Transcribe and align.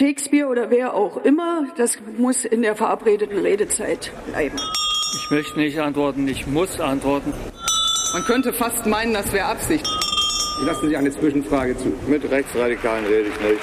Shakespeare 0.00 0.48
oder 0.48 0.70
wer 0.70 0.94
auch 0.94 1.18
immer, 1.24 1.66
das 1.76 1.98
muss 2.16 2.46
in 2.46 2.62
der 2.62 2.74
verabredeten 2.74 3.36
Redezeit 3.36 4.10
bleiben. 4.30 4.56
Ich 5.14 5.30
möchte 5.30 5.58
nicht 5.58 5.78
antworten, 5.78 6.26
ich 6.26 6.46
muss 6.46 6.80
antworten. 6.80 7.34
Man 8.14 8.24
könnte 8.24 8.54
fast 8.54 8.86
meinen, 8.86 9.12
das 9.12 9.30
wäre 9.30 9.44
Absicht. 9.44 9.86
Ich 10.58 10.66
lasse 10.66 10.88
Sie 10.88 10.96
eine 10.96 11.10
Zwischenfrage 11.10 11.76
zu. 11.76 11.92
Mit 12.08 12.24
Rechtsradikalen 12.30 13.04
rede 13.04 13.28
ich 13.28 13.40
nicht. 13.40 13.60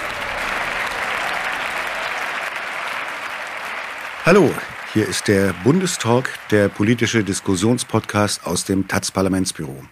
Hallo, 4.24 4.54
hier 4.94 5.08
ist 5.08 5.28
der 5.28 5.56
Bundestalk, 5.64 6.30
der 6.52 6.70
politische 6.70 7.24
Diskussionspodcast 7.24 8.46
aus 8.46 8.64
dem 8.64 8.88
Taz-Parlamentsbüro. 8.88 9.84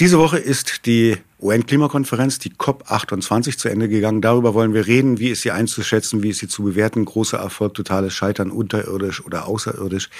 Diese 0.00 0.18
Woche 0.18 0.38
ist 0.38 0.86
die 0.86 1.18
UN-Klimakonferenz, 1.42 2.38
die 2.38 2.50
COP28, 2.50 3.56
zu 3.56 3.68
Ende 3.68 3.88
gegangen. 3.88 4.20
Darüber 4.20 4.52
wollen 4.52 4.74
wir 4.74 4.86
reden. 4.86 5.18
Wie 5.18 5.28
ist 5.28 5.42
sie 5.42 5.50
einzuschätzen? 5.50 6.22
Wie 6.22 6.30
ist 6.30 6.38
sie 6.38 6.48
zu 6.48 6.62
bewerten? 6.62 7.04
Großer 7.04 7.38
Erfolg, 7.38 7.74
totales 7.74 8.12
Scheitern, 8.12 8.50
unterirdisch 8.50 9.24
oder 9.24 9.48
außerirdisch? 9.48 10.10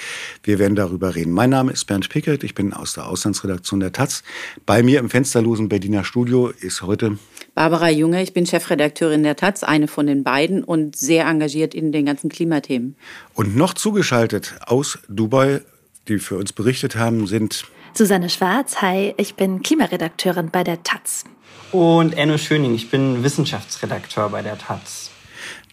Wir 0.43 0.57
werden 0.57 0.75
darüber 0.75 1.13
reden. 1.15 1.31
Mein 1.31 1.51
Name 1.51 1.71
ist 1.71 1.85
Bernd 1.85 2.09
Pickert. 2.09 2.43
Ich 2.43 2.55
bin 2.55 2.73
aus 2.73 2.93
der 2.93 3.07
Auslandsredaktion 3.07 3.79
der 3.79 3.91
Taz. 3.91 4.23
Bei 4.65 4.81
mir 4.81 4.99
im 4.99 5.09
fensterlosen 5.09 5.69
Berliner 5.69 6.03
Studio 6.03 6.47
ist 6.47 6.81
heute 6.81 7.19
Barbara 7.53 7.89
Junge. 7.89 8.23
Ich 8.23 8.33
bin 8.33 8.47
Chefredakteurin 8.47 9.23
der 9.23 9.35
Taz, 9.35 9.63
eine 9.63 9.87
von 9.87 10.07
den 10.07 10.23
beiden 10.23 10.63
und 10.63 10.95
sehr 10.95 11.27
engagiert 11.27 11.75
in 11.75 11.91
den 11.91 12.05
ganzen 12.05 12.29
Klimathemen. 12.29 12.95
Und 13.35 13.55
noch 13.55 13.73
zugeschaltet 13.73 14.55
aus 14.65 14.97
Dubai, 15.07 15.61
die 16.07 16.17
für 16.17 16.37
uns 16.37 16.53
berichtet 16.53 16.95
haben, 16.95 17.27
sind 17.27 17.65
Susanne 17.93 18.29
Schwarz, 18.29 18.81
hi, 18.81 19.13
ich 19.17 19.35
bin 19.35 19.61
Klimaredakteurin 19.63 20.49
bei 20.49 20.63
der 20.63 20.81
Taz. 20.81 21.25
Und 21.73 22.13
Enno 22.13 22.37
Schöning, 22.37 22.73
ich 22.73 22.89
bin 22.89 23.21
Wissenschaftsredakteur 23.23 24.29
bei 24.29 24.41
der 24.41 24.57
Taz. 24.57 25.11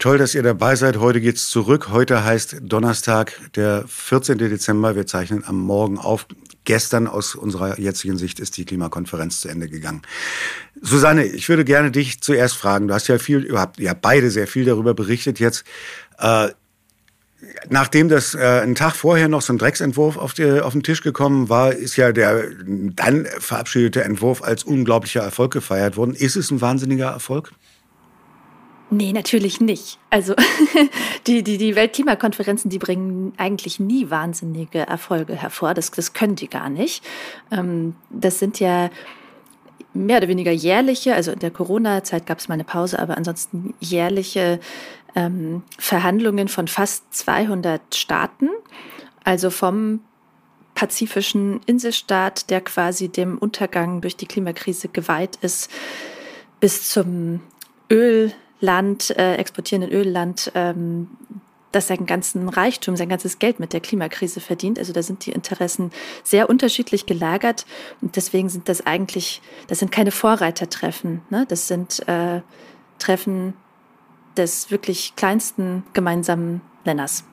Toll, 0.01 0.19
dass 0.19 0.35
ihr 0.35 0.43
dabei 0.43 0.75
seid. 0.75 0.99
Heute 0.99 1.21
geht's 1.21 1.49
zurück. 1.49 1.91
Heute 1.91 2.25
heißt 2.25 2.59
Donnerstag, 2.63 3.39
der 3.55 3.85
14. 3.87 4.37
Dezember. 4.39 4.97
Wir 4.97 5.07
zeichnen 5.07 5.45
am 5.47 5.59
Morgen 5.59 5.99
auf. 5.99 6.27
Gestern 6.65 7.07
aus 7.07 7.35
unserer 7.35 7.79
jetzigen 7.79 8.19
Sicht 8.19 8.41
ist 8.41 8.57
die 8.57 8.65
Klimakonferenz 8.65 9.41
zu 9.41 9.49
Ende 9.49 9.69
gegangen. 9.69 10.03
Susanne, 10.83 11.25
ich 11.25 11.49
würde 11.49 11.65
gerne 11.65 11.91
dich 11.91 12.21
zuerst 12.21 12.57
fragen. 12.57 12.89
Du 12.89 12.95
hast 12.95 13.09
ja 13.09 13.19
viel, 13.19 13.45
ihr 13.45 13.59
habt 13.59 13.79
ja 13.79 13.95
beide 13.95 14.31
sehr 14.31 14.47
viel 14.47 14.65
darüber 14.65 14.93
berichtet 14.93 15.41
jetzt. 15.41 15.65
Äh, 16.19 16.49
Nachdem 17.69 18.09
das 18.09 18.35
äh, 18.35 18.39
einen 18.39 18.75
Tag 18.75 18.95
vorher 18.95 19.29
noch 19.29 19.43
so 19.43 19.53
ein 19.53 19.59
Drecksentwurf 19.59 20.17
auf, 20.17 20.35
die, 20.35 20.61
auf 20.61 20.73
den 20.73 20.83
Tisch 20.83 21.03
gekommen 21.03 21.49
war, 21.49 21.73
ist 21.73 21.97
ja 21.97 22.13
der 22.13 22.45
dann 22.65 23.27
verabschiedete 23.39 24.05
Entwurf 24.05 24.43
als 24.43 24.65
unglaublicher 24.65 25.21
Erfolg 25.21 25.53
gefeiert 25.53 25.97
worden. 25.97 26.15
Ist 26.15 26.37
es 26.37 26.51
ein 26.51 26.61
wahnsinniger 26.61 27.11
Erfolg? 27.11 27.53
Nee, 28.91 29.13
natürlich 29.13 29.61
nicht. 29.61 29.99
Also 30.09 30.35
die, 31.27 31.43
die, 31.43 31.59
die 31.59 31.77
Weltklimakonferenzen, 31.77 32.71
die 32.71 32.79
bringen 32.79 33.35
eigentlich 33.37 33.79
nie 33.79 34.09
wahnsinnige 34.09 34.81
Erfolge 34.81 35.35
hervor. 35.35 35.75
Das, 35.75 35.91
das 35.91 36.15
können 36.15 36.37
die 36.37 36.49
gar 36.49 36.71
nicht. 36.71 37.05
Ähm, 37.51 37.97
das 38.11 38.39
sind 38.39 38.61
ja 38.61 38.89
mehr 39.93 40.19
oder 40.19 40.29
weniger 40.29 40.53
jährliche, 40.53 41.15
also 41.15 41.33
in 41.33 41.39
der 41.39 41.51
Corona-Zeit 41.51 42.27
gab 42.27 42.39
es 42.39 42.49
mal 42.49 42.55
eine 42.55 42.65
Pause, 42.65 42.99
aber 42.99 43.17
ansonsten 43.17 43.75
jährliche 43.81 44.61
ähm, 45.19 45.63
Verhandlungen 45.79 46.47
von 46.49 46.69
fast 46.69 47.13
200 47.13 47.95
Staaten, 47.95 48.49
also 49.25 49.51
vom 49.51 50.01
pazifischen 50.75 51.61
Inselstaat, 51.67 52.51
der 52.51 52.61
quasi 52.61 53.09
dem 53.09 53.37
Untergang 53.37 54.01
durch 54.01 54.17
die 54.17 54.27
Klimakrise 54.27 54.89
geweiht 54.89 55.37
ist, 55.43 55.71
bis 56.61 56.89
zum 56.89 57.41
Ölland, 57.91 59.11
äh, 59.11 59.35
exportierenden 59.35 59.91
Ölland, 59.91 60.53
ähm, 60.55 61.09
das 61.73 61.89
seinen 61.89 62.07
ganzen 62.07 62.49
Reichtum, 62.49 62.97
sein 62.97 63.09
ganzes 63.09 63.41
Geld 63.41 63.59
mit 63.59 63.73
der 63.73 63.81
Klimakrise 63.81 64.41
verdient. 64.41 64.79
Also 64.79 64.93
da 64.93 65.03
sind 65.03 65.27
die 65.27 65.33
Interessen 65.33 65.91
sehr 66.23 66.49
unterschiedlich 66.49 67.07
gelagert 67.07 67.67
und 68.01 68.15
deswegen 68.15 68.49
sind 68.49 68.69
das 68.69 68.87
eigentlich, 68.87 69.43
das 69.67 69.81
sind 69.81 69.91
keine 69.91 70.13
Vorreitertreffen, 70.13 71.23
ne? 71.29 71.45
das 71.49 71.67
sind 71.67 72.09
äh, 72.09 72.41
Treffen 73.01 73.55
des 74.39 74.71
wirklich 74.71 75.15
kleinsten 75.17 75.83
gemeinsamen 75.93 76.61
Nenners. 76.85 77.25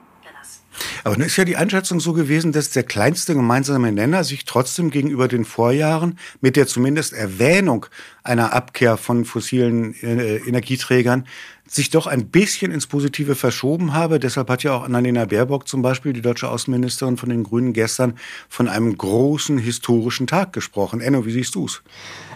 Aber 1.03 1.15
nun 1.15 1.27
ist 1.27 1.37
ja 1.37 1.45
die 1.45 1.55
Einschätzung 1.55 1.99
so 1.99 2.13
gewesen, 2.13 2.51
dass 2.51 2.71
der 2.71 2.83
kleinste 2.83 3.33
gemeinsame 3.33 3.91
Nenner 3.91 4.23
sich 4.23 4.45
trotzdem 4.45 4.89
gegenüber 4.89 5.27
den 5.27 5.45
Vorjahren 5.45 6.17
mit 6.41 6.55
der 6.55 6.67
zumindest 6.67 7.13
Erwähnung 7.13 7.85
einer 8.23 8.53
Abkehr 8.53 8.97
von 8.97 9.25
fossilen 9.25 9.93
äh, 10.01 10.37
Energieträgern 10.37 11.25
sich 11.67 11.89
doch 11.89 12.05
ein 12.05 12.27
bisschen 12.27 12.71
ins 12.71 12.85
Positive 12.85 13.35
verschoben 13.35 13.93
habe. 13.93 14.19
Deshalb 14.19 14.49
hat 14.49 14.63
ja 14.63 14.73
auch 14.73 14.83
Annalena 14.83 15.25
Baerbock 15.25 15.67
zum 15.67 15.81
Beispiel, 15.81 16.13
die 16.13 16.21
deutsche 16.21 16.49
Außenministerin 16.49 17.17
von 17.17 17.29
den 17.29 17.43
Grünen, 17.43 17.73
gestern 17.73 18.15
von 18.49 18.67
einem 18.67 18.95
großen 18.95 19.57
historischen 19.57 20.27
Tag 20.27 20.53
gesprochen. 20.53 21.01
Enno, 21.01 21.25
wie 21.25 21.31
siehst 21.31 21.55
du 21.55 21.65
es? 21.65 21.81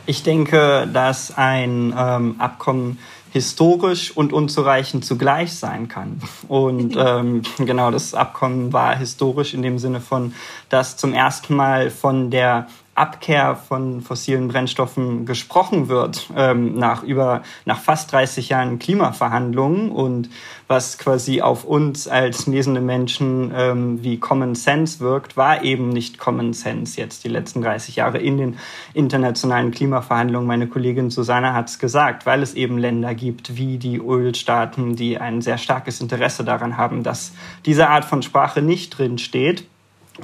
Ich 0.07 0.23
denke, 0.23 0.89
dass 0.91 1.37
ein 1.37 1.93
ähm, 1.95 2.35
Abkommen 2.39 2.97
historisch 3.31 4.15
und 4.15 4.33
unzureichend 4.33 5.05
zugleich 5.05 5.53
sein 5.53 5.87
kann. 5.87 6.21
Und 6.47 6.95
ähm, 6.97 7.43
genau, 7.57 7.91
das 7.91 8.13
Abkommen 8.13 8.73
war 8.73 8.95
historisch 8.95 9.53
in 9.53 9.61
dem 9.61 9.79
Sinne 9.79 10.01
von, 10.01 10.33
dass 10.69 10.97
zum 10.97 11.13
ersten 11.13 11.55
Mal 11.55 11.89
von 11.89 12.31
der 12.31 12.67
Abkehr 12.99 13.55
von 13.55 14.01
fossilen 14.01 14.49
Brennstoffen 14.49 15.25
gesprochen 15.25 15.87
wird, 15.87 16.29
ähm, 16.35 16.75
nach 16.75 17.01
über, 17.03 17.43
nach 17.65 17.79
fast 17.79 18.11
30 18.11 18.49
Jahren 18.49 18.77
Klimaverhandlungen 18.77 19.89
und 19.89 20.29
was 20.67 20.97
quasi 20.97 21.41
auf 21.41 21.63
uns 21.63 22.07
als 22.07 22.45
lesende 22.45 22.81
Menschen 22.81 23.51
ähm, 23.55 24.03
wie 24.03 24.19
Common 24.19 24.53
Sense 24.53 24.99
wirkt, 24.99 25.37
war 25.37 25.63
eben 25.63 25.89
nicht 25.89 26.19
Common 26.19 26.53
Sense 26.53 26.99
jetzt 26.99 27.23
die 27.23 27.29
letzten 27.29 27.61
30 27.61 27.95
Jahre 27.95 28.17
in 28.17 28.37
den 28.37 28.57
internationalen 28.93 29.71
Klimaverhandlungen. 29.71 30.47
Meine 30.47 30.67
Kollegin 30.67 31.09
Susanne 31.09 31.53
hat 31.53 31.69
es 31.69 31.79
gesagt, 31.79 32.25
weil 32.25 32.43
es 32.43 32.53
eben 32.53 32.77
Länder 32.77 33.15
gibt 33.15 33.55
wie 33.55 33.77
die 33.77 33.97
Ölstaaten, 33.97 34.95
die 34.95 35.17
ein 35.17 35.41
sehr 35.41 35.57
starkes 35.57 36.01
Interesse 36.01 36.43
daran 36.43 36.77
haben, 36.77 37.03
dass 37.03 37.33
diese 37.65 37.89
Art 37.89 38.03
von 38.03 38.21
Sprache 38.21 38.61
nicht 38.61 38.97
drin 38.97 39.17
steht. 39.17 39.65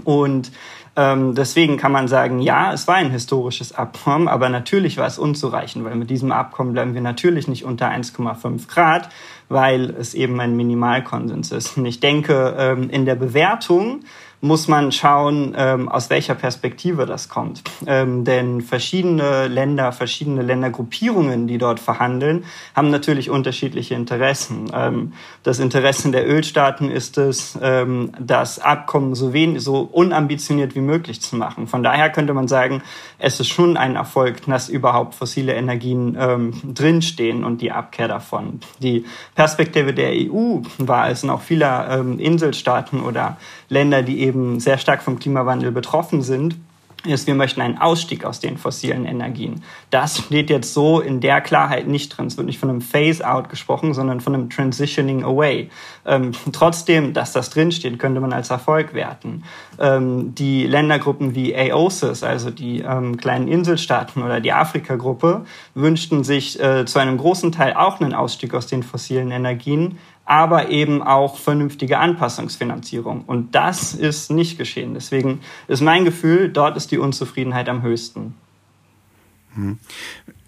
Und 0.03 0.51
ähm, 0.95 1.35
deswegen 1.35 1.77
kann 1.77 1.91
man 1.91 2.07
sagen, 2.07 2.39
ja, 2.39 2.71
es 2.71 2.87
war 2.87 2.95
ein 2.95 3.11
historisches 3.11 3.73
Abkommen, 3.73 4.27
aber 4.27 4.49
natürlich 4.49 4.97
war 4.97 5.07
es 5.07 5.19
unzureichend, 5.19 5.83
weil 5.83 5.95
mit 5.95 6.09
diesem 6.09 6.31
Abkommen 6.31 6.73
bleiben 6.73 6.93
wir 6.93 7.01
natürlich 7.01 7.47
nicht 7.47 7.65
unter 7.65 7.89
1,5 7.89 8.67
Grad, 8.67 9.09
weil 9.49 9.89
es 9.89 10.13
eben 10.13 10.39
ein 10.39 10.55
Minimalkonsens 10.55 11.51
ist. 11.51 11.77
Und 11.77 11.85
ich 11.85 11.99
denke, 11.99 12.55
ähm, 12.57 12.89
in 12.89 13.05
der 13.05 13.15
Bewertung 13.15 14.01
muss 14.41 14.67
man 14.67 14.91
schauen, 14.91 15.53
ähm, 15.57 15.89
aus 15.89 16.09
welcher 16.09 16.35
Perspektive 16.35 17.05
das 17.05 17.29
kommt. 17.29 17.63
Ähm, 17.87 18.23
denn 18.23 18.61
verschiedene 18.61 19.47
Länder, 19.47 19.91
verschiedene 19.91 20.41
Ländergruppierungen, 20.41 21.47
die 21.47 21.57
dort 21.57 21.79
verhandeln, 21.79 22.45
haben 22.75 22.89
natürlich 22.89 23.29
unterschiedliche 23.29 23.95
Interessen. 23.95 24.71
Ähm, 24.73 25.13
das 25.43 25.59
Interesse 25.59 26.11
der 26.11 26.27
Ölstaaten 26.27 26.89
ist 26.91 27.17
es, 27.17 27.57
ähm, 27.61 28.11
das 28.19 28.59
Abkommen 28.59 29.15
so, 29.15 29.33
wenig, 29.33 29.63
so 29.63 29.79
unambitioniert 29.79 30.75
wie 30.75 30.81
möglich 30.81 31.21
zu 31.21 31.35
machen. 31.35 31.67
Von 31.67 31.83
daher 31.83 32.09
könnte 32.09 32.33
man 32.33 32.47
sagen, 32.47 32.81
es 33.17 33.39
ist 33.39 33.49
schon 33.49 33.77
ein 33.77 33.95
Erfolg, 33.95 34.45
dass 34.45 34.69
überhaupt 34.69 35.15
fossile 35.15 35.53
Energien 35.53 36.17
ähm, 36.19 36.53
drinstehen 36.73 37.43
und 37.43 37.61
die 37.61 37.71
Abkehr 37.71 38.07
davon. 38.07 38.59
Die 38.79 39.05
Perspektive 39.33 39.93
der 39.93 40.11
EU 40.11 40.59
war 40.77 41.09
es 41.09 41.23
und 41.23 41.29
auch 41.29 41.41
vieler 41.41 41.87
ähm, 41.89 42.19
Inselstaaten 42.19 43.01
oder 43.01 43.37
Länder, 43.69 44.03
die 44.03 44.24
eben 44.25 44.59
sehr 44.59 44.77
stark 44.77 45.03
vom 45.03 45.19
Klimawandel 45.19 45.71
betroffen 45.71 46.21
sind, 46.21 46.55
ist, 47.05 47.27
wir 47.27 47.35
möchten 47.35 47.61
einen 47.61 47.77
Ausstieg 47.77 48.25
aus 48.25 48.39
den 48.39 48.57
fossilen 48.57 49.05
Energien. 49.05 49.61
Das 49.89 50.17
steht 50.17 50.49
jetzt 50.49 50.73
so 50.73 50.99
in 50.99 51.21
der 51.21 51.41
Klarheit 51.41 51.87
nicht 51.87 52.09
drin. 52.09 52.27
Es 52.27 52.37
wird 52.37 52.47
nicht 52.47 52.59
von 52.59 52.69
einem 52.69 52.81
Phase-out 52.81 53.49
gesprochen, 53.49 53.93
sondern 53.93 54.21
von 54.21 54.33
einem 54.33 54.49
Transitioning 54.49 55.23
Away. 55.23 55.69
Ähm, 56.05 56.31
trotzdem, 56.51 57.13
dass 57.13 57.31
das 57.31 57.49
drinsteht, 57.49 57.99
könnte 57.99 58.21
man 58.21 58.33
als 58.33 58.49
Erfolg 58.49 58.93
werten. 58.93 59.43
Ähm, 59.79 60.33
die 60.35 60.65
Ländergruppen 60.65 61.35
wie 61.35 61.55
AOSIS, 61.55 62.23
also 62.23 62.49
die 62.49 62.81
ähm, 62.81 63.17
kleinen 63.17 63.47
Inselstaaten 63.47 64.23
oder 64.23 64.39
die 64.39 64.53
Afrika-Gruppe, 64.53 65.45
wünschten 65.73 66.23
sich 66.23 66.59
äh, 66.59 66.85
zu 66.85 66.99
einem 66.99 67.17
großen 67.17 67.51
Teil 67.51 67.73
auch 67.73 67.99
einen 67.99 68.13
Ausstieg 68.13 68.53
aus 68.53 68.67
den 68.67 68.83
fossilen 68.83 69.31
Energien 69.31 69.97
aber 70.25 70.69
eben 70.69 71.03
auch 71.03 71.37
vernünftige 71.37 71.99
Anpassungsfinanzierung. 71.99 73.23
Und 73.25 73.53
das 73.53 73.93
ist 73.93 74.31
nicht 74.31 74.57
geschehen. 74.57 74.95
Deswegen 74.95 75.41
ist 75.67 75.81
mein 75.81 76.03
Gefühl, 76.03 76.49
dort 76.49 76.75
ist 76.75 76.91
die 76.91 76.97
Unzufriedenheit 76.97 77.69
am 77.69 77.83
höchsten. 77.83 78.35
Hm. 79.53 79.79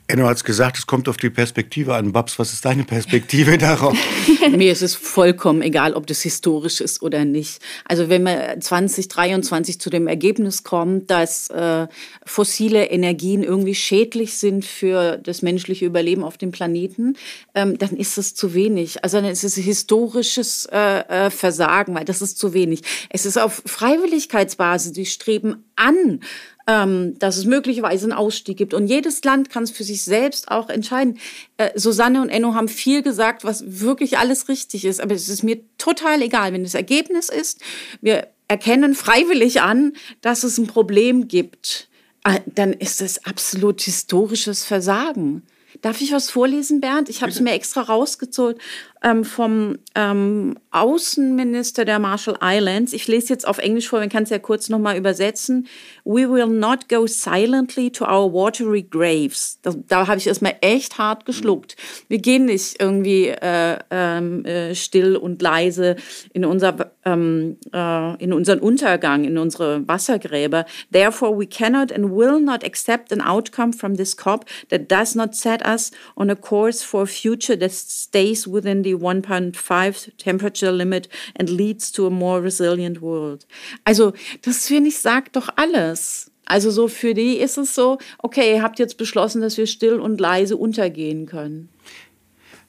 Enno 0.10 0.26
hat 0.26 0.38
es 0.38 0.46
gesagt, 0.46 0.78
es 0.78 0.88
kommt 0.88 1.10
auf 1.10 1.18
die 1.18 1.30
Perspektive 1.30 1.94
an. 1.94 2.14
Babs, 2.14 2.40
was 2.40 2.54
ist 2.54 2.64
deine 2.64 2.86
Perspektive 2.86 3.58
darauf? 3.58 3.98
Mir 4.56 4.72
ist 4.72 4.82
es 4.82 4.96
vollkommen 4.96 5.62
egal, 5.62 5.94
ob 5.94 6.08
das 6.08 6.22
historisch 6.22 6.80
ist 6.80 7.02
oder 7.02 7.26
nicht. 7.26 7.62
Also 7.84 8.08
wenn 8.08 8.24
man 8.24 8.62
2023 8.62 9.82
zu 9.82 9.90
dem 9.90 10.08
Ergebnis 10.08 10.64
kommt, 10.64 11.12
dass 11.12 11.50
äh, 11.50 11.88
fossile 12.26 12.86
Energien 12.86 13.44
irgendwie 13.44 13.76
schädlich 13.76 14.36
sind 14.36 14.64
für 14.64 15.18
das 15.18 15.42
menschliche 15.42 15.86
Überleben 15.86 16.24
auf 16.24 16.38
dem 16.38 16.52
Planeten, 16.52 17.18
ähm, 17.54 17.78
dann 17.78 17.98
ist 17.98 18.18
es 18.18 18.34
zu 18.34 18.54
wenig. 18.54 19.04
Also 19.04 19.18
dann 19.18 19.30
ist 19.30 19.44
es 19.44 19.56
historisches 19.56 20.70
äh, 20.72 21.00
äh, 21.00 21.30
Versagen, 21.30 21.94
weil 21.96 22.06
das 22.06 22.22
ist 22.22 22.38
zu 22.38 22.54
wenig. 22.54 22.82
Es 23.10 23.26
ist 23.26 23.38
auf 23.38 23.62
Freiwilligkeitsbasis, 23.66 24.94
die 24.94 25.06
streben 25.06 25.66
an, 25.76 26.22
ähm, 26.68 27.18
dass 27.18 27.38
es 27.38 27.46
möglicherweise 27.46 28.06
einen 28.06 28.14
Ausstieg 28.14 28.58
gibt. 28.58 28.74
Und 28.74 28.88
jedes 28.88 29.24
Land 29.24 29.50
kann 29.50 29.64
es 29.64 29.72
für 29.72 29.86
sich 29.86 30.04
selbst 30.04 30.52
auch 30.52 30.70
entscheiden. 30.70 31.18
Äh, 31.56 31.72
Susanne 31.80 32.22
und 32.22 32.30
Enno 32.30 32.54
haben 32.54 32.68
viel 32.68 33.02
gesagt, 33.02 33.46
was 33.46 33.64
wirklich 33.82 34.18
alles 34.18 34.50
richtig 34.50 34.84
ist. 34.84 35.00
Aber 35.00 35.16
es 35.16 35.30
ist 35.30 35.44
mir 35.44 35.60
total 35.78 36.22
egal, 36.22 36.52
wenn 36.52 36.64
das 36.64 36.76
Ergebnis 36.76 37.30
ist, 37.30 37.62
wir 38.02 38.28
erkennen 38.50 38.96
freiwillig 38.96 39.62
an, 39.62 39.94
dass 40.22 40.44
es 40.44 40.58
ein 40.58 40.68
Problem 40.68 41.30
gibt, 41.30 41.88
äh, 42.26 42.40
dann 42.46 42.74
ist 42.74 43.02
es 43.02 43.26
absolut 43.26 43.82
historisches 43.82 44.66
Versagen. 44.66 45.44
Darf 45.82 46.02
ich 46.02 46.12
was 46.12 46.30
vorlesen, 46.30 46.82
Bernd? 46.82 47.10
Ich 47.10 47.22
habe 47.22 47.32
es 47.32 47.40
mir 47.40 47.52
extra 47.52 47.82
rausgezogen 47.82 48.60
ähm, 49.04 49.24
vom 49.24 49.78
ähm, 49.96 50.58
Außenminister 50.72 51.86
der 51.86 52.00
Marshall 52.00 52.38
Islands. 52.42 52.94
Ich 52.94 53.08
lese 53.08 53.30
jetzt 53.30 53.48
auf 53.48 53.60
Englisch 53.60 53.88
vor, 53.88 54.00
man 54.00 54.10
kann 54.10 54.24
es 54.24 54.30
ja 54.30 54.40
kurz 54.40 54.70
nochmal 54.70 54.98
übersetzen. 54.98 55.68
We 56.08 56.26
will 56.26 56.48
not 56.48 56.88
go 56.88 57.06
silently 57.06 57.90
to 57.90 58.06
our 58.06 58.32
watery 58.32 58.82
graves. 58.82 59.60
Das, 59.62 59.78
da 59.90 60.08
habe 60.08 60.18
ich 60.20 60.28
erstmal 60.28 60.56
echt 60.62 60.98
hart 60.98 61.26
geschluckt. 61.26 61.76
Wir 62.08 62.20
gehen 62.20 62.46
nicht 62.46 62.80
irgendwie 62.80 63.28
äh, 63.28 63.78
ähm, 63.92 64.46
äh, 64.46 64.74
still 64.74 65.18
und 65.18 65.42
leise 65.42 65.98
in, 66.32 66.46
unser, 66.46 66.94
ähm, 67.04 67.58
äh, 67.74 68.24
in 68.24 68.32
unseren 68.32 68.60
Untergang, 68.60 69.26
in 69.26 69.38
unsere 69.38 69.86
Wassergräber. 69.86 70.66
Therefore 70.94 71.38
we 71.38 71.46
cannot 71.46 71.92
and 71.92 72.16
will 72.16 72.40
not 72.40 72.64
accept 72.64 73.12
an 73.12 73.20
outcome 73.20 73.74
from 73.74 73.98
this 73.98 74.16
COP 74.16 74.46
that 74.70 74.90
does 74.90 75.14
not 75.14 75.36
set 75.36 75.62
us 75.68 75.92
on 76.16 76.30
a 76.30 76.38
course 76.38 76.84
for 76.84 77.02
a 77.02 77.08
future 77.08 77.60
that 77.60 77.74
stays 77.74 78.48
within 78.48 78.82
the 78.82 78.96
1.5 78.96 80.18
temperature 80.18 80.72
limit 80.72 81.10
and 81.38 81.50
leads 81.50 81.92
to 81.92 82.08
a 82.08 82.10
more 82.10 82.42
resilient 82.42 83.02
world. 83.02 83.46
Also, 83.84 84.14
das 84.44 84.68
finde 84.68 84.88
ich 84.88 85.00
sagt 85.00 85.36
doch 85.36 85.50
alles. 85.58 85.97
Also 86.46 86.72
so 86.72 86.88
für 86.88 87.14
die 87.14 87.38
ist 87.38 87.58
es 87.58 87.76
so, 87.76 87.98
okay, 88.20 88.54
ihr 88.54 88.64
habt 88.64 88.80
jetzt 88.80 88.98
beschlossen, 88.98 89.42
dass 89.42 89.58
wir 89.58 89.68
still 89.68 90.00
und 90.00 90.20
leise 90.20 90.56
untergehen 90.56 91.26
können. 91.26 91.70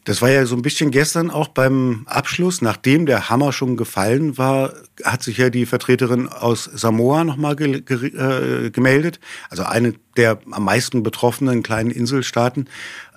Das 0.08 0.22
war 0.22 0.30
ja 0.30 0.46
so 0.46 0.56
ein 0.56 0.62
bisschen 0.62 0.90
gestern 0.90 1.30
auch 1.30 1.48
beim 1.48 2.04
Abschluss, 2.06 2.62
nachdem 2.62 3.04
der 3.04 3.28
Hammer 3.28 3.52
schon 3.52 3.76
gefallen 3.76 4.38
war, 4.38 4.72
hat 5.04 5.22
sich 5.22 5.36
ja 5.36 5.50
die 5.50 5.66
Vertreterin 5.66 6.28
aus 6.28 6.64
Samoa 6.64 7.24
nochmal 7.24 7.56
ge 7.56 7.82
ge 7.82 8.08
äh, 8.16 8.70
gemeldet, 8.70 9.20
also 9.50 9.64
eine 9.64 9.92
der 10.16 10.38
am 10.50 10.64
meisten 10.64 11.02
betroffenen 11.02 11.62
kleinen 11.62 11.90
Inselstaaten 11.90 12.70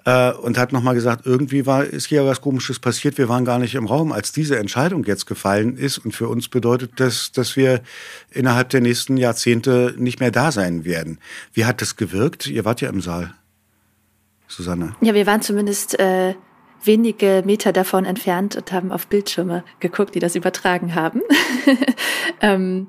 äh, 0.06 0.32
und 0.32 0.58
hat 0.58 0.72
nochmal 0.72 0.96
gesagt, 0.96 1.26
irgendwie 1.26 1.66
war, 1.66 1.84
ist 1.84 2.08
hier 2.08 2.26
was 2.26 2.42
Komisches 2.42 2.80
passiert, 2.80 3.18
wir 3.18 3.30
waren 3.30 3.46
gar 3.46 3.60
nicht 3.60 3.76
im 3.76 3.86
Raum, 3.86 4.12
als 4.12 4.32
diese 4.32 4.58
Entscheidung 4.58 5.04
jetzt 5.06 5.26
gefallen 5.26 5.78
ist. 5.78 6.00
Und 6.00 6.14
für 6.14 6.28
uns 6.28 6.48
bedeutet 6.48 6.94
das, 6.98 7.32
dass 7.32 7.56
wir 7.56 7.82
innerhalb 8.32 8.70
der 8.70 8.82
nächsten 8.82 9.18
Jahrzehnte 9.18 9.94
nicht 9.98 10.20
mehr 10.20 10.32
da 10.32 10.52
sein 10.52 10.86
werden. 10.86 11.20
Wie 11.54 11.66
hat 11.66 11.82
das 11.82 11.96
gewirkt? 11.96 12.48
Ihr 12.48 12.66
wart 12.66 12.82
ja 12.82 12.90
im 12.90 13.02
Saal, 13.02 13.34
Susanne. 14.48 14.96
Ja, 15.02 15.14
wir 15.14 15.26
waren 15.26 15.42
zumindest 15.42 16.00
äh, 16.00 16.36
wenige 16.84 17.44
Meter 17.46 17.74
davon 17.74 18.06
entfernt 18.06 18.56
und 18.56 18.72
haben 18.72 18.92
auf 18.92 19.08
Bildschirme 19.08 19.64
geguckt, 19.80 20.16
die 20.16 20.20
das 20.20 20.36
übertragen 20.36 20.96
haben. 20.96 21.22
ähm, 22.42 22.88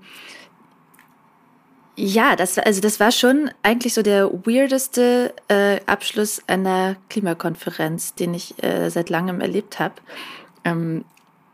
ja, 1.97 2.37
das, 2.37 2.59
also 2.59 2.81
das 2.81 3.01
war 3.01 3.13
schon 3.13 3.51
eigentlich 3.63 3.95
so 3.95 4.03
der 4.03 4.31
weirdeste 4.31 5.35
äh, 5.49 5.81
Abschluss 5.87 6.43
einer 6.47 6.97
Klimakonferenz, 7.11 8.15
den 8.15 8.33
ich 8.35 8.63
äh, 8.63 8.89
seit 8.89 9.11
langem 9.11 9.41
erlebt 9.41 9.79
habe. 9.79 9.95
Ähm, 10.65 11.05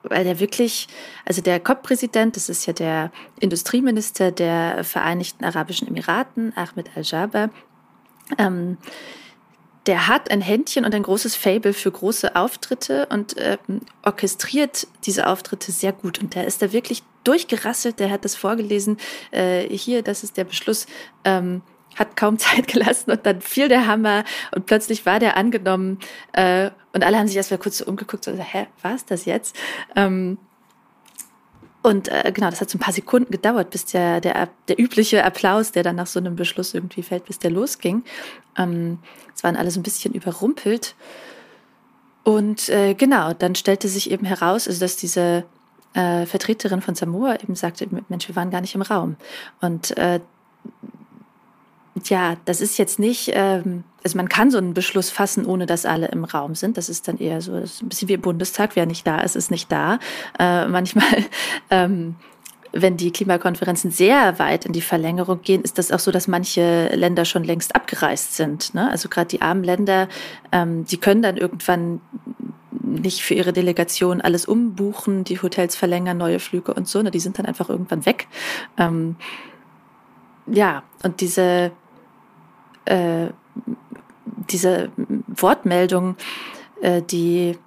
weil 0.05 0.25
der 0.25 0.39
wirklich, 0.39 0.87
also 1.25 1.43
der 1.43 1.59
COP-Präsident, 1.59 2.37
das 2.37 2.49
ist 2.49 2.67
ja 2.67 2.73
der 2.73 3.11
Industrieminister 3.41 4.31
der 4.31 4.85
Vereinigten 4.85 5.45
Arabischen 5.45 5.89
Emiraten, 5.89 6.53
Ahmed 6.57 6.91
Al-Jaber, 6.97 7.51
ähm, 8.39 8.79
der 9.87 10.07
hat 10.07 10.31
ein 10.31 10.43
Händchen 10.43 10.85
und 10.85 10.95
ein 10.95 11.03
großes 11.03 11.35
Fable 11.35 11.73
für 11.73 11.91
große 11.91 12.37
Auftritte 12.37 13.07
und 13.07 13.35
ähm, 13.39 13.81
orchestriert 14.05 14.87
diese 15.05 15.27
Auftritte 15.27 15.73
sehr 15.73 15.93
gut. 15.93 16.21
Und 16.21 16.35
der 16.35 16.47
ist 16.47 16.61
da 16.61 16.73
wirklich 16.73 17.03
durchgerasselt, 17.29 18.01
der 18.01 18.11
hat 18.11 18.25
das 18.25 18.35
vorgelesen. 18.35 18.97
Äh, 19.31 19.69
hier, 19.69 20.03
das 20.03 20.25
ist 20.25 20.37
der 20.37 20.45
Beschluss. 20.45 20.87
Ähm, 21.25 21.63
hat 21.97 22.17
kaum 22.17 22.39
Zeit 22.39 22.69
gelassen 22.69 23.11
und 23.11 23.27
dann 23.27 23.41
fiel 23.41 23.69
der 23.69 23.87
Hammer 23.87 24.25
und 24.55 24.67
plötzlich 24.67 25.05
war 25.05 25.19
der 25.19 25.37
angenommen 25.37 25.99
äh, 26.33 26.71
und 26.93 27.05
alle 27.05 27.19
haben 27.19 27.27
sich 27.27 27.37
erst 27.37 27.51
mal 27.51 27.59
kurz 27.59 27.79
so 27.79 27.87
umgeguckt 27.87 28.27
und 28.29 28.37
so, 28.37 28.43
hä, 28.43 28.67
war 28.83 28.95
es 28.95 29.05
das 29.05 29.25
jetzt? 29.25 29.57
Ähm, 29.97 30.39
und 31.83 32.09
äh, 32.09 32.33
genau, 32.35 32.51
das 32.51 32.61
hat 32.61 32.71
so 32.71 32.77
ein 32.77 32.81
paar 32.81 32.93
Sekunden 32.93 33.31
gedauert, 33.31 33.71
bis 33.71 33.85
der, 33.85 34.21
der, 34.21 34.49
der 34.67 34.79
übliche 34.81 35.25
Applaus, 35.25 35.73
der 35.73 35.83
dann 35.83 35.97
nach 35.97 36.07
so 36.07 36.19
einem 36.19 36.35
Beschluss 36.35 36.75
irgendwie 36.75 37.03
fällt, 37.03 37.27
bis 37.27 37.39
der 37.39 37.51
losging. 37.51 38.05
Ähm, 38.57 38.99
es 39.35 39.45
waren 39.45 39.57
alle 39.57 39.71
so 39.71 39.79
ein 39.79 39.85
bisschen 39.85 40.13
überrumpelt. 40.13 40.97
Und 42.25 42.69
äh, 42.69 42.95
genau, 42.95 43.33
dann 43.33 43.55
stellte 43.55 43.89
sich 43.89 44.11
eben 44.11 44.27
heraus, 44.27 44.67
also 44.67 44.81
dass 44.81 44.97
diese 44.97 45.45
äh, 45.95 46.27
Vertreterin 46.27 46.81
von 46.81 46.95
Samoa 46.95 47.35
eben 47.35 47.55
sagte, 47.55 47.89
Mensch, 48.09 48.29
wir 48.29 48.37
waren 48.37 48.51
gar 48.51 48.61
nicht 48.61 48.75
im 48.75 48.83
Raum. 48.83 49.17
Und 49.61 49.97
äh, 49.97 50.21
ja, 52.07 52.37
das 52.45 52.61
ist 52.61 52.79
jetzt 52.79 52.99
nicht, 52.99 53.31
ähm, 53.35 53.85
also 54.05 54.17
man 54.17 54.29
kann 54.29 54.51
so 54.51 54.59
einen 54.59 54.75
Beschluss 54.75 55.11
fassen, 55.11 55.47
ohne 55.47 55.67
dass 55.67 55.87
alle 55.87 56.09
im 56.09 56.25
Raum 56.25 56.55
sind. 56.55 56.77
Das 56.77 56.89
ist 56.89 57.09
dann 57.09 57.19
eher 57.19 57.41
so 57.41 57.57
ist 57.57 57.83
ein 57.83 57.89
bisschen 57.89 58.09
wie 58.09 58.15
im 58.15 58.21
Bundestag, 58.21 58.77
wer 58.77 58.87
nicht 58.87 59.07
da 59.07 59.21
ist, 59.21 59.37
ist 59.37 59.51
nicht 59.51 59.71
da. 59.73 59.99
Äh, 60.39 60.67
manchmal, 60.69 61.25
ähm, 61.71 62.17
wenn 62.73 62.97
die 62.97 63.11
Klimakonferenzen 63.11 63.91
sehr 63.91 64.39
weit 64.39 64.67
in 64.67 64.73
die 64.73 64.83
Verlängerung 64.83 65.41
gehen, 65.43 65.63
ist 65.63 65.79
das 65.79 65.91
auch 65.91 65.99
so, 65.99 66.11
dass 66.11 66.29
manche 66.29 66.89
Länder 66.95 67.25
schon 67.25 67.45
längst 67.45 67.75
abgereist 67.75 68.37
sind. 68.37 68.75
Ne? 68.75 68.91
Also 68.91 69.09
gerade 69.09 69.29
die 69.29 69.41
armen 69.41 69.65
Länder, 69.65 70.09
ähm, 70.53 70.85
die 70.85 70.99
können 70.99 71.23
dann 71.23 71.37
irgendwann 71.37 72.01
nicht 72.71 73.23
für 73.23 73.35
ihre 73.35 73.53
Delegation 73.53 74.21
alles 74.21 74.45
umbuchen, 74.47 75.25
die 75.25 75.41
Hotels 75.41 75.77
verlängern, 75.77 76.19
neue 76.19 76.39
Flüge 76.39 76.75
und 76.75 76.87
so. 76.87 77.03
Ne? 77.03 77.11
Die 77.11 77.21
sind 77.21 77.39
dann 77.39 77.47
einfach 77.47 77.69
irgendwann 77.69 78.05
weg. 78.05 78.29
Ähm, 78.77 79.17
ja, 80.47 80.83
und 81.03 81.21
diese 81.21 81.73
äh, 82.85 83.29
diese 84.51 84.91
Wortmeldung, 85.27 86.17
äh, 86.81 87.03
die, 87.03 87.59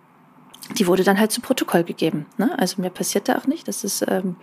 die 0.77 0.87
wurde 0.87 1.03
dann 1.03 1.19
halt 1.19 1.31
zu 1.31 1.41
Protokoll 1.41 1.83
gegeben. 1.83 2.25
Ne? 2.37 2.57
Also 2.57 2.81
mir 2.81 2.89
passiert 2.89 3.29
da 3.29 3.37
auch 3.37 3.47
nicht. 3.47 3.67
Das 3.67 3.83
ist 3.83 4.05
ähm, 4.07 4.35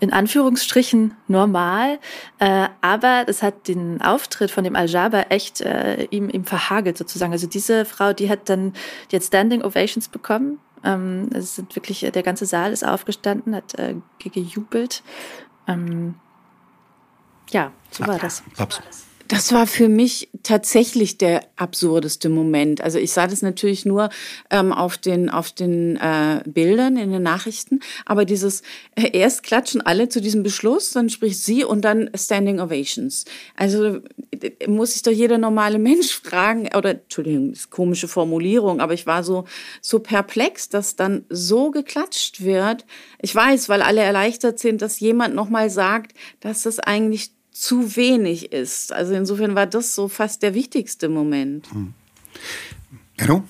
in 0.00 0.12
Anführungsstrichen 0.12 1.14
normal, 1.28 1.98
äh, 2.38 2.68
aber 2.80 3.24
das 3.26 3.42
hat 3.42 3.68
den 3.68 4.00
Auftritt 4.00 4.50
von 4.50 4.64
dem 4.64 4.74
Al-Jaber 4.74 5.30
echt 5.30 5.60
äh, 5.60 6.04
ihm, 6.10 6.30
ihm 6.30 6.44
verhagelt 6.44 6.96
sozusagen. 6.96 7.32
Also 7.32 7.46
diese 7.46 7.84
Frau, 7.84 8.12
die 8.12 8.30
hat 8.30 8.48
dann, 8.48 8.72
die 9.10 9.16
hat 9.16 9.22
Standing 9.22 9.62
Ovations 9.62 10.08
bekommen. 10.08 10.58
Ähm, 10.82 11.28
es 11.34 11.56
sind 11.56 11.76
wirklich, 11.76 12.00
der 12.00 12.22
ganze 12.22 12.46
Saal 12.46 12.72
ist 12.72 12.84
aufgestanden, 12.84 13.54
hat 13.54 13.74
äh, 13.78 13.94
gejubelt. 14.18 15.02
Ähm, 15.68 16.14
ja, 17.50 17.70
so 17.90 18.06
war 18.06 18.18
das. 18.18 18.42
Absolut. 18.56 18.88
Das 19.30 19.52
war 19.52 19.68
für 19.68 19.88
mich 19.88 20.28
tatsächlich 20.42 21.16
der 21.16 21.42
absurdeste 21.54 22.28
Moment. 22.28 22.80
Also 22.80 22.98
ich 22.98 23.12
sah 23.12 23.28
das 23.28 23.42
natürlich 23.42 23.86
nur 23.86 24.08
ähm, 24.50 24.72
auf 24.72 24.98
den, 24.98 25.30
auf 25.30 25.52
den 25.52 25.94
äh, 25.98 26.42
Bildern 26.46 26.96
in 26.96 27.12
den 27.12 27.22
Nachrichten, 27.22 27.78
aber 28.04 28.24
dieses 28.24 28.62
äh, 28.96 29.16
erst 29.16 29.44
klatschen 29.44 29.82
alle 29.82 30.08
zu 30.08 30.20
diesem 30.20 30.42
Beschluss, 30.42 30.90
dann 30.90 31.10
spricht 31.10 31.40
sie 31.44 31.62
und 31.62 31.82
dann 31.82 32.10
Standing 32.12 32.58
Ovations. 32.58 33.24
Also 33.54 34.00
äh, 34.32 34.66
muss 34.66 34.94
sich 34.94 35.02
doch 35.02 35.12
jeder 35.12 35.38
normale 35.38 35.78
Mensch 35.90 36.12
fragen, 36.12 36.68
oder 36.76 36.90
Entschuldigung, 36.90 37.50
das 37.50 37.60
ist 37.60 37.70
komische 37.70 38.08
Formulierung, 38.08 38.80
aber 38.80 38.94
ich 38.94 39.06
war 39.06 39.22
so, 39.22 39.44
so 39.80 40.00
perplex, 40.00 40.70
dass 40.70 40.96
dann 40.96 41.24
so 41.28 41.70
geklatscht 41.70 42.42
wird. 42.42 42.84
Ich 43.22 43.32
weiß, 43.32 43.68
weil 43.68 43.82
alle 43.82 44.00
erleichtert 44.00 44.58
sind, 44.58 44.82
dass 44.82 44.98
jemand 44.98 45.36
nochmal 45.36 45.70
sagt, 45.70 46.16
dass 46.40 46.64
das 46.64 46.80
eigentlich 46.80 47.30
zu 47.60 47.94
wenig 47.94 48.52
ist. 48.52 48.90
Also 48.90 49.12
insofern 49.12 49.54
war 49.54 49.66
das 49.66 49.94
so 49.94 50.08
fast 50.08 50.42
der 50.42 50.54
wichtigste 50.54 51.10
Moment. 51.10 51.70
Hm. 51.70 51.92
Hello? 53.18 53.42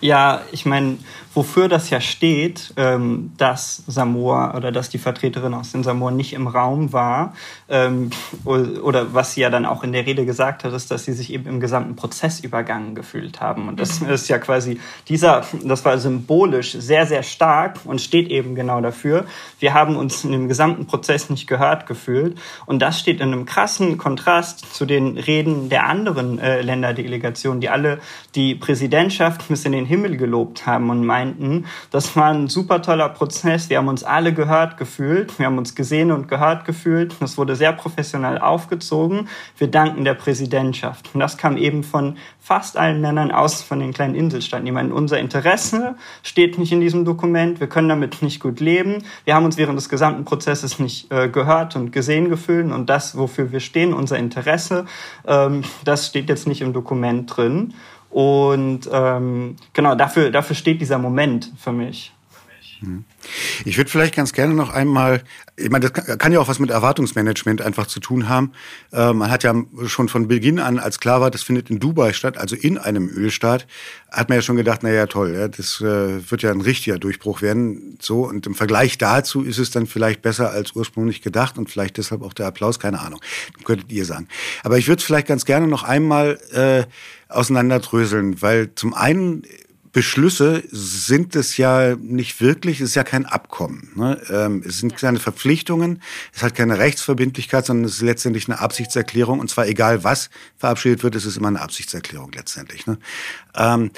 Ja, 0.00 0.42
ich 0.52 0.66
meine, 0.66 0.98
wofür 1.34 1.68
das 1.68 1.90
ja 1.90 2.00
steht, 2.00 2.72
ähm, 2.76 3.32
dass 3.36 3.84
Samoa 3.86 4.56
oder 4.56 4.72
dass 4.72 4.88
die 4.88 4.98
Vertreterin 4.98 5.54
aus 5.54 5.72
den 5.72 5.82
Samoa 5.82 6.10
nicht 6.10 6.32
im 6.32 6.48
Raum 6.48 6.92
war, 6.92 7.34
ähm, 7.68 8.10
oder 8.44 9.14
was 9.14 9.34
sie 9.34 9.42
ja 9.42 9.50
dann 9.50 9.64
auch 9.64 9.84
in 9.84 9.92
der 9.92 10.06
Rede 10.06 10.26
gesagt 10.26 10.64
hat, 10.64 10.72
ist, 10.72 10.90
dass 10.90 11.04
sie 11.04 11.12
sich 11.12 11.32
eben 11.32 11.46
im 11.46 11.60
gesamten 11.60 11.94
Prozess 11.96 12.40
übergangen 12.40 12.94
gefühlt 12.94 13.40
haben. 13.40 13.68
Und 13.68 13.78
das 13.78 14.00
ist 14.00 14.28
ja 14.28 14.38
quasi 14.38 14.80
dieser, 15.08 15.44
das 15.62 15.84
war 15.84 15.98
symbolisch 15.98 16.72
sehr, 16.72 17.06
sehr 17.06 17.22
stark 17.22 17.78
und 17.84 18.00
steht 18.00 18.28
eben 18.28 18.54
genau 18.54 18.80
dafür. 18.80 19.24
Wir 19.60 19.74
haben 19.74 19.96
uns 19.96 20.24
in 20.24 20.32
dem 20.32 20.48
gesamten 20.48 20.86
Prozess 20.86 21.30
nicht 21.30 21.46
gehört 21.46 21.86
gefühlt. 21.86 22.38
Und 22.66 22.80
das 22.80 22.98
steht 22.98 23.20
in 23.20 23.32
einem 23.32 23.46
krassen 23.46 23.98
Kontrast 23.98 24.74
zu 24.74 24.84
den 24.84 25.16
Reden 25.16 25.68
der 25.68 25.86
anderen 25.86 26.38
äh, 26.38 26.62
Länderdelegationen, 26.62 27.60
die 27.60 27.68
alle 27.68 28.00
die 28.34 28.54
Präsidentschaft 28.54 29.42
bis 29.60 29.66
in 29.66 29.72
den 29.72 29.84
Himmel 29.84 30.16
gelobt 30.16 30.64
haben 30.64 30.88
und 30.88 31.04
meinten, 31.04 31.66
das 31.90 32.16
war 32.16 32.32
ein 32.32 32.48
super 32.48 32.80
toller 32.80 33.10
Prozess. 33.10 33.68
Wir 33.68 33.76
haben 33.76 33.88
uns 33.88 34.02
alle 34.02 34.32
gehört 34.32 34.78
gefühlt. 34.78 35.38
Wir 35.38 35.44
haben 35.44 35.58
uns 35.58 35.74
gesehen 35.74 36.12
und 36.12 36.28
gehört 36.28 36.64
gefühlt. 36.64 37.14
Das 37.20 37.36
wurde 37.36 37.56
sehr 37.56 37.74
professionell 37.74 38.38
aufgezogen. 38.38 39.28
Wir 39.58 39.66
danken 39.66 40.04
der 40.04 40.14
Präsidentschaft. 40.14 41.10
Und 41.12 41.20
das 41.20 41.36
kam 41.36 41.58
eben 41.58 41.84
von 41.84 42.16
fast 42.38 42.78
allen 42.78 43.02
Ländern 43.02 43.30
aus 43.30 43.60
von 43.60 43.80
den 43.80 43.92
kleinen 43.92 44.14
Inselstaaten. 44.14 44.64
Die 44.64 44.72
meinen, 44.72 44.92
unser 44.92 45.18
Interesse 45.18 45.94
steht 46.22 46.58
nicht 46.58 46.72
in 46.72 46.80
diesem 46.80 47.04
Dokument. 47.04 47.60
Wir 47.60 47.66
können 47.66 47.90
damit 47.90 48.22
nicht 48.22 48.40
gut 48.40 48.60
leben. 48.60 49.04
Wir 49.26 49.34
haben 49.34 49.44
uns 49.44 49.58
während 49.58 49.76
des 49.76 49.90
gesamten 49.90 50.24
Prozesses 50.24 50.78
nicht 50.78 51.12
äh, 51.12 51.28
gehört 51.28 51.76
und 51.76 51.92
gesehen 51.92 52.30
gefühlt. 52.30 52.72
Und 52.72 52.88
das, 52.88 53.18
wofür 53.18 53.52
wir 53.52 53.60
stehen, 53.60 53.92
unser 53.92 54.16
Interesse, 54.16 54.86
ähm, 55.26 55.64
das 55.84 56.06
steht 56.06 56.30
jetzt 56.30 56.46
nicht 56.46 56.62
im 56.62 56.72
Dokument 56.72 57.36
drin. 57.36 57.74
Und 58.10 58.88
ähm, 58.92 59.56
genau, 59.72 59.94
dafür, 59.94 60.30
dafür 60.30 60.56
steht 60.56 60.80
dieser 60.80 60.98
Moment 60.98 61.52
für 61.56 61.72
mich. 61.72 62.12
Hm. 62.80 63.04
Ich 63.66 63.76
würde 63.76 63.90
vielleicht 63.90 64.14
ganz 64.14 64.32
gerne 64.32 64.54
noch 64.54 64.70
einmal, 64.70 65.22
ich 65.56 65.70
meine, 65.70 65.90
das 65.90 66.18
kann 66.18 66.32
ja 66.32 66.40
auch 66.40 66.48
was 66.48 66.58
mit 66.58 66.70
Erwartungsmanagement 66.70 67.60
einfach 67.60 67.86
zu 67.86 68.00
tun 68.00 68.28
haben. 68.28 68.52
Äh, 68.92 69.12
man 69.12 69.30
hat 69.30 69.42
ja 69.42 69.54
schon 69.86 70.08
von 70.08 70.28
Beginn 70.28 70.58
an, 70.58 70.78
als 70.78 70.98
klar 70.98 71.20
war, 71.20 71.30
das 71.30 71.42
findet 71.42 71.68
in 71.68 71.78
Dubai 71.78 72.14
statt, 72.14 72.38
also 72.38 72.56
in 72.56 72.78
einem 72.78 73.08
Ölstaat, 73.08 73.66
hat 74.10 74.30
man 74.30 74.38
ja 74.38 74.42
schon 74.42 74.56
gedacht, 74.56 74.80
na 74.82 74.90
ja, 74.90 75.06
toll, 75.06 75.34
ja, 75.34 75.48
das 75.48 75.80
äh, 75.82 76.30
wird 76.30 76.42
ja 76.42 76.50
ein 76.50 76.62
richtiger 76.62 76.98
Durchbruch 76.98 77.42
werden. 77.42 77.98
So 78.00 78.26
und 78.26 78.46
im 78.46 78.54
Vergleich 78.54 78.96
dazu 78.96 79.42
ist 79.42 79.58
es 79.58 79.70
dann 79.70 79.86
vielleicht 79.86 80.22
besser 80.22 80.50
als 80.50 80.72
ursprünglich 80.72 81.20
gedacht 81.20 81.58
und 81.58 81.68
vielleicht 81.68 81.98
deshalb 81.98 82.22
auch 82.22 82.32
der 82.32 82.46
Applaus, 82.46 82.78
keine 82.78 83.00
Ahnung, 83.00 83.20
könntet 83.64 83.92
ihr 83.92 84.06
sagen. 84.06 84.26
Aber 84.64 84.78
ich 84.78 84.88
würde 84.88 85.00
es 85.00 85.04
vielleicht 85.04 85.26
ganz 85.26 85.44
gerne 85.44 85.66
noch 85.66 85.84
einmal 85.84 86.38
äh, 86.52 86.84
auseinanderdröseln, 87.28 88.40
weil 88.40 88.74
zum 88.74 88.94
einen 88.94 89.42
Beschlüsse 89.92 90.62
sind 90.70 91.34
es 91.34 91.56
ja 91.56 91.96
nicht 91.96 92.40
wirklich, 92.40 92.80
es 92.80 92.90
ist 92.90 92.94
ja 92.94 93.02
kein 93.02 93.26
Abkommen. 93.26 93.90
Ne? 93.96 94.20
Ähm, 94.30 94.62
es 94.66 94.78
sind 94.78 94.96
keine 94.96 95.18
Verpflichtungen, 95.18 96.00
es 96.32 96.42
hat 96.42 96.54
keine 96.54 96.78
Rechtsverbindlichkeit, 96.78 97.66
sondern 97.66 97.86
es 97.86 97.94
ist 97.94 98.02
letztendlich 98.02 98.48
eine 98.48 98.60
Absichtserklärung. 98.60 99.40
Und 99.40 99.50
zwar 99.50 99.66
egal, 99.66 100.04
was 100.04 100.30
verabschiedet 100.58 101.02
wird, 101.02 101.16
es 101.16 101.26
ist 101.26 101.36
immer 101.36 101.48
eine 101.48 101.60
Absichtserklärung 101.60 102.30
letztendlich. 102.32 102.86
Ne? 102.86 102.98
Ähm, 103.56 103.90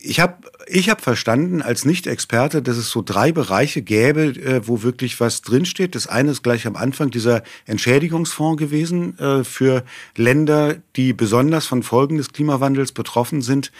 ich 0.00 0.18
habe 0.18 0.34
ich 0.68 0.90
hab 0.90 1.00
verstanden 1.00 1.62
als 1.62 1.84
Nicht-Experte, 1.84 2.60
dass 2.60 2.76
es 2.76 2.90
so 2.90 3.02
drei 3.02 3.30
Bereiche 3.30 3.82
gäbe, 3.82 4.24
äh, 4.24 4.66
wo 4.66 4.82
wirklich 4.82 5.20
was 5.20 5.42
drinsteht. 5.42 5.94
Das 5.94 6.06
eine 6.06 6.32
ist 6.32 6.42
gleich 6.42 6.66
am 6.66 6.76
Anfang 6.76 7.10
dieser 7.10 7.42
Entschädigungsfonds 7.66 8.58
gewesen 8.58 9.18
äh, 9.18 9.44
für 9.44 9.84
Länder, 10.16 10.76
die 10.96 11.12
besonders 11.12 11.66
von 11.66 11.82
Folgen 11.82 12.16
des 12.16 12.32
Klimawandels 12.32 12.92
betroffen 12.92 13.42
sind. 13.42 13.70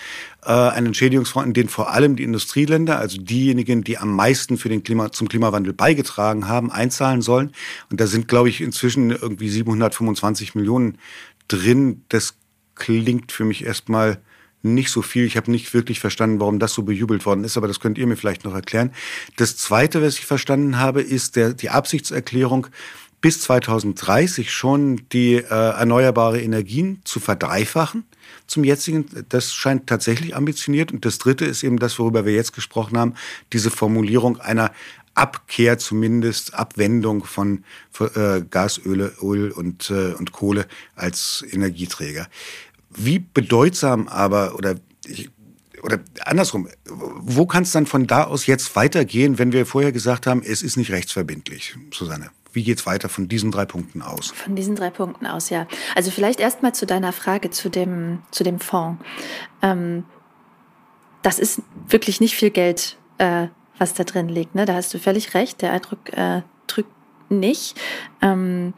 Äh, 0.45 0.53
ein 0.53 0.87
Entschädigungsfonds, 0.87 1.47
in 1.47 1.55
den 1.55 1.69
vor 1.69 1.91
allem 1.91 2.15
die 2.15 2.23
Industrieländer, 2.23 2.99
also 2.99 3.21
diejenigen, 3.21 3.83
die 3.83 3.99
am 3.99 4.15
meisten 4.15 4.57
für 4.57 4.69
den 4.69 4.85
Klima, 4.85 5.11
zum 5.11 5.29
Klimawandel 5.29 5.73
beigetragen 5.73 6.47
haben, 6.47 6.71
einzahlen 6.71 7.21
sollen. 7.21 7.53
Und 7.91 8.01
da 8.01 8.07
sind, 8.07 8.29
glaube 8.29 8.49
ich, 8.49 8.61
inzwischen 8.61 9.11
irgendwie 9.11 9.49
725 9.49 10.55
Millionen 10.55 10.99
drin. 11.49 12.03
Das 12.09 12.35
klingt 12.77 13.33
für 13.33 13.45
mich 13.45 13.65
erstmal 13.65 14.21
nicht 14.63 14.91
so 14.91 15.03
viel. 15.03 15.25
Ich 15.25 15.37
habe 15.37 15.51
nicht 15.51 15.75
wirklich 15.75 16.01
verstanden, 16.01 16.41
warum 16.41 16.59
das 16.59 16.73
so 16.73 16.83
bejubelt 16.83 17.27
worden 17.27 17.45
ist, 17.45 17.57
aber 17.57 17.69
das 17.69 17.81
könnt 17.81 17.99
ihr 17.99 18.07
mir 18.07 18.17
vielleicht 18.17 18.45
noch 18.45 18.55
erklären. 18.55 18.93
Das 19.37 19.57
Zweite, 19.57 20.03
was 20.03 20.19
ich 20.19 20.27
verstanden 20.27 20.79
habe, 20.79 21.03
ist 21.03 21.37
der, 21.37 21.53
die 21.55 21.71
Absichtserklärung, 21.71 22.67
bis 23.21 23.41
2030 23.41 24.53
schon 24.53 25.03
die 25.13 25.35
äh, 25.35 25.49
erneuerbare 25.49 26.41
Energien 26.41 27.01
zu 27.05 27.19
verdreifachen 27.19 28.05
zum 28.47 28.65
jetzigen. 28.65 29.07
Das 29.29 29.55
scheint 29.55 29.87
tatsächlich 29.87 30.37
ambitioniert. 30.37 30.93
Und 30.93 31.05
das 31.05 31.19
Dritte 31.19 31.45
ist 31.45 31.63
eben 31.63 31.79
das, 31.79 31.99
worüber 31.99 32.25
wir 32.25 32.35
jetzt 32.35 32.53
gesprochen 32.53 32.99
haben, 32.99 33.15
diese 33.53 33.71
Formulierung 33.71 34.39
einer 34.39 34.71
Abkehr 35.17 35.79
zumindest, 35.79 36.55
Abwendung 36.55 37.25
von 37.25 37.65
äh, 37.99 38.43
Gas, 38.51 38.79
Öl, 38.85 39.13
Öl 39.23 39.51
und, 39.51 39.91
äh, 39.91 40.13
und 40.13 40.33
Kohle 40.33 40.67
als 40.95 41.45
Energieträger. 41.51 42.29
Wie 42.97 43.19
bedeutsam 43.19 44.09
aber 44.09 44.55
oder 44.55 44.77
ich, 45.07 45.31
oder 45.83 46.01
andersrum, 46.25 46.69
wo 46.85 47.47
kann 47.47 47.63
es 47.63 47.73
dann 47.73 47.87
von 47.87 48.07
da 48.07 48.25
aus 48.25 48.47
jetzt 48.47 48.75
weitergehen, 48.75 49.39
wenn 49.39 49.53
wir 49.53 49.67
vorher 49.67 49.93
gesagt 49.93 50.27
haben, 50.27 50.43
es 50.43 50.63
ist 50.63 50.77
nicht 50.77 50.91
rechtsverbindlich, 50.91 51.77
Susanne? 51.93 52.31
Wie 52.53 52.65
geht 52.65 52.79
es 52.79 52.87
weiter 52.87 53.11
von 53.11 53.29
diesen 53.29 53.51
drei 53.51 53.67
Punkten 53.67 54.01
aus? 54.01 54.33
Von 54.35 54.57
diesen 54.57 54.77
drei 54.77 54.89
Punkten 54.89 55.27
aus, 55.27 55.51
ja. 55.51 55.67
Also 55.95 56.11
vielleicht 56.11 56.41
erstmal 56.41 56.75
zu 56.75 56.87
deiner 56.87 57.13
Frage 57.13 57.51
zu 57.51 57.69
dem, 57.69 58.23
zu 58.31 58.45
dem 58.45 58.61
Fonds. 58.61 59.05
Ähm, 59.61 60.05
das 61.23 61.39
ist 61.39 61.61
wirklich 61.89 62.21
nicht 62.21 62.35
viel 62.35 62.51
Geld, 62.51 62.97
äh, 63.19 63.49
was 63.79 63.93
da 63.93 64.05
drin 64.05 64.29
liegt. 64.31 64.55
Ne? 64.55 64.65
Da 64.65 64.75
hast 64.75 64.95
du 64.95 64.99
völlig 64.99 65.35
recht. 65.35 65.61
Der 65.61 65.73
Eindruck 65.73 66.11
äh, 66.15 66.43
drückt 66.67 66.91
nicht. 67.29 67.79
Ähm, 68.23 68.73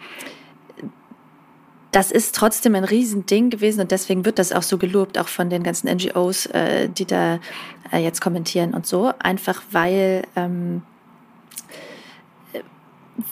das 1.90 2.10
ist 2.10 2.34
trotzdem 2.34 2.74
ein 2.74 2.84
Riesending 2.84 3.50
gewesen 3.50 3.80
und 3.80 3.90
deswegen 3.90 4.24
wird 4.24 4.38
das 4.38 4.52
auch 4.52 4.62
so 4.62 4.76
gelobt, 4.76 5.18
auch 5.18 5.28
von 5.28 5.48
den 5.48 5.62
ganzen 5.62 5.88
NGOs, 5.88 6.46
äh, 6.46 6.88
die 6.88 7.06
da 7.06 7.40
äh, 7.90 7.98
jetzt 7.98 8.20
kommentieren 8.20 8.74
und 8.74 8.86
so. 8.86 9.12
Einfach 9.18 9.62
weil, 9.70 10.22
ähm, 10.36 10.82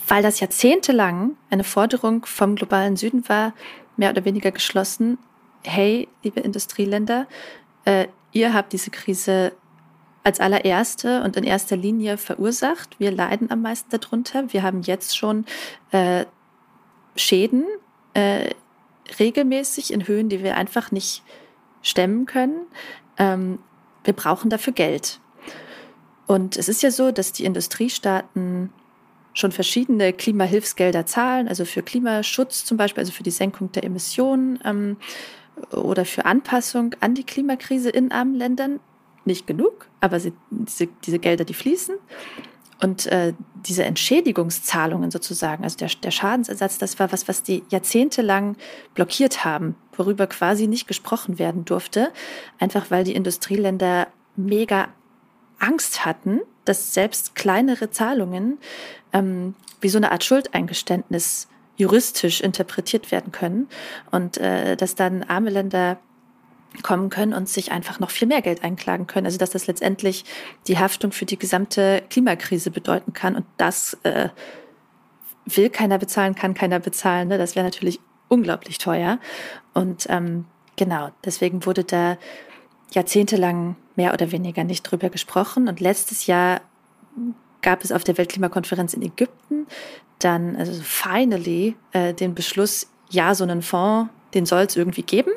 weil 0.07 0.23
das 0.23 0.39
jahrzehntelang 0.39 1.37
eine 1.51 1.63
Forderung 1.63 2.25
vom 2.25 2.55
globalen 2.55 2.95
Süden 2.95 3.29
war, 3.29 3.53
mehr 3.95 4.09
oder 4.09 4.25
weniger 4.25 4.51
geschlossen. 4.51 5.19
Hey, 5.63 6.07
liebe 6.23 6.39
Industrieländer, 6.39 7.27
äh, 7.85 8.07
ihr 8.31 8.53
habt 8.53 8.73
diese 8.73 8.89
Krise 8.89 9.51
als 10.23 10.39
allererste 10.39 11.21
und 11.23 11.37
in 11.37 11.43
erster 11.43 11.77
Linie 11.77 12.17
verursacht. 12.17 12.99
Wir 12.99 13.11
leiden 13.11 13.51
am 13.51 13.61
meisten 13.61 13.89
darunter. 13.91 14.51
Wir 14.51 14.63
haben 14.63 14.81
jetzt 14.81 15.15
schon 15.15 15.45
äh, 15.91 16.25
Schäden 17.15 17.63
äh, 18.17 18.49
regelmäßig 19.19 19.93
in 19.93 20.07
Höhen, 20.07 20.27
die 20.27 20.43
wir 20.43 20.57
einfach 20.57 20.91
nicht 20.91 21.21
stemmen 21.83 22.25
können. 22.25 22.65
Ähm, 23.17 23.59
wir 24.03 24.13
brauchen 24.13 24.49
dafür 24.49 24.73
Geld. 24.73 25.19
Und 26.25 26.57
es 26.57 26.67
ist 26.67 26.81
ja 26.81 26.89
so, 26.89 27.11
dass 27.11 27.31
die 27.31 27.45
Industriestaaten 27.45 28.73
schon 29.33 29.51
verschiedene 29.51 30.13
Klimahilfsgelder 30.13 31.05
zahlen, 31.05 31.47
also 31.47 31.63
für 31.63 31.83
Klimaschutz 31.83 32.65
zum 32.65 32.75
Beispiel, 32.75 33.01
also 33.01 33.13
für 33.13 33.21
die 33.21 33.31
Senkung 33.31 33.71
der 33.71 33.83
Emissionen 33.83 34.59
ähm, 34.65 34.97
oder 35.71 36.03
für 36.03 36.25
Anpassung 36.25 36.95
an 36.99 37.13
die 37.13 37.23
Klimakrise 37.23 37.91
in 37.91 38.11
armen 38.11 38.33
Ländern. 38.33 38.79
Nicht 39.25 39.45
genug, 39.45 39.87
aber 40.01 40.19
sie, 40.19 40.33
diese, 40.49 40.87
diese 41.05 41.19
Gelder, 41.19 41.45
die 41.45 41.53
fließen. 41.53 41.95
Und 42.81 43.07
äh, 43.07 43.33
diese 43.67 43.83
Entschädigungszahlungen 43.85 45.09
sozusagen, 45.09 45.63
also 45.63 45.77
der, 45.77 45.89
der 46.03 46.11
Schadensersatz, 46.11 46.77
das 46.77 46.99
war 46.99 47.11
was, 47.11 47.27
was 47.27 47.43
die 47.43 47.63
jahrzehntelang 47.69 48.55
blockiert 48.93 49.43
haben, 49.43 49.75
worüber 49.95 50.27
quasi 50.27 50.67
nicht 50.67 50.87
gesprochen 50.87 51.39
werden 51.39 51.65
durfte, 51.65 52.11
einfach 52.59 52.91
weil 52.91 53.03
die 53.03 53.15
Industrieländer 53.15 54.07
mega 54.35 54.89
Angst 55.59 56.05
hatten, 56.05 56.41
dass 56.65 56.93
selbst 56.93 57.35
kleinere 57.35 57.89
Zahlungen 57.89 58.59
ähm, 59.13 59.55
wie 59.81 59.89
so 59.89 59.97
eine 59.97 60.11
Art 60.11 60.23
Schuldeingeständnis 60.23 61.47
juristisch 61.77 62.41
interpretiert 62.41 63.11
werden 63.11 63.31
können. 63.31 63.67
Und 64.11 64.37
äh, 64.37 64.75
dass 64.75 64.95
dann 64.95 65.23
arme 65.23 65.49
Länder 65.49 65.99
kommen 66.83 67.09
können 67.09 67.33
und 67.33 67.49
sich 67.49 67.71
einfach 67.71 67.99
noch 67.99 68.09
viel 68.09 68.27
mehr 68.27 68.41
Geld 68.41 68.63
einklagen 68.63 69.07
können. 69.07 69.25
Also 69.25 69.37
dass 69.37 69.51
das 69.51 69.67
letztendlich 69.67 70.25
die 70.67 70.77
Haftung 70.77 71.11
für 71.11 71.25
die 71.25 71.37
gesamte 71.37 72.03
Klimakrise 72.09 72.71
bedeuten 72.71 73.13
kann. 73.13 73.35
Und 73.35 73.45
das 73.57 73.97
äh, 74.03 74.29
will 75.45 75.69
keiner 75.69 75.97
bezahlen, 75.97 76.35
kann 76.35 76.53
keiner 76.53 76.79
bezahlen. 76.79 77.27
Ne? 77.29 77.37
Das 77.37 77.55
wäre 77.55 77.65
natürlich 77.65 77.99
unglaublich 78.27 78.77
teuer. 78.77 79.19
Und 79.73 80.07
ähm, 80.09 80.45
genau, 80.75 81.09
deswegen 81.23 81.65
wurde 81.65 81.83
da 81.83 82.17
jahrzehntelang 82.91 83.75
mehr 83.95 84.13
oder 84.13 84.31
weniger 84.31 84.63
nicht 84.63 84.83
drüber 84.83 85.09
gesprochen. 85.09 85.67
Und 85.67 85.79
letztes 85.79 86.27
Jahr 86.27 86.61
gab 87.61 87.83
es 87.83 87.91
auf 87.91 88.03
der 88.03 88.17
Weltklimakonferenz 88.17 88.93
in 88.93 89.01
Ägypten 89.01 89.67
dann, 90.19 90.55
also 90.55 90.73
finally, 90.83 91.75
äh, 91.91 92.13
den 92.13 92.33
Beschluss, 92.33 92.89
ja, 93.09 93.35
so 93.35 93.43
einen 93.43 93.61
Fonds, 93.61 94.11
den 94.33 94.45
soll 94.45 94.63
es 94.63 94.75
irgendwie 94.75 95.03
geben. 95.03 95.31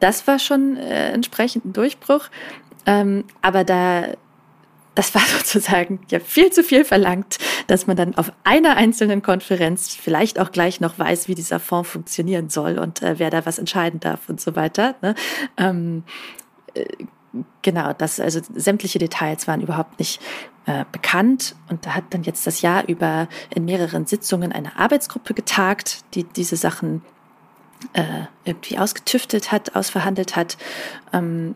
Das 0.00 0.26
war 0.26 0.38
schon 0.38 0.76
äh, 0.76 1.12
entsprechend 1.12 1.64
ein 1.64 1.72
Durchbruch. 1.72 2.28
Ähm, 2.86 3.24
aber 3.42 3.64
da 3.64 4.08
das 4.98 5.14
war 5.14 5.22
sozusagen 5.38 6.00
ja 6.10 6.18
viel 6.18 6.50
zu 6.50 6.64
viel 6.64 6.84
verlangt, 6.84 7.38
dass 7.68 7.86
man 7.86 7.96
dann 7.96 8.16
auf 8.16 8.32
einer 8.42 8.76
einzelnen 8.76 9.22
Konferenz 9.22 9.94
vielleicht 9.94 10.40
auch 10.40 10.50
gleich 10.50 10.80
noch 10.80 10.98
weiß, 10.98 11.28
wie 11.28 11.36
dieser 11.36 11.60
Fonds 11.60 11.88
funktionieren 11.88 12.50
soll 12.50 12.78
und 12.78 13.00
äh, 13.02 13.18
wer 13.18 13.30
da 13.30 13.46
was 13.46 13.58
entscheiden 13.58 14.00
darf 14.00 14.28
und 14.28 14.40
so 14.40 14.56
weiter. 14.56 14.96
Ne? 15.00 15.14
Ähm, 15.56 16.02
äh, 16.74 16.84
genau, 17.62 17.92
das, 17.92 18.18
also 18.18 18.40
sämtliche 18.54 18.98
Details 18.98 19.46
waren 19.46 19.60
überhaupt 19.60 20.00
nicht 20.00 20.20
äh, 20.66 20.84
bekannt 20.90 21.54
und 21.70 21.86
da 21.86 21.94
hat 21.94 22.04
dann 22.10 22.24
jetzt 22.24 22.44
das 22.46 22.60
Jahr 22.62 22.88
über 22.88 23.28
in 23.54 23.64
mehreren 23.64 24.06
Sitzungen 24.06 24.50
eine 24.50 24.76
Arbeitsgruppe 24.76 25.32
getagt, 25.32 26.00
die 26.14 26.24
diese 26.24 26.56
Sachen 26.56 27.02
äh, 27.92 28.24
irgendwie 28.44 28.78
ausgetüftet 28.78 29.52
hat, 29.52 29.74
ausverhandelt 29.74 30.36
hat. 30.36 30.56
Ähm, 31.12 31.54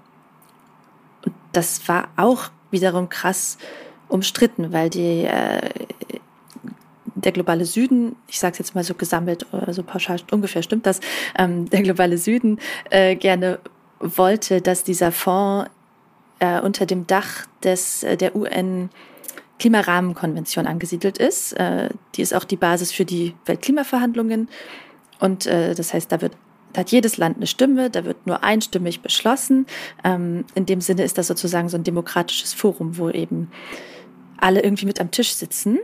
das 1.52 1.86
war 1.88 2.08
auch 2.16 2.50
wiederum 2.70 3.08
krass 3.08 3.58
umstritten, 4.08 4.72
weil 4.72 4.90
die, 4.90 5.24
äh, 5.24 5.70
der 7.14 7.32
globale 7.32 7.64
Süden, 7.64 8.16
ich 8.28 8.38
sage 8.38 8.52
es 8.52 8.58
jetzt 8.58 8.74
mal 8.74 8.84
so 8.84 8.94
gesammelt 8.94 9.46
oder 9.52 9.72
so 9.72 9.82
pauschal, 9.82 10.20
ungefähr 10.30 10.62
stimmt 10.62 10.86
das, 10.86 11.00
ähm, 11.38 11.68
der 11.68 11.82
globale 11.82 12.18
Süden 12.18 12.58
äh, 12.90 13.16
gerne 13.16 13.58
wollte, 14.00 14.60
dass 14.60 14.84
dieser 14.84 15.12
Fonds 15.12 15.70
äh, 16.40 16.60
unter 16.60 16.86
dem 16.86 17.06
Dach 17.06 17.46
des, 17.62 18.02
äh, 18.02 18.16
der 18.16 18.34
UN 18.34 18.90
Klimarahmenkonvention 19.58 20.66
angesiedelt 20.66 21.18
ist. 21.18 21.52
Äh, 21.52 21.90
die 22.16 22.22
ist 22.22 22.34
auch 22.34 22.44
die 22.44 22.56
Basis 22.56 22.90
für 22.90 23.04
die 23.04 23.34
Weltklimaverhandlungen. 23.46 24.48
Und 25.22 25.46
äh, 25.46 25.76
das 25.76 25.94
heißt, 25.94 26.10
da 26.10 26.20
wird 26.20 26.36
da 26.72 26.80
hat 26.80 26.90
jedes 26.90 27.18
Land 27.18 27.36
eine 27.36 27.46
Stimme, 27.46 27.90
da 27.90 28.06
wird 28.06 28.26
nur 28.26 28.42
einstimmig 28.42 29.02
beschlossen. 29.02 29.66
Ähm, 30.04 30.46
in 30.54 30.64
dem 30.64 30.80
Sinne 30.80 31.04
ist 31.04 31.18
das 31.18 31.26
sozusagen 31.26 31.68
so 31.68 31.76
ein 31.76 31.84
demokratisches 31.84 32.54
Forum, 32.54 32.96
wo 32.96 33.10
eben 33.10 33.50
alle 34.38 34.62
irgendwie 34.62 34.86
mit 34.86 34.98
am 34.98 35.10
Tisch 35.10 35.34
sitzen. 35.34 35.78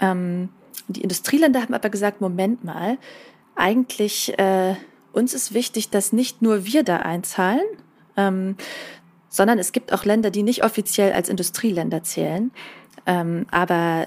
Ähm, 0.00 0.48
die 0.88 1.02
Industrieländer 1.02 1.60
haben 1.60 1.74
aber 1.74 1.90
gesagt, 1.90 2.22
Moment 2.22 2.64
mal, 2.64 2.96
eigentlich 3.54 4.36
äh, 4.38 4.76
uns 5.12 5.34
ist 5.34 5.52
wichtig, 5.52 5.90
dass 5.90 6.14
nicht 6.14 6.40
nur 6.40 6.64
wir 6.64 6.84
da 6.84 6.96
einzahlen, 6.96 7.66
ähm, 8.16 8.56
sondern 9.28 9.58
es 9.58 9.72
gibt 9.72 9.92
auch 9.92 10.06
Länder, 10.06 10.30
die 10.30 10.42
nicht 10.42 10.64
offiziell 10.64 11.12
als 11.12 11.28
Industrieländer 11.28 12.02
zählen 12.02 12.50
ähm, 13.06 13.46
aber 13.50 14.06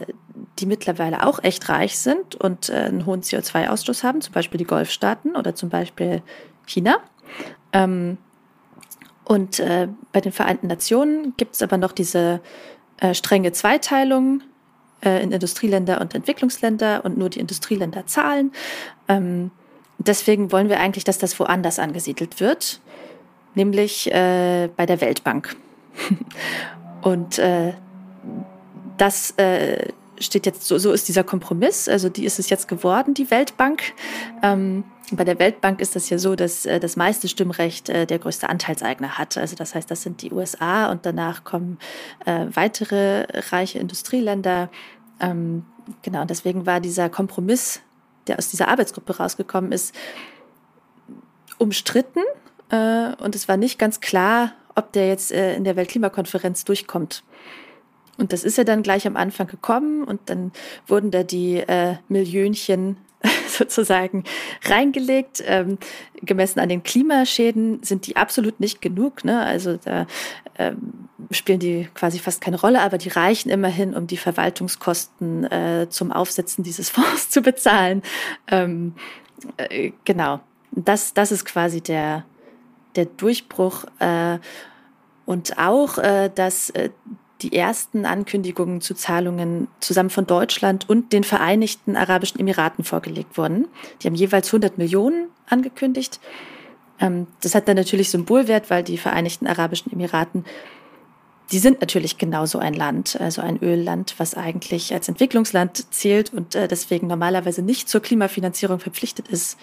die 0.59 0.65
mittlerweile 0.65 1.25
auch 1.25 1.43
echt 1.43 1.67
reich 1.69 1.97
sind 1.97 2.35
und 2.35 2.69
äh, 2.69 2.73
einen 2.73 3.05
hohen 3.05 3.21
CO2-Ausstoß 3.21 4.03
haben, 4.03 4.21
zum 4.21 4.33
Beispiel 4.33 4.57
die 4.57 4.65
Golfstaaten 4.65 5.35
oder 5.35 5.55
zum 5.55 5.69
Beispiel 5.69 6.21
China. 6.65 6.97
Ähm, 7.73 8.17
und 9.25 9.59
äh, 9.59 9.87
bei 10.11 10.21
den 10.21 10.31
Vereinten 10.31 10.67
Nationen 10.67 11.33
gibt 11.37 11.55
es 11.55 11.61
aber 11.61 11.77
noch 11.77 11.91
diese 11.91 12.41
äh, 12.97 13.13
strenge 13.13 13.51
Zweiteilung 13.51 14.41
äh, 15.03 15.21
in 15.21 15.31
Industrieländer 15.31 15.99
und 15.99 16.13
Entwicklungsländer 16.15 17.03
und 17.03 17.17
nur 17.17 17.29
die 17.29 17.39
Industrieländer 17.39 18.05
zahlen. 18.05 18.51
Ähm, 19.07 19.51
deswegen 19.97 20.51
wollen 20.51 20.69
wir 20.69 20.79
eigentlich, 20.79 21.03
dass 21.03 21.17
das 21.17 21.39
woanders 21.39 21.79
angesiedelt 21.79 22.39
wird, 22.39 22.79
nämlich 23.55 24.11
äh, 24.11 24.69
bei 24.75 24.85
der 24.85 25.01
Weltbank. 25.01 25.55
und 27.01 27.39
äh, 27.39 27.73
das 28.97 29.31
äh, 29.37 29.89
steht 30.19 30.45
jetzt, 30.45 30.65
so, 30.65 30.77
so 30.77 30.91
ist 30.91 31.07
dieser 31.07 31.23
Kompromiss, 31.23 31.89
also 31.89 32.09
die 32.09 32.25
ist 32.25 32.39
es 32.39 32.49
jetzt 32.49 32.67
geworden, 32.67 33.13
die 33.13 33.29
Weltbank. 33.31 33.93
Ähm, 34.41 34.83
bei 35.11 35.23
der 35.23 35.37
Weltbank 35.39 35.81
ist 35.81 35.95
das 35.95 36.09
ja 36.09 36.17
so, 36.17 36.35
dass 36.35 36.65
äh, 36.65 36.79
das 36.79 36.95
meiste 36.95 37.27
Stimmrecht 37.27 37.89
äh, 37.89 38.05
der 38.05 38.19
größte 38.19 38.49
Anteilseigner 38.49 39.17
hat. 39.17 39.37
Also 39.37 39.55
das 39.55 39.75
heißt, 39.75 39.89
das 39.91 40.01
sind 40.01 40.21
die 40.21 40.31
USA 40.31 40.91
und 40.91 41.05
danach 41.05 41.43
kommen 41.43 41.77
äh, 42.25 42.47
weitere 42.53 43.27
reiche 43.51 43.79
Industrieländer. 43.79 44.69
Ähm, 45.19 45.65
genau, 46.01 46.21
und 46.21 46.29
deswegen 46.29 46.65
war 46.65 46.79
dieser 46.79 47.09
Kompromiss, 47.09 47.81
der 48.27 48.39
aus 48.39 48.49
dieser 48.49 48.67
Arbeitsgruppe 48.67 49.17
rausgekommen 49.17 49.71
ist, 49.71 49.93
umstritten. 51.57 52.23
Äh, 52.69 53.13
und 53.21 53.35
es 53.35 53.47
war 53.47 53.57
nicht 53.57 53.77
ganz 53.77 53.99
klar, 53.99 54.53
ob 54.73 54.91
der 54.91 55.07
jetzt 55.07 55.31
äh, 55.31 55.55
in 55.55 55.63
der 55.63 55.75
Weltklimakonferenz 55.75 56.65
durchkommt. 56.65 57.23
Und 58.17 58.33
das 58.33 58.43
ist 58.43 58.57
ja 58.57 58.63
dann 58.63 58.83
gleich 58.83 59.07
am 59.07 59.17
Anfang 59.17 59.47
gekommen 59.47 60.03
und 60.03 60.21
dann 60.27 60.51
wurden 60.87 61.11
da 61.11 61.23
die 61.23 61.57
äh, 61.57 61.95
Millionchen 62.07 62.97
sozusagen 63.47 64.23
reingelegt. 64.63 65.43
Ähm, 65.45 65.77
gemessen 66.21 66.59
an 66.59 66.69
den 66.69 66.83
Klimaschäden 66.83 67.83
sind 67.83 68.07
die 68.07 68.15
absolut 68.15 68.59
nicht 68.59 68.81
genug. 68.81 69.25
Ne? 69.25 69.41
Also 69.41 69.77
da 69.77 70.07
ähm, 70.57 71.07
spielen 71.31 71.59
die 71.59 71.89
quasi 71.93 72.19
fast 72.19 72.41
keine 72.41 72.59
Rolle, 72.59 72.81
aber 72.81 72.97
die 72.97 73.09
reichen 73.09 73.49
immerhin, 73.49 73.93
um 73.93 74.07
die 74.07 74.17
Verwaltungskosten 74.17 75.43
äh, 75.51 75.87
zum 75.89 76.11
Aufsetzen 76.11 76.63
dieses 76.63 76.89
Fonds 76.91 77.29
zu 77.29 77.41
bezahlen. 77.41 78.01
Ähm, 78.47 78.95
äh, 79.57 79.91
genau, 80.05 80.39
das, 80.71 81.13
das 81.13 81.31
ist 81.31 81.45
quasi 81.45 81.81
der, 81.81 82.25
der 82.95 83.05
Durchbruch. 83.05 83.85
Äh, 83.99 84.39
und 85.25 85.57
auch, 85.57 85.97
äh, 85.97 86.29
dass 86.33 86.69
äh, 86.71 86.91
die 87.45 87.55
ersten 87.55 88.05
Ankündigungen 88.05 88.81
zu 88.81 88.95
Zahlungen 88.95 89.67
zusammen 89.79 90.09
von 90.09 90.25
Deutschland 90.25 90.89
und 90.89 91.13
den 91.13 91.23
Vereinigten 91.23 91.95
Arabischen 91.95 92.39
Emiraten 92.39 92.83
vorgelegt 92.83 93.37
wurden. 93.37 93.67
Die 94.01 94.07
haben 94.07 94.15
jeweils 94.15 94.47
100 94.47 94.79
Millionen 94.79 95.27
angekündigt. 95.47 96.19
Ähm, 96.99 97.27
das 97.41 97.53
hat 97.53 97.67
dann 97.67 97.75
natürlich 97.75 98.09
Symbolwert, 98.09 98.71
weil 98.71 98.83
die 98.83 98.97
Vereinigten 98.97 99.45
Arabischen 99.45 99.91
Emiraten, 99.91 100.43
die 101.51 101.59
sind 101.59 101.81
natürlich 101.81 102.17
genauso 102.17 102.57
ein 102.57 102.73
Land, 102.73 103.21
also 103.21 103.43
ein 103.43 103.61
Ölland, 103.61 104.15
was 104.17 104.33
eigentlich 104.33 104.91
als 104.91 105.07
Entwicklungsland 105.07 105.93
zählt 105.93 106.33
und 106.33 106.55
äh, 106.55 106.67
deswegen 106.67 107.05
normalerweise 107.05 107.61
nicht 107.61 107.87
zur 107.89 108.01
Klimafinanzierung 108.01 108.79
verpflichtet 108.79 109.27
ist. 109.27 109.59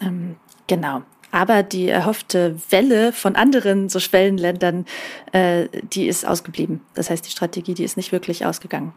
Ähm, 0.00 0.36
genau. 0.66 1.02
Aber 1.30 1.62
die 1.62 1.88
erhoffte 1.88 2.56
Welle 2.70 3.12
von 3.12 3.36
anderen 3.36 3.88
so 3.88 4.00
Schwellenländern, 4.00 4.86
äh, 5.32 5.68
die 5.92 6.06
ist 6.06 6.26
ausgeblieben. 6.26 6.80
Das 6.94 7.10
heißt, 7.10 7.24
die 7.26 7.30
Strategie, 7.30 7.74
die 7.74 7.84
ist 7.84 7.96
nicht 7.96 8.12
wirklich 8.12 8.44
ausgegangen. 8.44 8.92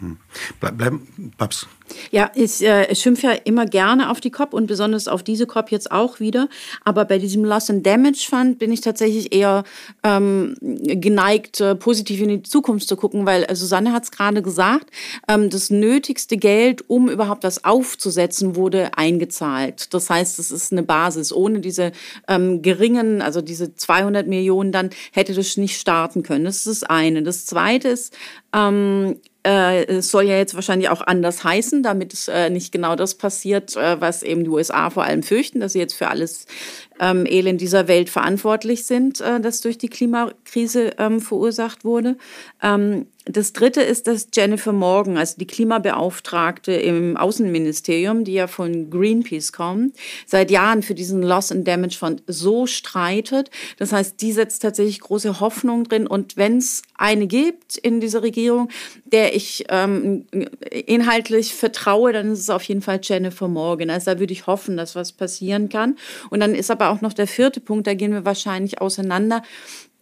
Hm. 0.00 0.16
Bleib, 0.60 0.78
bleiben, 0.78 1.32
Babs. 1.36 1.66
Ja, 2.10 2.30
ich, 2.34 2.62
äh, 2.62 2.94
schimpfe 2.94 3.26
ja 3.26 3.32
immer 3.32 3.66
gerne 3.66 4.10
auf 4.10 4.20
die 4.20 4.30
COP 4.30 4.54
und 4.54 4.66
besonders 4.66 5.08
auf 5.08 5.22
diese 5.22 5.46
COP 5.46 5.70
jetzt 5.70 5.92
auch 5.92 6.20
wieder. 6.20 6.48
Aber 6.84 7.04
bei 7.04 7.18
diesem 7.18 7.44
Loss 7.44 7.68
and 7.68 7.84
Damage 7.84 8.26
Fund 8.28 8.58
bin 8.58 8.72
ich 8.72 8.80
tatsächlich 8.80 9.34
eher 9.34 9.64
ähm, 10.02 10.56
geneigt, 10.60 11.60
äh, 11.60 11.74
positiv 11.74 12.20
in 12.22 12.28
die 12.28 12.42
Zukunft 12.42 12.88
zu 12.88 12.96
gucken, 12.96 13.26
weil 13.26 13.44
äh, 13.44 13.54
Susanne 13.54 13.92
hat 13.92 14.04
es 14.04 14.10
gerade 14.10 14.40
gesagt, 14.40 14.90
ähm, 15.28 15.50
das 15.50 15.68
nötigste 15.68 16.38
Geld, 16.38 16.88
um 16.88 17.10
überhaupt 17.10 17.44
das 17.44 17.64
aufzusetzen, 17.64 18.56
wurde 18.56 18.96
eingezahlt. 18.96 19.92
Das 19.92 20.08
heißt, 20.08 20.38
es 20.38 20.50
ist 20.50 20.72
eine 20.72 20.82
Basis. 20.82 21.32
Ohne 21.32 21.60
diese 21.60 21.92
ähm, 22.26 22.62
geringen, 22.62 23.20
also 23.20 23.42
diese 23.42 23.74
200 23.74 24.26
Millionen, 24.26 24.72
dann 24.72 24.90
hätte 25.12 25.34
das 25.34 25.58
nicht 25.58 25.78
starten 25.78 26.22
können. 26.22 26.46
Das 26.46 26.64
ist 26.66 26.82
das 26.82 26.84
eine. 26.84 27.22
Das 27.22 27.44
zweite 27.44 27.88
ist, 27.88 28.16
ähm, 28.54 29.16
äh, 29.16 29.29
es 29.42 30.10
soll 30.10 30.24
ja 30.24 30.36
jetzt 30.36 30.54
wahrscheinlich 30.54 30.90
auch 30.90 31.00
anders 31.00 31.44
heißen, 31.44 31.82
damit 31.82 32.12
es 32.12 32.28
äh, 32.28 32.50
nicht 32.50 32.72
genau 32.72 32.94
das 32.94 33.14
passiert, 33.14 33.76
äh, 33.76 34.00
was 34.00 34.22
eben 34.22 34.44
die 34.44 34.50
USA 34.50 34.90
vor 34.90 35.04
allem 35.04 35.22
fürchten, 35.22 35.60
dass 35.60 35.72
sie 35.72 35.78
jetzt 35.78 35.94
für 35.94 36.08
alles 36.08 36.46
ähm, 37.00 37.26
Elend 37.26 37.60
dieser 37.60 37.88
Welt 37.88 38.10
verantwortlich 38.10 38.86
sind, 38.86 39.20
äh, 39.20 39.40
das 39.40 39.62
durch 39.62 39.78
die 39.78 39.88
Klimakrise 39.88 40.92
ähm, 40.98 41.20
verursacht 41.20 41.84
wurde. 41.84 42.16
Ähm, 42.62 43.06
das 43.26 43.52
dritte 43.52 43.82
ist, 43.82 44.06
dass 44.06 44.28
Jennifer 44.34 44.72
Morgan, 44.72 45.16
also 45.16 45.36
die 45.38 45.46
Klimabeauftragte 45.46 46.72
im 46.72 47.16
Außenministerium, 47.16 48.24
die 48.24 48.32
ja 48.32 48.46
von 48.46 48.90
Greenpeace 48.90 49.52
kommt, 49.52 49.94
seit 50.26 50.50
Jahren 50.50 50.82
für 50.82 50.94
diesen 50.94 51.22
Loss 51.22 51.52
and 51.52 51.68
Damage 51.68 51.96
Fund 51.98 52.22
so 52.26 52.66
streitet. 52.66 53.50
Das 53.76 53.92
heißt, 53.92 54.20
die 54.20 54.32
setzt 54.32 54.62
tatsächlich 54.62 55.00
große 55.00 55.38
Hoffnung 55.40 55.84
drin. 55.84 56.06
Und 56.06 56.36
wenn 56.36 56.58
es 56.58 56.82
eine 56.96 57.26
gibt 57.26 57.76
in 57.76 58.00
dieser 58.00 58.22
Regierung, 58.22 58.68
der 59.04 59.34
ich 59.36 59.66
ähm, 59.68 60.24
inhaltlich 60.86 61.54
vertraue, 61.54 62.12
dann 62.12 62.32
ist 62.32 62.40
es 62.40 62.50
auf 62.50 62.62
jeden 62.64 62.82
Fall 62.82 63.00
Jennifer 63.02 63.48
Morgan. 63.48 63.90
Also 63.90 64.12
da 64.12 64.18
würde 64.18 64.32
ich 64.32 64.46
hoffen, 64.46 64.76
dass 64.76 64.96
was 64.96 65.12
passieren 65.12 65.68
kann. 65.68 65.96
Und 66.30 66.40
dann 66.40 66.54
ist 66.54 66.70
aber 66.70 66.89
auch 66.90 67.00
noch 67.00 67.12
der 67.12 67.26
vierte 67.26 67.60
Punkt, 67.60 67.86
da 67.86 67.94
gehen 67.94 68.12
wir 68.12 68.24
wahrscheinlich 68.24 68.80
auseinander 68.80 69.42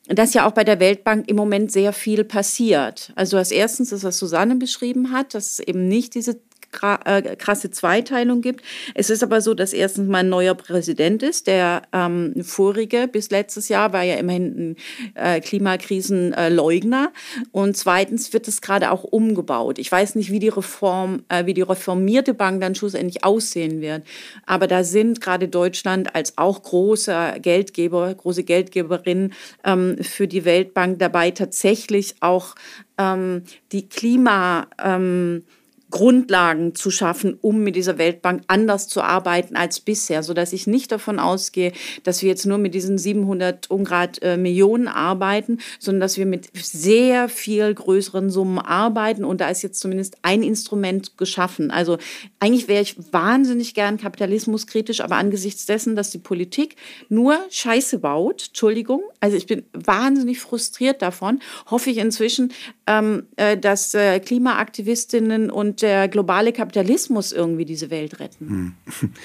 dass 0.08 0.32
ja 0.32 0.46
auch 0.46 0.52
bei 0.52 0.64
der 0.64 0.80
Weltbank 0.80 1.28
im 1.28 1.36
Moment 1.36 1.70
sehr 1.70 1.92
viel 1.92 2.24
passiert. 2.24 3.12
Also 3.14 3.36
als 3.36 3.50
erstens 3.50 3.90
das, 3.90 4.04
was 4.04 4.18
Susanne 4.18 4.56
beschrieben 4.56 5.12
hat, 5.12 5.34
dass 5.34 5.52
es 5.52 5.60
eben 5.60 5.86
nicht 5.86 6.14
diese 6.14 6.40
krasse 6.70 7.70
Zweiteilung 7.70 8.40
gibt. 8.40 8.64
Es 8.94 9.10
ist 9.10 9.22
aber 9.22 9.40
so, 9.40 9.54
dass 9.54 9.72
erstens 9.72 10.08
mal 10.08 10.18
ein 10.18 10.28
neuer 10.28 10.54
Präsident 10.54 11.22
ist. 11.22 11.46
Der 11.46 11.82
ähm, 11.92 12.34
vorige 12.42 13.08
bis 13.08 13.30
letztes 13.30 13.68
Jahr 13.68 13.92
war 13.92 14.02
ja 14.02 14.16
immerhin 14.16 14.76
ein 15.14 15.36
äh, 15.36 15.40
Klimakrisenleugner. 15.40 17.12
Und 17.52 17.76
zweitens 17.76 18.32
wird 18.32 18.48
es 18.48 18.60
gerade 18.60 18.90
auch 18.90 19.04
umgebaut. 19.04 19.78
Ich 19.78 19.90
weiß 19.90 20.14
nicht, 20.14 20.30
wie 20.30 20.38
die 20.38 20.48
Reform, 20.48 21.24
äh, 21.28 21.46
wie 21.46 21.54
die 21.54 21.62
reformierte 21.62 22.34
Bank 22.34 22.60
dann 22.60 22.74
schlussendlich 22.74 23.24
aussehen 23.24 23.80
wird. 23.80 24.04
Aber 24.46 24.66
da 24.66 24.84
sind 24.84 25.20
gerade 25.20 25.48
Deutschland 25.48 26.14
als 26.14 26.36
auch 26.36 26.62
großer 26.62 27.38
Geldgeber, 27.40 28.14
große 28.14 28.44
Geldgeberin 28.44 29.32
ähm, 29.64 29.96
für 30.02 30.28
die 30.28 30.44
Weltbank 30.44 30.98
dabei, 30.98 31.30
tatsächlich 31.30 32.16
auch 32.20 32.54
ähm, 32.98 33.42
die 33.72 33.88
Klima 33.88 34.66
ähm, 34.82 35.44
Grundlagen 35.90 36.74
zu 36.74 36.90
schaffen, 36.90 37.38
um 37.40 37.62
mit 37.62 37.74
dieser 37.74 37.96
Weltbank 37.96 38.42
anders 38.46 38.88
zu 38.88 39.00
arbeiten 39.00 39.56
als 39.56 39.80
bisher, 39.80 40.22
so 40.22 40.34
dass 40.34 40.52
ich 40.52 40.66
nicht 40.66 40.92
davon 40.92 41.18
ausgehe, 41.18 41.72
dass 42.04 42.22
wir 42.22 42.28
jetzt 42.28 42.44
nur 42.44 42.58
mit 42.58 42.74
diesen 42.74 42.98
700 42.98 43.70
Ungrad 43.70 44.22
äh, 44.22 44.36
Millionen 44.36 44.86
arbeiten, 44.86 45.58
sondern 45.78 46.00
dass 46.00 46.18
wir 46.18 46.26
mit 46.26 46.50
sehr 46.54 47.28
viel 47.28 47.72
größeren 47.72 48.28
Summen 48.28 48.58
arbeiten 48.58 49.24
und 49.24 49.40
da 49.40 49.48
ist 49.48 49.62
jetzt 49.62 49.80
zumindest 49.80 50.18
ein 50.22 50.42
Instrument 50.42 51.16
geschaffen. 51.16 51.70
Also 51.70 51.96
eigentlich 52.38 52.68
wäre 52.68 52.82
ich 52.82 52.96
wahnsinnig 53.12 53.74
gern 53.74 53.96
kapitalismuskritisch, 53.96 55.00
aber 55.00 55.16
angesichts 55.16 55.64
dessen, 55.64 55.96
dass 55.96 56.10
die 56.10 56.18
Politik 56.18 56.76
nur 57.08 57.38
Scheiße 57.50 57.98
baut, 57.98 58.48
Entschuldigung, 58.48 59.02
also 59.20 59.36
ich 59.36 59.46
bin 59.46 59.64
wahnsinnig 59.72 60.38
frustriert 60.38 61.00
davon, 61.00 61.40
hoffe 61.70 61.88
ich 61.90 61.98
inzwischen, 61.98 62.52
ähm, 62.86 63.26
äh, 63.36 63.56
dass 63.56 63.94
äh, 63.94 64.20
Klimaaktivistinnen 64.20 65.50
und 65.50 65.77
der 65.82 66.08
globale 66.08 66.52
Kapitalismus 66.52 67.32
irgendwie 67.32 67.64
diese 67.64 67.90
Welt 67.90 68.20
retten. 68.20 68.76
Hm. 69.00 69.12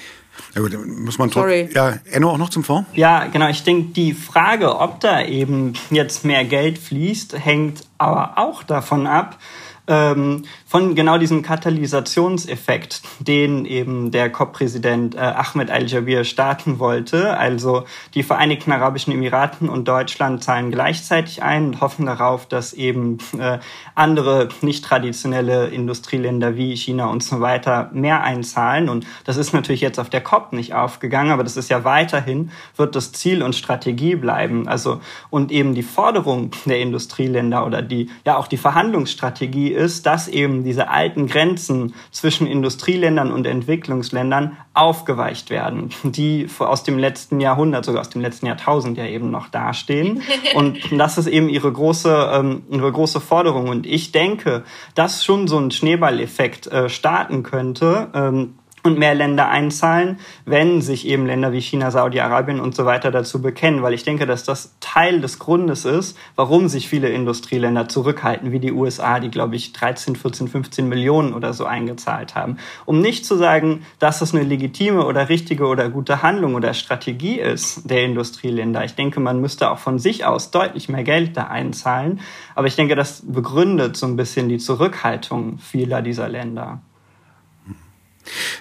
Ja 0.54 0.62
gut, 0.62 0.76
muss 0.86 1.16
man 1.16 1.30
Sorry. 1.30 1.68
Ja, 1.72 1.98
Enno 2.10 2.30
auch 2.30 2.38
noch 2.38 2.48
zum 2.48 2.64
Fonds? 2.64 2.88
Ja, 2.94 3.26
genau. 3.26 3.48
Ich 3.48 3.62
denke, 3.62 3.92
die 3.92 4.12
Frage, 4.14 4.80
ob 4.80 4.98
da 4.98 5.24
eben 5.24 5.74
jetzt 5.90 6.24
mehr 6.24 6.44
Geld 6.44 6.78
fließt, 6.78 7.38
hängt 7.38 7.84
aber 7.98 8.36
auch 8.36 8.64
davon 8.64 9.06
ab, 9.06 9.38
ähm, 9.86 10.44
von 10.66 10.94
genau 10.94 11.18
diesem 11.18 11.42
Katalysationseffekt, 11.42 13.02
den 13.20 13.64
eben 13.66 14.10
der 14.10 14.30
COP-Präsident 14.30 15.14
äh, 15.14 15.18
Ahmed 15.18 15.70
Al-Jabir 15.70 16.24
starten 16.24 16.78
wollte. 16.78 17.36
Also 17.36 17.84
die 18.14 18.22
Vereinigten 18.22 18.72
Arabischen 18.72 19.12
Emiraten 19.12 19.68
und 19.68 19.86
Deutschland 19.86 20.42
zahlen 20.42 20.70
gleichzeitig 20.70 21.42
ein 21.42 21.66
und 21.66 21.80
hoffen 21.80 22.06
darauf, 22.06 22.46
dass 22.46 22.72
eben 22.72 23.18
äh, 23.38 23.58
andere 23.94 24.48
nicht 24.62 24.84
traditionelle 24.84 25.66
Industrieländer 25.68 26.56
wie 26.56 26.76
China 26.76 27.06
und 27.06 27.22
so 27.22 27.40
weiter 27.40 27.90
mehr 27.92 28.22
einzahlen. 28.22 28.88
Und 28.88 29.06
das 29.24 29.36
ist 29.36 29.52
natürlich 29.52 29.82
jetzt 29.82 30.00
auf 30.00 30.08
der 30.08 30.22
COP 30.22 30.52
nicht 30.52 30.74
aufgegangen, 30.74 31.30
aber 31.30 31.44
das 31.44 31.56
ist 31.56 31.68
ja 31.68 31.84
weiterhin, 31.84 32.50
wird 32.76 32.96
das 32.96 33.12
Ziel 33.12 33.42
und 33.42 33.54
Strategie 33.54 34.16
bleiben. 34.16 34.66
Also, 34.66 35.00
und 35.30 35.52
eben 35.52 35.74
die 35.74 35.82
Forderung 35.82 36.52
der 36.64 36.80
Industrieländer 36.80 37.66
oder 37.66 37.82
die, 37.82 38.10
ja 38.24 38.36
auch 38.36 38.46
die 38.46 38.56
Verhandlungsstrategie 38.56 39.73
ist, 39.74 40.06
dass 40.06 40.28
eben 40.28 40.64
diese 40.64 40.88
alten 40.88 41.26
Grenzen 41.26 41.94
zwischen 42.10 42.46
Industrieländern 42.46 43.30
und 43.30 43.46
Entwicklungsländern 43.46 44.56
aufgeweicht 44.72 45.50
werden, 45.50 45.90
die 46.02 46.48
aus 46.58 46.82
dem 46.82 46.98
letzten 46.98 47.40
Jahrhundert, 47.40 47.84
sogar 47.84 48.00
aus 48.00 48.10
dem 48.10 48.22
letzten 48.22 48.46
Jahrtausend 48.46 48.96
ja 48.96 49.06
eben 49.06 49.30
noch 49.30 49.48
dastehen. 49.48 50.22
Und 50.54 50.78
das 50.92 51.18
ist 51.18 51.26
eben 51.26 51.48
ihre 51.48 51.70
große, 51.70 52.30
ähm, 52.32 52.62
ihre 52.70 52.90
große 52.90 53.20
Forderung. 53.20 53.68
Und 53.68 53.86
ich 53.86 54.12
denke, 54.12 54.64
dass 54.94 55.24
schon 55.24 55.46
so 55.48 55.58
ein 55.58 55.70
Schneeballeffekt 55.70 56.66
äh, 56.66 56.88
starten 56.88 57.42
könnte. 57.42 58.08
Ähm, 58.14 58.54
und 58.84 58.98
mehr 58.98 59.14
Länder 59.14 59.48
einzahlen, 59.48 60.18
wenn 60.44 60.82
sich 60.82 61.06
eben 61.08 61.24
Länder 61.24 61.52
wie 61.52 61.60
China, 61.60 61.90
Saudi-Arabien 61.90 62.60
und 62.60 62.76
so 62.76 62.84
weiter 62.84 63.10
dazu 63.10 63.40
bekennen. 63.40 63.82
Weil 63.82 63.94
ich 63.94 64.04
denke, 64.04 64.26
dass 64.26 64.44
das 64.44 64.76
Teil 64.80 65.22
des 65.22 65.38
Grundes 65.38 65.86
ist, 65.86 66.18
warum 66.36 66.68
sich 66.68 66.86
viele 66.86 67.08
Industrieländer 67.08 67.88
zurückhalten, 67.88 68.52
wie 68.52 68.58
die 68.58 68.72
USA, 68.72 69.20
die, 69.20 69.30
glaube 69.30 69.56
ich, 69.56 69.72
13, 69.72 70.16
14, 70.16 70.48
15 70.48 70.86
Millionen 70.86 71.32
oder 71.32 71.54
so 71.54 71.64
eingezahlt 71.64 72.34
haben. 72.34 72.58
Um 72.84 73.00
nicht 73.00 73.24
zu 73.24 73.36
sagen, 73.36 73.86
dass 74.00 74.18
das 74.18 74.34
eine 74.34 74.44
legitime 74.44 75.06
oder 75.06 75.30
richtige 75.30 75.66
oder 75.66 75.88
gute 75.88 76.22
Handlung 76.22 76.54
oder 76.54 76.74
Strategie 76.74 77.40
ist 77.40 77.88
der 77.88 78.04
Industrieländer. 78.04 78.84
Ich 78.84 78.94
denke, 78.94 79.18
man 79.18 79.40
müsste 79.40 79.70
auch 79.70 79.78
von 79.78 79.98
sich 79.98 80.26
aus 80.26 80.50
deutlich 80.50 80.90
mehr 80.90 81.04
Geld 81.04 81.38
da 81.38 81.44
einzahlen. 81.44 82.20
Aber 82.54 82.66
ich 82.66 82.76
denke, 82.76 82.96
das 82.96 83.22
begründet 83.26 83.96
so 83.96 84.06
ein 84.06 84.16
bisschen 84.16 84.50
die 84.50 84.58
Zurückhaltung 84.58 85.58
vieler 85.58 86.02
dieser 86.02 86.28
Länder. 86.28 86.82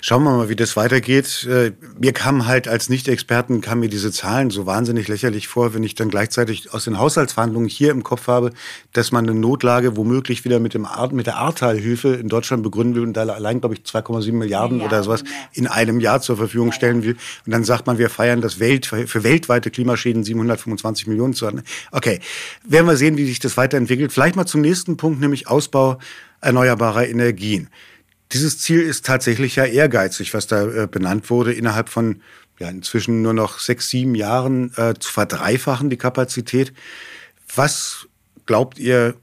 Schauen 0.01 0.23
wir 0.23 0.31
mal, 0.31 0.49
wie 0.49 0.55
das 0.55 0.75
weitergeht. 0.75 1.47
Äh, 1.49 1.71
mir 1.99 2.13
kam 2.13 2.47
halt 2.47 2.67
als 2.67 2.89
Nicht-Experten, 2.89 3.61
kamen 3.61 3.81
mir 3.81 3.89
diese 3.89 4.11
Zahlen 4.11 4.49
so 4.49 4.65
wahnsinnig 4.65 5.07
lächerlich 5.07 5.47
vor, 5.47 5.73
wenn 5.73 5.83
ich 5.83 5.95
dann 5.95 6.09
gleichzeitig 6.09 6.73
aus 6.73 6.83
den 6.85 6.99
Haushaltsverhandlungen 6.99 7.69
hier 7.69 7.91
im 7.91 8.03
Kopf 8.03 8.27
habe, 8.27 8.51
dass 8.91 9.11
man 9.11 9.27
eine 9.27 9.39
Notlage 9.39 9.95
womöglich 9.95 10.45
wieder 10.45 10.59
mit, 10.59 10.73
dem 10.73 10.85
Art, 10.85 11.13
mit 11.13 11.27
der 11.27 11.37
Ahrtal-Hilfe 11.37 12.15
in 12.15 12.29
Deutschland 12.29 12.63
begründen 12.63 12.95
will 12.95 13.03
und 13.03 13.13
da 13.13 13.23
allein, 13.23 13.59
glaube 13.59 13.75
ich, 13.75 13.81
2,7 13.81 14.33
Milliarden 14.33 14.79
ja, 14.79 14.85
oder 14.85 15.03
sowas 15.03 15.23
in 15.53 15.67
einem 15.67 15.99
Jahr 15.99 16.21
zur 16.21 16.37
Verfügung 16.37 16.71
stellen 16.71 17.03
will. 17.03 17.15
Und 17.45 17.51
dann 17.51 17.63
sagt 17.63 17.87
man, 17.87 17.97
wir 17.97 18.09
feiern 18.09 18.41
das 18.41 18.59
Welt, 18.59 18.85
für 18.85 19.23
weltweite 19.23 19.71
Klimaschäden 19.71 20.23
725 20.23 21.07
Millionen 21.07 21.33
zu 21.33 21.47
haben. 21.47 21.61
Okay, 21.91 22.19
werden 22.63 22.87
wir 22.87 22.97
sehen, 22.97 23.17
wie 23.17 23.25
sich 23.25 23.39
das 23.39 23.57
weiterentwickelt. 23.57 24.11
Vielleicht 24.11 24.35
mal 24.35 24.45
zum 24.45 24.61
nächsten 24.61 24.97
Punkt, 24.97 25.19
nämlich 25.19 25.47
Ausbau 25.47 25.97
erneuerbarer 26.41 27.07
Energien. 27.07 27.69
Dieses 28.33 28.57
Ziel 28.59 28.81
ist 28.81 29.05
tatsächlich 29.05 29.55
ja 29.55 29.65
ehrgeizig, 29.65 30.33
was 30.33 30.47
da 30.47 30.65
äh, 30.65 30.87
benannt 30.87 31.29
wurde, 31.29 31.53
innerhalb 31.53 31.89
von 31.89 32.21
ja, 32.59 32.69
inzwischen 32.69 33.21
nur 33.21 33.33
noch 33.33 33.59
sechs, 33.59 33.89
sieben 33.89 34.15
Jahren 34.15 34.73
äh, 34.77 34.93
zu 34.99 35.11
verdreifachen, 35.11 35.89
die 35.89 35.97
Kapazität. 35.97 36.73
Was 37.55 38.07
glaubt 38.45 38.79
ihr, 38.79 39.15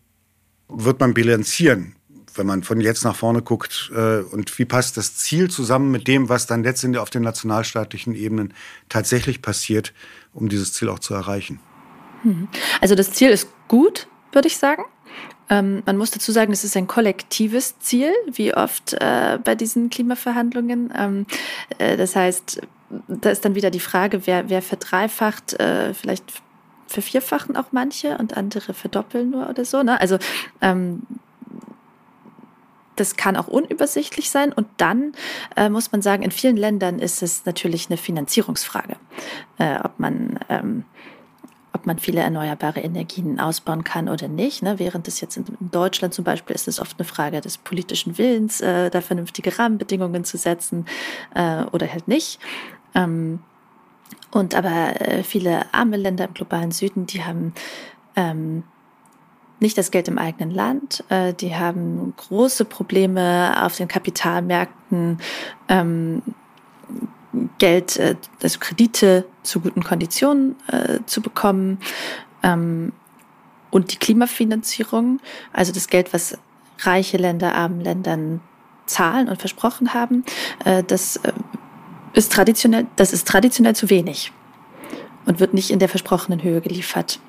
wird 0.68 1.00
man 1.00 1.14
bilanzieren, 1.14 1.96
wenn 2.34 2.46
man 2.46 2.62
von 2.62 2.80
jetzt 2.80 3.04
nach 3.04 3.16
vorne 3.16 3.42
guckt? 3.42 3.90
Äh, 3.94 4.20
und 4.20 4.56
wie 4.58 4.64
passt 4.64 4.96
das 4.96 5.16
Ziel 5.16 5.50
zusammen 5.50 5.90
mit 5.90 6.06
dem, 6.06 6.28
was 6.28 6.46
dann 6.46 6.62
letztendlich 6.62 7.00
auf 7.00 7.10
den 7.10 7.22
nationalstaatlichen 7.22 8.14
Ebenen 8.14 8.54
tatsächlich 8.88 9.42
passiert, 9.42 9.92
um 10.32 10.48
dieses 10.48 10.72
Ziel 10.72 10.88
auch 10.88 10.98
zu 10.98 11.14
erreichen? 11.14 11.60
Hm. 12.22 12.48
Also 12.80 12.94
das 12.94 13.12
Ziel 13.12 13.30
ist 13.30 13.48
gut, 13.68 14.08
würde 14.32 14.48
ich 14.48 14.56
sagen. 14.56 14.84
Ähm, 15.50 15.82
man 15.84 15.96
muss 15.96 16.12
dazu 16.12 16.32
sagen, 16.32 16.52
es 16.52 16.64
ist 16.64 16.76
ein 16.76 16.86
kollektives 16.86 17.78
Ziel, 17.80 18.12
wie 18.32 18.54
oft 18.54 18.94
äh, 18.94 19.38
bei 19.42 19.54
diesen 19.54 19.90
Klimaverhandlungen. 19.90 20.92
Ähm, 20.96 21.26
äh, 21.78 21.96
das 21.96 22.16
heißt, 22.16 22.60
da 23.08 23.30
ist 23.30 23.44
dann 23.44 23.54
wieder 23.54 23.70
die 23.70 23.80
Frage, 23.80 24.26
wer, 24.26 24.48
wer 24.48 24.62
verdreifacht, 24.62 25.54
äh, 25.60 25.92
vielleicht 25.92 26.24
vervierfachen 26.86 27.56
auch 27.56 27.66
manche 27.72 28.16
und 28.18 28.36
andere 28.36 28.74
verdoppeln 28.74 29.30
nur 29.30 29.48
oder 29.48 29.64
so. 29.64 29.82
Ne? 29.82 30.00
Also 30.00 30.18
ähm, 30.60 31.02
das 32.96 33.16
kann 33.16 33.36
auch 33.36 33.48
unübersichtlich 33.48 34.30
sein. 34.30 34.52
Und 34.52 34.68
dann 34.76 35.14
äh, 35.56 35.68
muss 35.68 35.90
man 35.90 36.02
sagen, 36.02 36.22
in 36.22 36.30
vielen 36.30 36.56
Ländern 36.56 36.98
ist 36.98 37.22
es 37.22 37.46
natürlich 37.46 37.88
eine 37.88 37.96
Finanzierungsfrage, 37.96 38.96
äh, 39.58 39.78
ob 39.82 39.98
man 39.98 40.38
ähm, 40.48 40.84
ob 41.72 41.86
man 41.86 41.98
viele 41.98 42.20
erneuerbare 42.20 42.80
Energien 42.80 43.38
ausbauen 43.40 43.84
kann 43.84 44.08
oder 44.08 44.28
nicht. 44.28 44.62
Ne? 44.62 44.78
Während 44.78 45.08
es 45.08 45.20
jetzt 45.20 45.36
in 45.36 45.44
Deutschland 45.60 46.14
zum 46.14 46.24
Beispiel 46.24 46.54
ist 46.54 46.68
es 46.68 46.80
oft 46.80 46.98
eine 46.98 47.06
Frage 47.06 47.40
des 47.40 47.58
politischen 47.58 48.18
Willens, 48.18 48.60
äh, 48.60 48.90
da 48.90 49.00
vernünftige 49.00 49.58
Rahmenbedingungen 49.58 50.24
zu 50.24 50.36
setzen 50.36 50.86
äh, 51.34 51.64
oder 51.72 51.90
halt 51.90 52.08
nicht. 52.08 52.40
Ähm, 52.94 53.40
und 54.30 54.54
aber 54.54 55.00
äh, 55.00 55.22
viele 55.22 55.72
arme 55.72 55.96
Länder 55.96 56.26
im 56.26 56.34
globalen 56.34 56.72
Süden, 56.72 57.06
die 57.06 57.24
haben 57.24 57.52
ähm, 58.16 58.64
nicht 59.60 59.76
das 59.76 59.90
Geld 59.90 60.08
im 60.08 60.18
eigenen 60.18 60.50
Land. 60.50 61.04
Äh, 61.08 61.34
die 61.34 61.54
haben 61.54 62.14
große 62.16 62.64
Probleme 62.64 63.64
auf 63.64 63.76
den 63.76 63.88
Kapitalmärkten. 63.88 65.18
Ähm, 65.68 66.22
Geld, 67.58 67.96
äh, 67.96 68.16
also 68.42 68.58
Kredite 68.58 69.26
zu 69.42 69.60
guten 69.60 69.82
Konditionen 69.82 70.56
äh, 70.68 70.98
zu 71.06 71.22
bekommen. 71.22 71.78
Ähm, 72.42 72.92
und 73.70 73.92
die 73.92 73.96
Klimafinanzierung, 73.96 75.20
also 75.52 75.72
das 75.72 75.88
Geld, 75.88 76.12
was 76.12 76.36
reiche 76.80 77.16
Länder 77.16 77.54
armen 77.54 77.80
Ländern 77.80 78.40
zahlen 78.86 79.28
und 79.28 79.38
versprochen 79.38 79.94
haben, 79.94 80.24
äh, 80.64 80.82
das 80.82 81.16
äh, 81.16 81.32
ist 82.12 82.32
traditionell, 82.32 82.86
das 82.96 83.12
ist 83.12 83.28
traditionell 83.28 83.76
zu 83.76 83.90
wenig 83.90 84.32
und 85.26 85.38
wird 85.38 85.54
nicht 85.54 85.70
in 85.70 85.78
der 85.78 85.88
versprochenen 85.88 86.42
Höhe 86.42 86.60
geliefert. 86.60 87.20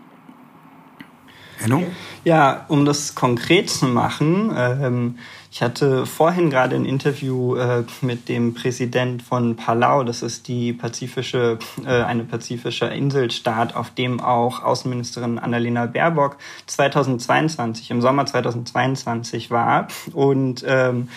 Enno? 1.63 1.83
Ja, 2.23 2.65
um 2.67 2.85
das 2.85 3.13
konkret 3.13 3.69
zu 3.69 3.85
machen, 3.85 4.51
ähm, 4.55 5.17
ich 5.53 5.61
hatte 5.61 6.05
vorhin 6.05 6.49
gerade 6.49 6.77
ein 6.77 6.85
Interview 6.85 7.57
äh, 7.57 7.83
mit 7.99 8.29
dem 8.29 8.53
Präsident 8.53 9.21
von 9.21 9.57
Palau. 9.57 10.05
Das 10.05 10.21
ist 10.21 10.47
die 10.47 10.71
pazifische, 10.71 11.59
äh, 11.85 12.03
eine 12.03 12.23
pazifische 12.23 12.85
Inselstaat, 12.85 13.75
auf 13.75 13.89
dem 13.89 14.21
auch 14.21 14.63
Außenministerin 14.63 15.39
Annalena 15.39 15.87
Baerbock 15.87 16.37
2022, 16.67 17.91
im 17.91 17.99
Sommer 17.99 18.25
2022 18.25 19.51
war. 19.51 19.89
Und 20.13 20.63
ähm, 20.65 21.09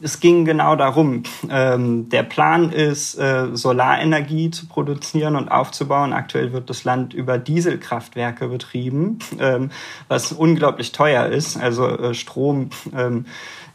es 0.00 0.20
ging 0.20 0.44
genau 0.44 0.76
darum. 0.76 1.22
Ähm, 1.48 2.08
der 2.10 2.22
Plan 2.22 2.70
ist, 2.70 3.14
äh, 3.18 3.48
Solarenergie 3.52 4.50
zu 4.50 4.66
produzieren 4.66 5.36
und 5.36 5.48
aufzubauen. 5.48 6.12
Aktuell 6.12 6.52
wird 6.52 6.68
das 6.68 6.84
Land 6.84 7.14
über 7.14 7.38
Dieselkraftwerke 7.38 8.48
betrieben, 8.48 9.18
ähm, 9.38 9.70
was 10.08 10.32
unglaublich 10.32 10.92
teuer 10.92 11.26
ist. 11.26 11.56
Also 11.56 11.88
äh, 11.88 12.14
Strom 12.14 12.70
ähm, 12.96 13.26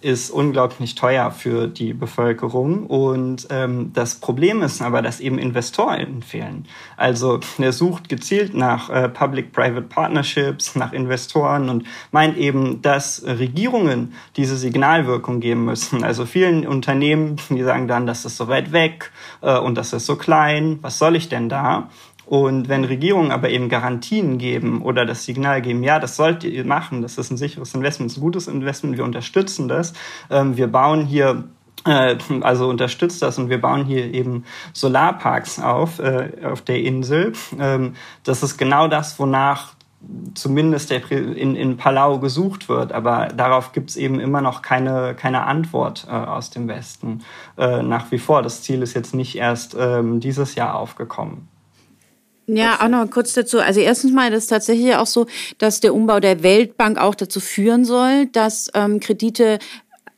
ist 0.01 0.31
unglaublich 0.31 0.95
teuer 0.95 1.31
für 1.31 1.67
die 1.67 1.93
Bevölkerung. 1.93 2.87
Und 2.87 3.47
ähm, 3.49 3.91
das 3.93 4.15
Problem 4.15 4.61
ist 4.63 4.81
aber, 4.81 5.01
dass 5.01 5.19
eben 5.19 5.37
Investoren 5.37 6.23
fehlen. 6.23 6.65
Also 6.97 7.39
er 7.59 7.71
sucht 7.71 8.09
gezielt 8.09 8.53
nach 8.53 8.89
äh, 8.89 9.09
Public-Private 9.09 9.83
Partnerships, 9.83 10.75
nach 10.75 10.91
Investoren 10.91 11.69
und 11.69 11.85
meint 12.11 12.37
eben, 12.37 12.81
dass 12.81 13.23
Regierungen 13.25 14.13
diese 14.37 14.57
Signalwirkung 14.57 15.39
geben 15.39 15.65
müssen. 15.65 16.03
Also 16.03 16.25
vielen 16.25 16.67
Unternehmen, 16.67 17.37
die 17.49 17.63
sagen 17.63 17.87
dann, 17.87 18.07
das 18.07 18.25
ist 18.25 18.37
so 18.37 18.47
weit 18.47 18.71
weg 18.71 19.11
äh, 19.41 19.57
und 19.57 19.75
das 19.75 19.93
ist 19.93 20.05
so 20.05 20.15
klein, 20.15 20.79
was 20.81 20.97
soll 20.97 21.15
ich 21.15 21.29
denn 21.29 21.47
da? 21.47 21.89
Und 22.31 22.69
wenn 22.69 22.85
Regierungen 22.85 23.29
aber 23.29 23.49
eben 23.49 23.67
Garantien 23.67 24.37
geben 24.37 24.83
oder 24.83 25.05
das 25.05 25.25
Signal 25.25 25.61
geben, 25.61 25.83
ja, 25.83 25.99
das 25.99 26.15
sollt 26.15 26.45
ihr 26.45 26.63
machen, 26.63 27.01
das 27.01 27.17
ist 27.17 27.29
ein 27.29 27.35
sicheres 27.35 27.73
Investment, 27.73 28.15
ein 28.15 28.21
gutes 28.21 28.47
Investment, 28.47 28.95
wir 28.95 29.03
unterstützen 29.03 29.67
das, 29.67 29.91
ähm, 30.29 30.55
wir 30.55 30.67
bauen 30.67 31.05
hier 31.05 31.43
äh, 31.85 32.15
also 32.39 32.69
unterstützt 32.69 33.21
das 33.21 33.37
und 33.37 33.49
wir 33.49 33.59
bauen 33.59 33.83
hier 33.83 34.13
eben 34.13 34.45
Solarparks 34.71 35.59
auf 35.59 35.99
äh, 35.99 36.29
auf 36.45 36.61
der 36.61 36.79
Insel. 36.79 37.33
Ähm, 37.59 37.95
das 38.23 38.43
ist 38.43 38.57
genau 38.57 38.87
das, 38.87 39.19
wonach 39.19 39.73
zumindest 40.33 40.89
in, 40.89 41.57
in 41.57 41.75
Palau 41.75 42.19
gesucht 42.19 42.69
wird, 42.69 42.93
aber 42.93 43.27
darauf 43.27 43.73
gibt 43.73 43.89
es 43.89 43.97
eben 43.97 44.21
immer 44.21 44.39
noch 44.39 44.61
keine, 44.61 45.15
keine 45.15 45.43
Antwort 45.43 46.07
äh, 46.09 46.13
aus 46.13 46.49
dem 46.49 46.69
Westen 46.69 47.25
äh, 47.57 47.83
nach 47.83 48.09
wie 48.09 48.19
vor. 48.19 48.41
Das 48.41 48.63
Ziel 48.63 48.81
ist 48.83 48.93
jetzt 48.93 49.13
nicht 49.13 49.35
erst 49.35 49.75
ähm, 49.77 50.21
dieses 50.21 50.55
Jahr 50.55 50.75
aufgekommen. 50.75 51.50
Ja, 52.53 52.81
auch 52.81 52.89
noch 52.89 53.09
kurz 53.09 53.33
dazu. 53.33 53.59
Also 53.59 53.79
erstens 53.79 54.11
mal 54.11 54.31
ist 54.33 54.43
es 54.43 54.47
tatsächlich 54.47 54.95
auch 54.95 55.07
so, 55.07 55.25
dass 55.57 55.79
der 55.79 55.93
Umbau 55.93 56.19
der 56.19 56.43
Weltbank 56.43 56.97
auch 56.97 57.15
dazu 57.15 57.39
führen 57.39 57.85
soll, 57.85 58.25
dass 58.25 58.69
ähm, 58.73 58.99
Kredite 58.99 59.59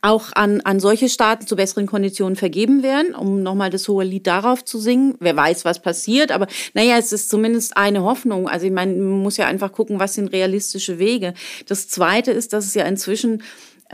auch 0.02 0.32
an, 0.34 0.60
an 0.62 0.80
solche 0.80 1.08
Staaten 1.08 1.46
zu 1.46 1.54
besseren 1.56 1.86
Konditionen 1.86 2.36
vergeben 2.36 2.82
werden, 2.82 3.14
um 3.14 3.42
nochmal 3.42 3.70
das 3.70 3.88
hohe 3.88 4.04
Lied 4.04 4.26
darauf 4.26 4.64
zu 4.64 4.78
singen. 4.78 5.14
Wer 5.20 5.36
weiß, 5.36 5.64
was 5.64 5.80
passiert, 5.80 6.32
aber 6.32 6.46
naja, 6.74 6.98
es 6.98 7.12
ist 7.12 7.30
zumindest 7.30 7.76
eine 7.76 8.02
Hoffnung. 8.02 8.48
Also 8.48 8.66
ich 8.66 8.72
meine, 8.72 8.92
man 8.94 9.22
muss 9.22 9.36
ja 9.36 9.46
einfach 9.46 9.72
gucken, 9.72 10.00
was 10.00 10.14
sind 10.14 10.32
realistische 10.32 10.98
Wege. 10.98 11.34
Das 11.68 11.88
Zweite 11.88 12.32
ist, 12.32 12.52
dass 12.52 12.66
es 12.66 12.74
ja 12.74 12.84
inzwischen 12.84 13.42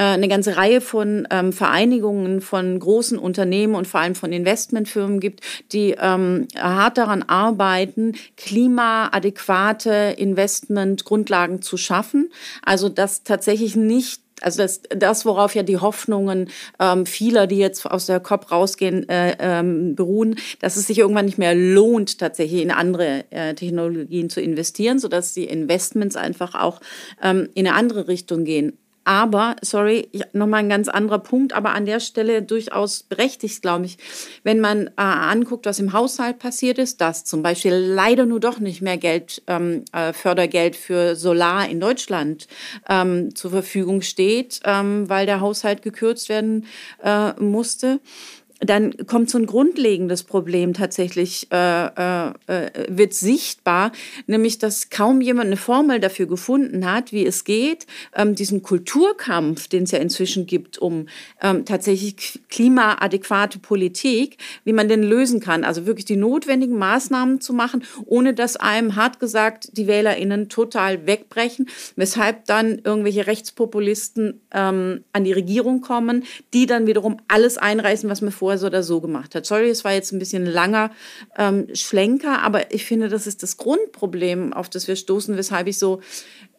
äh, 0.00 0.04
eine 0.04 0.28
ganze 0.28 0.56
Reihe 0.56 0.80
von 0.80 1.28
ähm, 1.30 1.52
Vereinigungen 1.52 2.40
von 2.40 2.78
großen 2.78 3.18
Unternehmen 3.18 3.74
und 3.74 3.86
vor 3.86 4.00
allem 4.00 4.14
von 4.14 4.32
Investmentfirmen 4.32 5.20
gibt, 5.20 5.40
die 5.72 5.94
ähm, 6.00 6.48
hart 6.58 6.96
daran 6.96 7.22
arbeiten, 7.22 8.14
klimaadäquate 8.38 10.14
Investmentgrundlagen 10.16 11.60
zu 11.60 11.76
schaffen. 11.76 12.30
Also 12.62 12.88
dass 12.88 13.24
tatsächlich 13.24 13.76
nicht 13.76 14.22
also 14.40 14.62
das, 14.62 14.80
das, 14.88 15.26
worauf 15.26 15.54
ja 15.54 15.62
die 15.62 15.76
Hoffnungen 15.76 16.48
ähm, 16.78 17.04
vieler, 17.04 17.46
die 17.46 17.58
jetzt 17.58 17.84
aus 17.84 18.06
der 18.06 18.20
COP 18.20 18.50
rausgehen, 18.50 19.06
äh, 19.06 19.36
ähm, 19.38 19.96
beruhen, 19.96 20.36
dass 20.60 20.76
es 20.76 20.86
sich 20.86 20.98
irgendwann 20.98 21.26
nicht 21.26 21.36
mehr 21.36 21.54
lohnt, 21.54 22.16
tatsächlich 22.16 22.62
in 22.62 22.70
andere 22.70 23.26
äh, 23.28 23.52
Technologien 23.52 24.30
zu 24.30 24.40
investieren, 24.40 24.98
sodass 24.98 25.34
die 25.34 25.44
Investments 25.44 26.16
einfach 26.16 26.54
auch 26.54 26.80
ähm, 27.22 27.50
in 27.52 27.66
eine 27.66 27.76
andere 27.76 28.08
Richtung 28.08 28.44
gehen. 28.44 28.78
Aber, 29.10 29.56
sorry, 29.60 30.08
nochmal 30.34 30.60
ein 30.60 30.68
ganz 30.68 30.86
anderer 30.86 31.18
Punkt, 31.18 31.52
aber 31.52 31.72
an 31.72 31.84
der 31.84 31.98
Stelle 31.98 32.42
durchaus 32.42 33.02
berechtigt, 33.02 33.60
glaube 33.60 33.86
ich, 33.86 33.98
wenn 34.44 34.60
man 34.60 34.86
äh, 34.86 34.90
anguckt, 34.98 35.66
was 35.66 35.80
im 35.80 35.92
Haushalt 35.92 36.38
passiert 36.38 36.78
ist, 36.78 37.00
dass 37.00 37.24
zum 37.24 37.42
Beispiel 37.42 37.72
leider 37.74 38.24
nur 38.24 38.38
doch 38.38 38.60
nicht 38.60 38.82
mehr 38.82 38.98
Geld, 38.98 39.42
ähm, 39.48 39.84
äh, 39.92 40.12
Fördergeld 40.12 40.76
für 40.76 41.16
Solar 41.16 41.68
in 41.68 41.80
Deutschland 41.80 42.46
ähm, 42.88 43.34
zur 43.34 43.50
Verfügung 43.50 44.02
steht, 44.02 44.60
ähm, 44.64 45.08
weil 45.08 45.26
der 45.26 45.40
Haushalt 45.40 45.82
gekürzt 45.82 46.28
werden 46.28 46.66
äh, 47.02 47.32
musste 47.40 47.98
dann 48.60 48.94
kommt 49.06 49.30
so 49.30 49.38
ein 49.38 49.46
grundlegendes 49.46 50.22
Problem 50.22 50.74
tatsächlich, 50.74 51.48
äh, 51.50 51.86
äh, 51.86 52.32
äh, 52.46 52.70
wird 52.88 53.14
sichtbar, 53.14 53.92
nämlich 54.26 54.58
dass 54.58 54.90
kaum 54.90 55.22
jemand 55.22 55.46
eine 55.46 55.56
Formel 55.56 55.98
dafür 55.98 56.26
gefunden 56.26 56.90
hat, 56.90 57.12
wie 57.12 57.24
es 57.24 57.44
geht, 57.44 57.86
ähm, 58.14 58.34
diesen 58.34 58.62
Kulturkampf, 58.62 59.68
den 59.68 59.84
es 59.84 59.92
ja 59.92 59.98
inzwischen 59.98 60.46
gibt, 60.46 60.76
um 60.76 61.06
ähm, 61.40 61.64
tatsächlich 61.64 62.40
klimaadäquate 62.50 63.58
Politik, 63.58 64.36
wie 64.64 64.74
man 64.74 64.88
den 64.88 65.02
lösen 65.02 65.40
kann. 65.40 65.64
Also 65.64 65.86
wirklich 65.86 66.04
die 66.04 66.16
notwendigen 66.16 66.76
Maßnahmen 66.76 67.40
zu 67.40 67.54
machen, 67.54 67.82
ohne 68.04 68.34
dass 68.34 68.56
einem 68.56 68.94
hart 68.94 69.20
gesagt 69.20 69.70
die 69.72 69.86
WählerInnen 69.86 70.50
total 70.50 71.06
wegbrechen, 71.06 71.68
weshalb 71.96 72.44
dann 72.44 72.80
irgendwelche 72.84 73.26
Rechtspopulisten 73.26 74.40
ähm, 74.52 75.02
an 75.14 75.24
die 75.24 75.32
Regierung 75.32 75.80
kommen, 75.80 76.24
die 76.52 76.66
dann 76.66 76.86
wiederum 76.86 77.16
alles 77.28 77.56
einreißen, 77.56 78.10
was 78.10 78.20
man 78.20 78.32
vorher 78.32 78.49
so 78.58 78.66
oder 78.66 78.82
so 78.82 79.00
gemacht 79.00 79.34
hat. 79.34 79.46
Sorry, 79.46 79.68
es 79.70 79.84
war 79.84 79.92
jetzt 79.92 80.12
ein 80.12 80.18
bisschen 80.18 80.46
langer 80.46 80.90
ähm, 81.36 81.68
Schlenker, 81.74 82.42
aber 82.42 82.72
ich 82.72 82.84
finde, 82.84 83.08
das 83.08 83.26
ist 83.26 83.42
das 83.42 83.56
Grundproblem, 83.56 84.52
auf 84.52 84.68
das 84.68 84.88
wir 84.88 84.96
stoßen, 84.96 85.36
weshalb 85.36 85.66
ich 85.66 85.78
so 85.78 86.00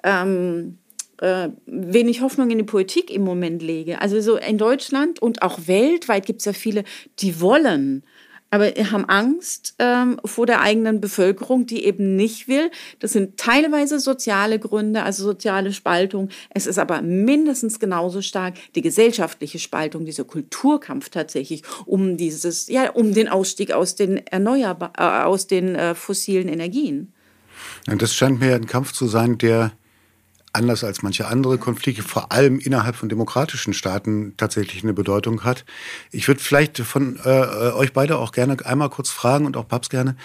ähm, 0.03 0.77
äh, 1.21 1.49
wenig 1.65 2.21
Hoffnung 2.21 2.49
in 2.49 2.57
die 2.57 2.63
Politik 2.63 3.11
im 3.11 3.23
Moment 3.23 3.61
lege. 3.61 4.01
Also 4.01 4.19
so 4.21 4.37
in 4.37 4.57
Deutschland 4.57 5.21
und 5.21 5.41
auch 5.43 5.59
weltweit 5.67 6.25
gibt 6.25 6.39
es 6.39 6.45
ja 6.45 6.53
viele, 6.53 6.83
die 7.19 7.39
wollen 7.39 8.03
aber 8.51 8.67
haben 8.67 9.05
Angst 9.05 9.75
ähm, 9.79 10.19
vor 10.25 10.45
der 10.45 10.61
eigenen 10.61 11.01
Bevölkerung, 11.01 11.65
die 11.65 11.85
eben 11.85 12.15
nicht 12.15 12.47
will. 12.47 12.69
Das 12.99 13.13
sind 13.13 13.37
teilweise 13.37 13.99
soziale 13.99 14.59
Gründe, 14.59 15.03
also 15.03 15.23
soziale 15.23 15.71
Spaltung. 15.73 16.29
Es 16.49 16.67
ist 16.67 16.77
aber 16.77 17.01
mindestens 17.01 17.79
genauso 17.79 18.21
stark 18.21 18.55
die 18.75 18.81
gesellschaftliche 18.81 19.57
Spaltung, 19.57 20.05
dieser 20.05 20.25
Kulturkampf 20.25 21.09
tatsächlich 21.09 21.63
um 21.85 22.17
dieses, 22.17 22.67
ja, 22.67 22.91
um 22.91 23.13
den 23.13 23.29
Ausstieg 23.29 23.71
aus 23.71 23.95
den 23.95 24.17
erneuerbar, 24.27 24.93
äh, 24.97 25.23
aus 25.25 25.47
den 25.47 25.75
äh, 25.75 25.95
fossilen 25.95 26.49
Energien. 26.49 27.13
Und 27.87 28.01
das 28.01 28.13
scheint 28.13 28.41
mir 28.41 28.55
ein 28.55 28.67
Kampf 28.67 28.91
zu 28.91 29.07
sein, 29.07 29.37
der 29.37 29.71
anders 30.53 30.83
als 30.83 31.01
manche 31.01 31.27
andere 31.27 31.57
Konflikte, 31.57 32.03
vor 32.03 32.31
allem 32.31 32.59
innerhalb 32.59 32.95
von 32.95 33.09
demokratischen 33.09 33.73
Staaten 33.73 34.33
tatsächlich 34.37 34.83
eine 34.83 34.93
Bedeutung 34.93 35.43
hat. 35.43 35.65
Ich 36.11 36.27
würde 36.27 36.41
vielleicht 36.41 36.77
von 36.79 37.19
äh, 37.23 37.71
euch 37.73 37.93
beide 37.93 38.17
auch 38.17 38.31
gerne 38.31 38.57
einmal 38.65 38.89
kurz 38.89 39.09
fragen 39.09 39.45
und 39.45 39.57
auch 39.57 39.67
Paps 39.67 39.89
gerne, 39.89 40.15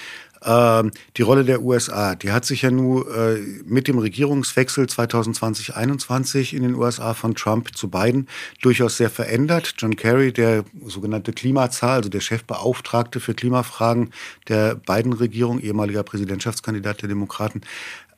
äh, 0.43 0.85
die 1.17 1.23
Rolle 1.23 1.45
der 1.45 1.62
USA, 1.62 2.15
die 2.15 2.33
hat 2.33 2.45
sich 2.45 2.62
ja 2.62 2.71
nun 2.71 3.05
äh, 3.09 3.39
mit 3.65 3.89
dem 3.89 3.99
Regierungswechsel 3.99 4.87
2020-21 4.87 6.55
in 6.55 6.62
den 6.62 6.75
USA 6.75 7.15
von 7.15 7.35
Trump 7.35 7.77
zu 7.77 7.89
Biden 7.89 8.29
durchaus 8.62 8.97
sehr 8.97 9.11
verändert. 9.11 9.75
John 9.79 9.97
Kerry, 9.97 10.33
der 10.33 10.65
sogenannte 10.87 11.33
Klimazahl, 11.33 11.97
also 11.97 12.09
der 12.09 12.21
Chefbeauftragte 12.21 13.21
für 13.21 13.35
Klimafragen 13.35 14.11
der 14.49 14.75
Biden-Regierung, 14.75 15.59
ehemaliger 15.61 16.03
Präsidentschaftskandidat 16.03 17.03
der 17.03 17.09
Demokraten, 17.09 17.62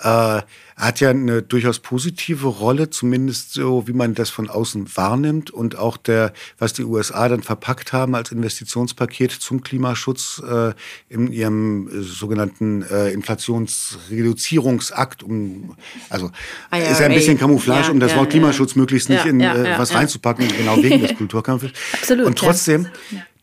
äh, 0.00 0.42
hat 0.78 1.00
ja 1.00 1.10
eine 1.10 1.42
durchaus 1.42 1.80
positive 1.80 2.46
Rolle, 2.46 2.88
zumindest 2.88 3.52
so, 3.52 3.88
wie 3.88 3.92
man 3.92 4.14
das 4.14 4.30
von 4.30 4.48
außen 4.48 4.96
wahrnimmt 4.96 5.50
und 5.50 5.76
auch 5.76 5.96
der, 5.96 6.32
was 6.58 6.72
die 6.72 6.84
USA 6.84 7.28
dann 7.28 7.42
verpackt 7.42 7.92
haben 7.92 8.14
als 8.14 8.30
Investitionspaket 8.30 9.32
zum 9.32 9.64
Klimaschutz 9.64 10.40
äh, 10.48 10.74
in 11.08 11.32
ihrem 11.32 11.88
äh, 11.88 12.02
sogenannten 12.02 12.82
äh, 12.82 13.10
Inflationsreduzierungsakt, 13.10 15.24
um, 15.24 15.74
also 16.10 16.30
IRA. 16.72 16.90
ist 16.90 17.00
ja 17.00 17.06
ein 17.06 17.14
bisschen 17.14 17.38
Camouflage, 17.38 17.86
ja, 17.86 17.92
um 17.92 17.98
das 17.98 18.12
ja, 18.12 18.18
Wort 18.18 18.30
Klimaschutz 18.30 18.76
ja. 18.76 18.80
möglichst 18.80 19.08
nicht 19.08 19.26
in 19.26 19.40
äh, 19.40 19.74
was 19.76 19.92
reinzupacken, 19.92 20.46
genau 20.56 20.76
wegen 20.76 21.00
des 21.00 21.14
Kulturkampfes. 21.18 21.72
Absolut. 21.92 22.26
Und 22.26 22.38
trotzdem, 22.38 22.86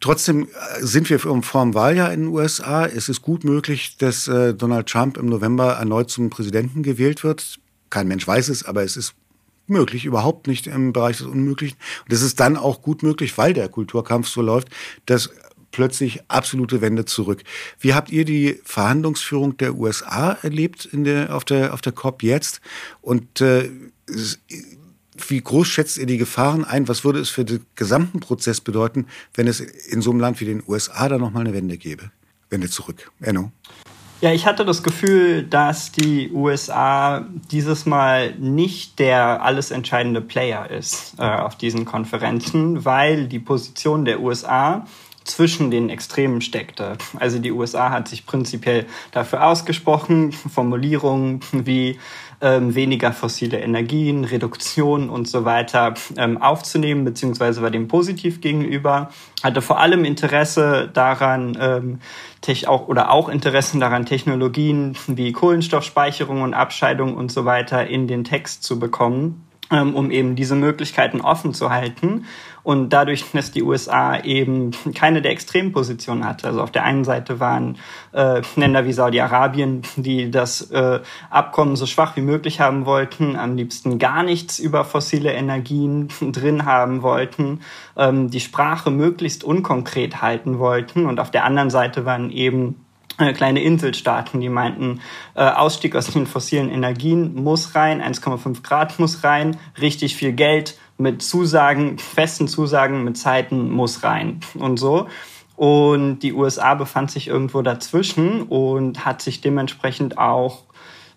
Trotzdem 0.01 0.43
äh, 0.43 0.47
sind 0.81 1.09
wir 1.09 1.19
vor 1.19 1.33
dem 1.33 1.73
Wahljahr 1.73 2.11
in 2.13 2.23
den 2.23 2.29
USA. 2.29 2.85
Es 2.85 3.07
ist 3.09 3.23
gut 3.23 3.43
möglich, 3.43 3.97
dass 3.97 4.25
Donald 4.25 4.87
Trump 4.87 5.17
im 5.17 5.25
November 5.27 5.73
erneut 5.73 6.11
zum 6.11 6.29
Präsidenten 6.29 6.83
gewählt 6.83 7.23
wird. 7.23 7.24
Kein 7.89 8.07
Mensch 8.07 8.27
weiß 8.27 8.49
es, 8.49 8.65
aber 8.65 8.83
es 8.83 8.97
ist 8.97 9.15
möglich, 9.67 10.05
überhaupt 10.05 10.47
nicht 10.47 10.67
im 10.67 10.93
Bereich 10.93 11.17
des 11.17 11.27
Unmöglichen. 11.27 11.77
Und 12.03 12.13
es 12.13 12.21
ist 12.21 12.39
dann 12.39 12.57
auch 12.57 12.81
gut 12.81 13.03
möglich, 13.03 13.37
weil 13.37 13.53
der 13.53 13.69
Kulturkampf 13.69 14.27
so 14.27 14.41
läuft, 14.41 14.69
dass 15.05 15.29
plötzlich 15.71 16.21
absolute 16.29 16.79
Wende 16.81 17.05
zurück. 17.05 17.43
Wie 17.79 17.93
habt 17.93 18.09
ihr 18.09 18.23
die 18.23 18.61
Verhandlungsführung 18.63 19.57
der 19.57 19.75
USA 19.75 20.37
erlebt 20.41 20.85
in 20.85 21.03
der, 21.03 21.35
auf, 21.35 21.43
der, 21.43 21.73
auf 21.73 21.81
der 21.81 21.91
COP 21.91 22.23
jetzt? 22.23 22.61
Und 23.01 23.41
äh, 23.41 23.69
wie 25.27 25.41
groß 25.41 25.67
schätzt 25.67 25.97
ihr 25.97 26.05
die 26.05 26.17
Gefahren 26.17 26.63
ein? 26.63 26.87
Was 26.87 27.03
würde 27.03 27.19
es 27.19 27.29
für 27.29 27.43
den 27.43 27.65
gesamten 27.75 28.21
Prozess 28.21 28.61
bedeuten, 28.61 29.07
wenn 29.33 29.47
es 29.47 29.59
in 29.59 30.01
so 30.01 30.11
einem 30.11 30.19
Land 30.19 30.39
wie 30.39 30.45
den 30.45 30.63
USA 30.65 31.09
da 31.09 31.17
nochmal 31.17 31.41
eine 31.41 31.53
Wende 31.53 31.77
gäbe? 31.77 32.11
Wende 32.49 32.69
zurück. 32.69 33.11
Enno? 33.19 33.51
Ja, 34.25 34.33
ich 34.33 34.47
hatte 34.47 34.65
das 34.65 34.81
Gefühl, 34.81 35.43
dass 35.43 35.91
die 35.91 36.31
USA 36.31 37.27
dieses 37.51 37.85
Mal 37.85 38.33
nicht 38.39 38.97
der 38.97 39.43
alles 39.43 39.69
entscheidende 39.69 40.19
Player 40.19 40.67
ist 40.67 41.13
äh, 41.19 41.21
auf 41.21 41.55
diesen 41.55 41.85
Konferenzen, 41.85 42.85
weil 42.85 43.27
die 43.27 43.37
Position 43.37 44.03
der 44.03 44.21
USA 44.21 44.87
zwischen 45.25 45.69
den 45.69 45.91
Extremen 45.91 46.41
steckte. 46.41 46.97
Also 47.19 47.37
die 47.37 47.51
USA 47.51 47.91
hat 47.91 48.07
sich 48.07 48.25
prinzipiell 48.25 48.87
dafür 49.11 49.45
ausgesprochen, 49.45 50.31
Formulierungen 50.31 51.41
wie 51.51 51.99
ähm, 52.45 52.75
weniger 52.75 53.11
fossile 53.11 53.57
Energien, 53.57 54.23
Reduktion 54.23 55.09
und 55.09 55.27
so 55.27 55.45
weiter 55.45 55.95
ähm, 56.15 56.39
aufzunehmen, 56.39 57.03
beziehungsweise 57.03 57.63
war 57.63 57.71
dem 57.71 57.87
positiv 57.87 58.39
gegenüber, 58.39 59.09
hatte 59.43 59.63
vor 59.63 59.79
allem 59.79 60.05
Interesse 60.05 60.87
daran, 60.93 61.57
ähm, 61.59 61.99
auch 62.67 62.87
oder 62.87 63.09
auch 63.09 63.27
Interessen 63.29 63.79
daran, 63.79 64.05
Technologien 64.05 64.95
wie 65.07 65.31
Kohlenstoffspeicherung 65.31 66.43
und 66.43 66.53
Abscheidung 66.53 67.17
und 67.17 67.31
so 67.31 67.45
weiter 67.45 67.87
in 67.87 68.07
den 68.07 68.23
Text 68.23 68.63
zu 68.63 68.77
bekommen, 68.77 69.47
ähm, 69.71 69.95
um 69.95 70.11
eben 70.11 70.35
diese 70.35 70.55
Möglichkeiten 70.55 71.21
offen 71.21 71.55
zu 71.55 71.71
halten. 71.71 72.25
Und 72.65 72.89
dadurch, 72.89 73.23
dass 73.33 73.51
die 73.51 73.63
USA 73.63 74.19
eben 74.19 74.71
keine 74.95 75.21
der 75.21 75.31
Extrempositionen 75.31 76.25
hatte. 76.25 76.47
Also 76.47 76.61
auf 76.61 76.71
der 76.71 76.83
einen 76.83 77.05
Seite 77.05 77.39
waren 77.39 77.77
äh, 78.11 78.41
Länder 78.55 78.85
wie 78.85 78.91
Saudi-Arabien, 78.91 79.83
die 79.95 80.31
das 80.31 80.71
äh, 80.71 80.99
Abkommen 81.29 81.75
so 81.75 81.85
schwach 81.85 82.17
wie 82.17 82.21
möglich 82.21 82.59
haben 82.59 82.85
wollten, 82.85 83.35
am 83.35 83.55
liebsten 83.55 83.99
gar 83.99 84.23
nichts 84.23 84.59
über 84.59 84.83
fossile 84.83 85.31
Energien 85.31 86.09
drin 86.31 86.65
haben 86.65 87.03
wollten, 87.03 87.61
ähm, 87.95 88.31
die 88.31 88.39
Sprache 88.39 88.89
möglichst 88.89 89.43
unkonkret 89.43 90.21
halten 90.23 90.57
wollten. 90.57 91.05
Und 91.05 91.19
auf 91.19 91.29
der 91.29 91.45
anderen 91.45 91.69
Seite 91.69 92.05
waren 92.05 92.31
eben 92.31 92.83
äh, 93.17 93.31
kleine 93.31 93.61
Inselstaaten, 93.61 94.41
die 94.41 94.49
meinten, 94.49 94.99
äh, 95.35 95.43
Ausstieg 95.43 95.95
aus 95.95 96.07
den 96.07 96.27
fossilen 96.27 96.69
Energien 96.69 97.35
muss 97.35 97.75
rein, 97.75 98.01
1,5 98.01 98.61
Grad 98.61 98.99
muss 98.99 99.23
rein, 99.23 99.55
richtig 99.79 100.17
viel 100.17 100.33
Geld 100.33 100.77
mit 100.97 101.21
Zusagen, 101.21 101.97
festen 101.97 102.47
Zusagen 102.47 103.03
mit 103.03 103.17
Zeiten 103.17 103.69
muss 103.69 104.03
rein 104.03 104.39
und 104.55 104.77
so. 104.77 105.07
Und 105.55 106.19
die 106.19 106.33
USA 106.33 106.75
befand 106.75 107.11
sich 107.11 107.27
irgendwo 107.27 107.61
dazwischen 107.61 108.43
und 108.43 109.05
hat 109.05 109.21
sich 109.21 109.41
dementsprechend 109.41 110.17
auch 110.17 110.63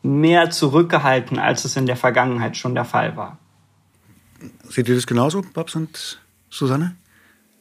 mehr 0.03 0.51
zurückgehalten, 0.51 1.39
als 1.39 1.65
es 1.65 1.77
in 1.77 1.87
der 1.87 1.97
Vergangenheit 1.97 2.57
schon 2.57 2.75
der 2.75 2.85
Fall 2.85 3.17
war. 3.17 3.39
Seht 4.69 4.89
ihr 4.89 4.95
das 4.95 5.07
genauso, 5.07 5.43
Babs 5.43 5.75
und 5.75 6.21
Susanne? 6.51 6.95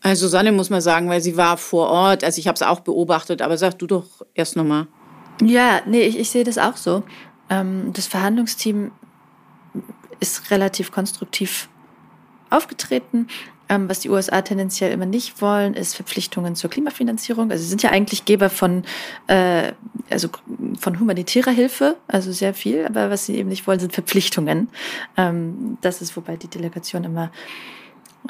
Also 0.02 0.28
Susanne 0.28 0.52
muss 0.52 0.70
man 0.70 0.82
sagen, 0.82 1.10
weil 1.10 1.22
sie 1.22 1.36
war 1.36 1.58
vor 1.58 1.90
Ort. 1.90 2.24
Also 2.24 2.40
ich 2.40 2.48
habe 2.48 2.56
es 2.56 2.62
auch 2.62 2.82
beobachtet, 2.82 3.42
aber 3.42 3.58
sag 3.58 3.80
du 3.80 3.88
doch 3.88 4.06
erst 4.36 4.56
nochmal. 4.56 4.86
Ja, 5.42 5.82
nee, 5.88 6.02
ich, 6.02 6.18
ich 6.20 6.30
sehe 6.30 6.44
das 6.44 6.60
auch 6.60 6.78
so. 6.78 7.04
Ähm, 7.50 7.92
das 7.94 8.06
Verhandlungsteam 8.06 8.92
ist 10.20 10.52
relativ 10.52 10.92
konstruktiv 10.92 11.70
aufgetreten. 12.50 13.28
Ähm, 13.70 13.90
was 13.90 14.00
die 14.00 14.10
USA 14.10 14.42
tendenziell 14.42 14.92
immer 14.92 15.06
nicht 15.06 15.42
wollen, 15.42 15.74
ist 15.74 15.96
Verpflichtungen 15.96 16.56
zur 16.56 16.70
Klimafinanzierung. 16.70 17.52
Also 17.52 17.64
sie 17.64 17.70
sind 17.70 17.84
ja 17.84 17.90
eigentlich 17.90 18.24
Geber 18.24 18.50
von, 18.50 18.84
äh, 19.28 19.74
also 20.10 20.30
von 20.80 21.00
humanitärer 21.00 21.52
Hilfe, 21.52 21.98
also 22.08 22.32
sehr 22.32 22.54
viel. 22.54 22.86
Aber 22.86 23.10
was 23.10 23.26
sie 23.26 23.36
eben 23.36 23.50
nicht 23.50 23.68
wollen, 23.68 23.80
sind 23.80 23.94
Verpflichtungen. 23.94 24.70
Ähm, 25.18 25.78
das 25.82 26.02
ist, 26.02 26.16
wobei 26.16 26.38
die 26.38 26.48
Delegation 26.48 27.04
immer 27.04 27.32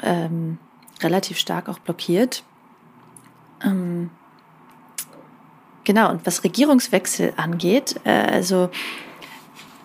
ähm, 0.02 0.58
relativ 1.02 1.38
stark 1.38 1.68
auch 1.68 1.78
blockiert. 1.78 2.42
Ähm, 3.64 4.10
genau, 5.84 6.10
und 6.10 6.26
was 6.26 6.42
Regierungswechsel 6.42 7.32
angeht, 7.36 7.94
äh, 8.04 8.10
also 8.10 8.70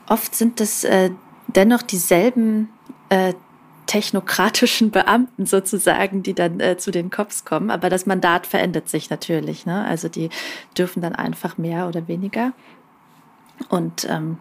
oft 0.07 0.33
sind 0.33 0.59
das 0.59 0.83
äh, 0.83 1.11
dennoch 1.47 1.83
dieselben 1.83 2.69
äh, 3.09 3.33
technokratischen 3.85 4.91
Beamten 4.91 5.45
sozusagen, 5.45 6.23
die 6.23 6.33
dann 6.33 6.59
äh, 6.59 6.77
zu 6.77 6.91
den 6.91 7.09
Cops 7.09 7.45
kommen. 7.45 7.69
Aber 7.69 7.89
das 7.89 8.05
Mandat 8.05 8.47
verändert 8.47 8.89
sich 8.89 9.09
natürlich. 9.09 9.65
Ne? 9.65 9.85
Also 9.85 10.09
die 10.09 10.29
dürfen 10.77 11.01
dann 11.01 11.15
einfach 11.15 11.57
mehr 11.57 11.87
oder 11.87 12.07
weniger. 12.07 12.53
Und 13.69 14.05
ähm, 14.09 14.37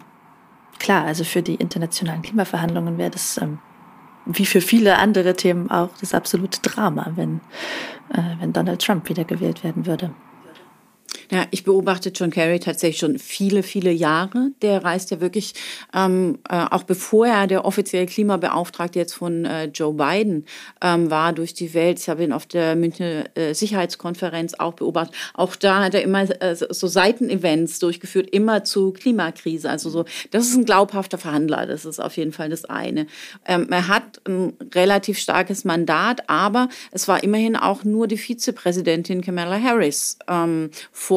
klar, 0.78 1.04
also 1.04 1.24
für 1.24 1.42
die 1.42 1.56
internationalen 1.56 2.22
Klimaverhandlungen 2.22 2.98
wäre 2.98 3.10
das 3.10 3.38
ähm, 3.38 3.58
wie 4.24 4.46
für 4.46 4.60
viele 4.60 4.98
andere 4.98 5.34
Themen 5.34 5.70
auch 5.70 5.90
das 6.00 6.14
absolute 6.14 6.60
Drama, 6.62 7.12
wenn, 7.16 7.40
äh, 8.12 8.40
wenn 8.40 8.52
Donald 8.52 8.80
Trump 8.80 9.08
wiedergewählt 9.08 9.64
werden 9.64 9.86
würde. 9.86 10.12
Ja, 11.32 11.46
ich 11.50 11.64
beobachte 11.64 12.10
John 12.10 12.28
Kerry 12.28 12.60
tatsächlich 12.60 12.98
schon 12.98 13.18
viele, 13.18 13.62
viele 13.62 13.90
Jahre. 13.90 14.50
Der 14.60 14.84
reist 14.84 15.10
ja 15.12 15.22
wirklich, 15.22 15.54
ähm, 15.94 16.38
äh, 16.46 16.66
auch 16.70 16.82
bevor 16.82 17.26
er 17.26 17.46
der 17.46 17.64
offizielle 17.64 18.04
Klimabeauftragte 18.04 18.98
jetzt 18.98 19.14
von 19.14 19.46
äh, 19.46 19.64
Joe 19.72 19.94
Biden 19.94 20.44
ähm, 20.82 21.10
war, 21.10 21.32
durch 21.32 21.54
die 21.54 21.72
Welt. 21.72 21.98
Ich 21.98 22.10
habe 22.10 22.22
ihn 22.22 22.34
auf 22.34 22.44
der 22.44 22.76
Münchner 22.76 23.24
äh, 23.34 23.54
Sicherheitskonferenz 23.54 24.52
auch 24.58 24.74
beobachtet. 24.74 25.16
Auch 25.32 25.56
da 25.56 25.82
hat 25.82 25.94
er 25.94 26.02
immer 26.02 26.28
äh, 26.42 26.54
so 26.54 26.86
Seitenevents 26.86 27.78
durchgeführt, 27.78 28.28
immer 28.28 28.62
zu 28.64 28.92
Klimakrise. 28.92 29.70
Also 29.70 29.88
so, 29.88 30.04
das 30.32 30.44
ist 30.48 30.54
ein 30.54 30.66
glaubhafter 30.66 31.16
Verhandler. 31.16 31.64
Das 31.64 31.86
ist 31.86 31.98
auf 31.98 32.18
jeden 32.18 32.32
Fall 32.32 32.50
das 32.50 32.66
eine. 32.66 33.06
Ähm, 33.46 33.68
er 33.70 33.88
hat 33.88 34.20
ein 34.28 34.52
relativ 34.74 35.18
starkes 35.18 35.64
Mandat, 35.64 36.28
aber 36.28 36.68
es 36.90 37.08
war 37.08 37.22
immerhin 37.22 37.56
auch 37.56 37.84
nur 37.84 38.06
die 38.06 38.18
Vizepräsidentin 38.18 39.22
Kamala 39.22 39.58
Harris 39.58 40.18
ähm, 40.28 40.68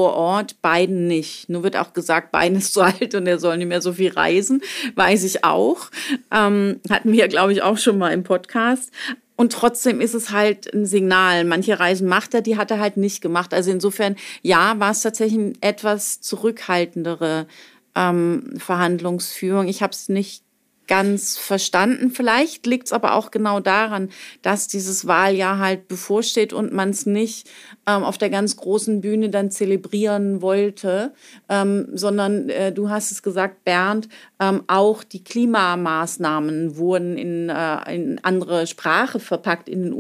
vor 0.05 0.13
Ort, 0.13 0.61
Biden 0.61 1.07
nicht. 1.07 1.49
Nur 1.49 1.63
wird 1.63 1.75
auch 1.75 1.93
gesagt, 1.93 2.31
Biden 2.31 2.59
ist 2.59 2.73
zu 2.75 2.81
alt 2.81 3.15
und 3.15 3.25
er 3.25 3.39
soll 3.39 3.57
nicht 3.57 3.65
mehr 3.65 3.81
so 3.81 3.91
viel 3.91 4.11
reisen, 4.11 4.61
weiß 4.93 5.23
ich 5.23 5.43
auch. 5.43 5.89
Ähm, 6.31 6.79
hatten 6.91 7.11
wir, 7.11 7.27
glaube 7.27 7.53
ich, 7.53 7.63
auch 7.63 7.79
schon 7.79 7.97
mal 7.97 8.13
im 8.13 8.23
Podcast. 8.23 8.91
Und 9.35 9.51
trotzdem 9.51 10.01
ist 10.01 10.13
es 10.13 10.29
halt 10.29 10.71
ein 10.75 10.85
Signal. 10.85 11.43
Manche 11.43 11.79
Reisen 11.79 12.07
macht 12.07 12.35
er, 12.35 12.41
die 12.41 12.55
hat 12.55 12.69
er 12.69 12.79
halt 12.79 12.97
nicht 12.97 13.21
gemacht. 13.21 13.51
Also 13.51 13.71
insofern, 13.71 14.15
ja, 14.43 14.75
war 14.77 14.91
es 14.91 15.01
tatsächlich 15.01 15.39
eine 15.39 15.53
etwas 15.61 16.21
zurückhaltendere 16.21 17.47
ähm, 17.95 18.53
Verhandlungsführung. 18.57 19.67
Ich 19.67 19.81
habe 19.81 19.93
es 19.93 20.07
nicht 20.07 20.43
ganz 20.87 21.37
verstanden. 21.37 22.11
Vielleicht 22.11 22.65
liegt 22.65 22.87
es 22.87 22.93
aber 22.93 23.13
auch 23.13 23.31
genau 23.31 23.59
daran, 23.59 24.09
dass 24.41 24.67
dieses 24.67 25.07
Wahljahr 25.07 25.59
halt 25.59 25.87
bevorsteht 25.87 26.53
und 26.53 26.73
man 26.73 26.89
es 26.89 27.05
nicht 27.05 27.49
ähm, 27.87 28.03
auf 28.03 28.17
der 28.17 28.29
ganz 28.29 28.55
großen 28.55 29.01
Bühne 29.01 29.29
dann 29.29 29.51
zelebrieren 29.51 30.41
wollte, 30.41 31.13
ähm, 31.49 31.87
sondern 31.93 32.49
äh, 32.49 32.71
du 32.71 32.89
hast 32.89 33.11
es 33.11 33.23
gesagt, 33.23 33.63
Bernd, 33.63 34.09
ähm, 34.39 34.63
auch 34.67 35.03
die 35.03 35.23
Klimamaßnahmen 35.23 36.77
wurden 36.77 37.17
in, 37.17 37.49
äh, 37.49 37.95
in 37.95 38.19
andere 38.23 38.67
Sprache 38.67 39.19
verpackt 39.19 39.69
in 39.69 39.83
den 39.83 39.93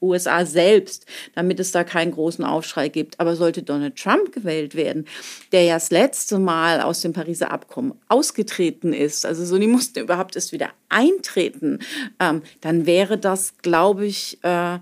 USA. 0.00 0.44
Selbst, 0.46 1.06
damit 1.34 1.60
es 1.60 1.72
da 1.72 1.84
keinen 1.84 2.12
großen 2.12 2.44
Aufschrei 2.44 2.88
gibt. 2.88 3.20
Aber 3.20 3.36
sollte 3.36 3.62
Donald 3.62 3.96
Trump 3.96 4.32
gewählt 4.32 4.74
werden, 4.74 5.06
der 5.52 5.64
ja 5.64 5.74
das 5.74 5.90
letzte 5.90 6.38
Mal 6.38 6.80
aus 6.80 7.00
dem 7.00 7.12
Pariser 7.12 7.50
Abkommen 7.50 7.94
ausgetreten 8.08 8.92
ist, 8.92 9.26
also 9.26 9.44
so, 9.44 9.58
die 9.58 9.66
mussten 9.66 10.00
überhaupt 10.00 10.36
erst 10.36 10.52
wieder 10.52 10.70
eintreten, 10.88 11.80
ähm, 12.18 12.42
dann 12.60 12.86
wäre 12.86 13.18
das, 13.18 13.58
glaube 13.58 14.06
ich, 14.06 14.38
äh, 14.42 14.78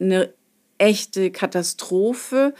eine 0.00 0.32
echte 0.78 1.30
Katastrophe. 1.30 2.54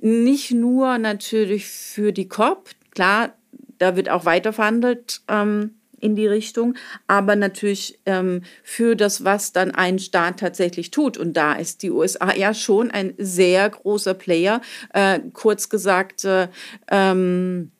Nicht 0.00 0.50
nur 0.50 0.98
natürlich 0.98 1.66
für 1.66 2.12
die 2.12 2.28
COP, 2.28 2.70
klar, 2.90 3.34
da 3.78 3.96
wird 3.96 4.08
auch 4.08 4.24
weiter 4.24 4.52
verhandelt. 4.52 5.20
Ähm, 5.28 5.74
in 6.02 6.16
die 6.16 6.26
Richtung, 6.26 6.74
aber 7.06 7.36
natürlich 7.36 7.98
ähm, 8.04 8.42
für 8.62 8.96
das, 8.96 9.24
was 9.24 9.52
dann 9.52 9.70
ein 9.70 9.98
Staat 9.98 10.40
tatsächlich 10.40 10.90
tut. 10.90 11.16
Und 11.16 11.34
da 11.34 11.54
ist 11.54 11.82
die 11.82 11.90
USA 11.90 12.34
ja 12.34 12.52
schon 12.52 12.90
ein 12.90 13.14
sehr 13.18 13.70
großer 13.70 14.14
Player. 14.14 14.60
Äh, 14.92 15.20
kurz 15.32 15.68
gesagt, 15.68 16.24
äh, 16.24 16.48
ähm, 16.90 17.70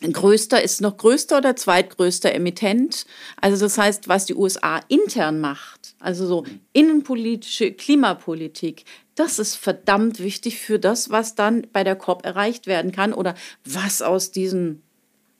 größter 0.00 0.62
ist 0.62 0.80
noch 0.80 0.96
größter 0.96 1.38
oder 1.38 1.56
zweitgrößter 1.56 2.34
Emittent. 2.34 3.06
Also 3.40 3.64
das 3.64 3.78
heißt, 3.78 4.08
was 4.08 4.26
die 4.26 4.34
USA 4.34 4.80
intern 4.88 5.40
macht, 5.40 5.94
also 5.98 6.26
so 6.26 6.44
innenpolitische 6.72 7.72
Klimapolitik, 7.72 8.84
das 9.14 9.38
ist 9.38 9.56
verdammt 9.56 10.20
wichtig 10.20 10.58
für 10.58 10.78
das, 10.78 11.10
was 11.10 11.34
dann 11.34 11.66
bei 11.72 11.84
der 11.84 11.96
COP 11.96 12.24
erreicht 12.26 12.66
werden 12.66 12.92
kann 12.92 13.14
oder 13.14 13.34
was 13.64 14.02
aus 14.02 14.30
diesen 14.30 14.82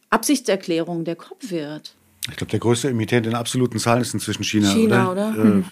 Absichtserklärungen 0.09 1.05
der 1.05 1.17
COP 1.17 1.51
wird. 1.51 1.96
Ich 2.31 2.37
glaube, 2.37 2.51
der 2.51 2.61
größte 2.61 2.89
Emittent 2.89 3.27
in 3.27 3.35
absoluten 3.35 3.79
Zahlen 3.79 4.03
ist 4.03 4.15
inzwischen 4.15 4.45
China, 4.45 4.73
China 4.73 5.11
oder? 5.11 5.31
oder? 5.31 5.39
Äh, 5.39 5.43
hm. 5.43 5.65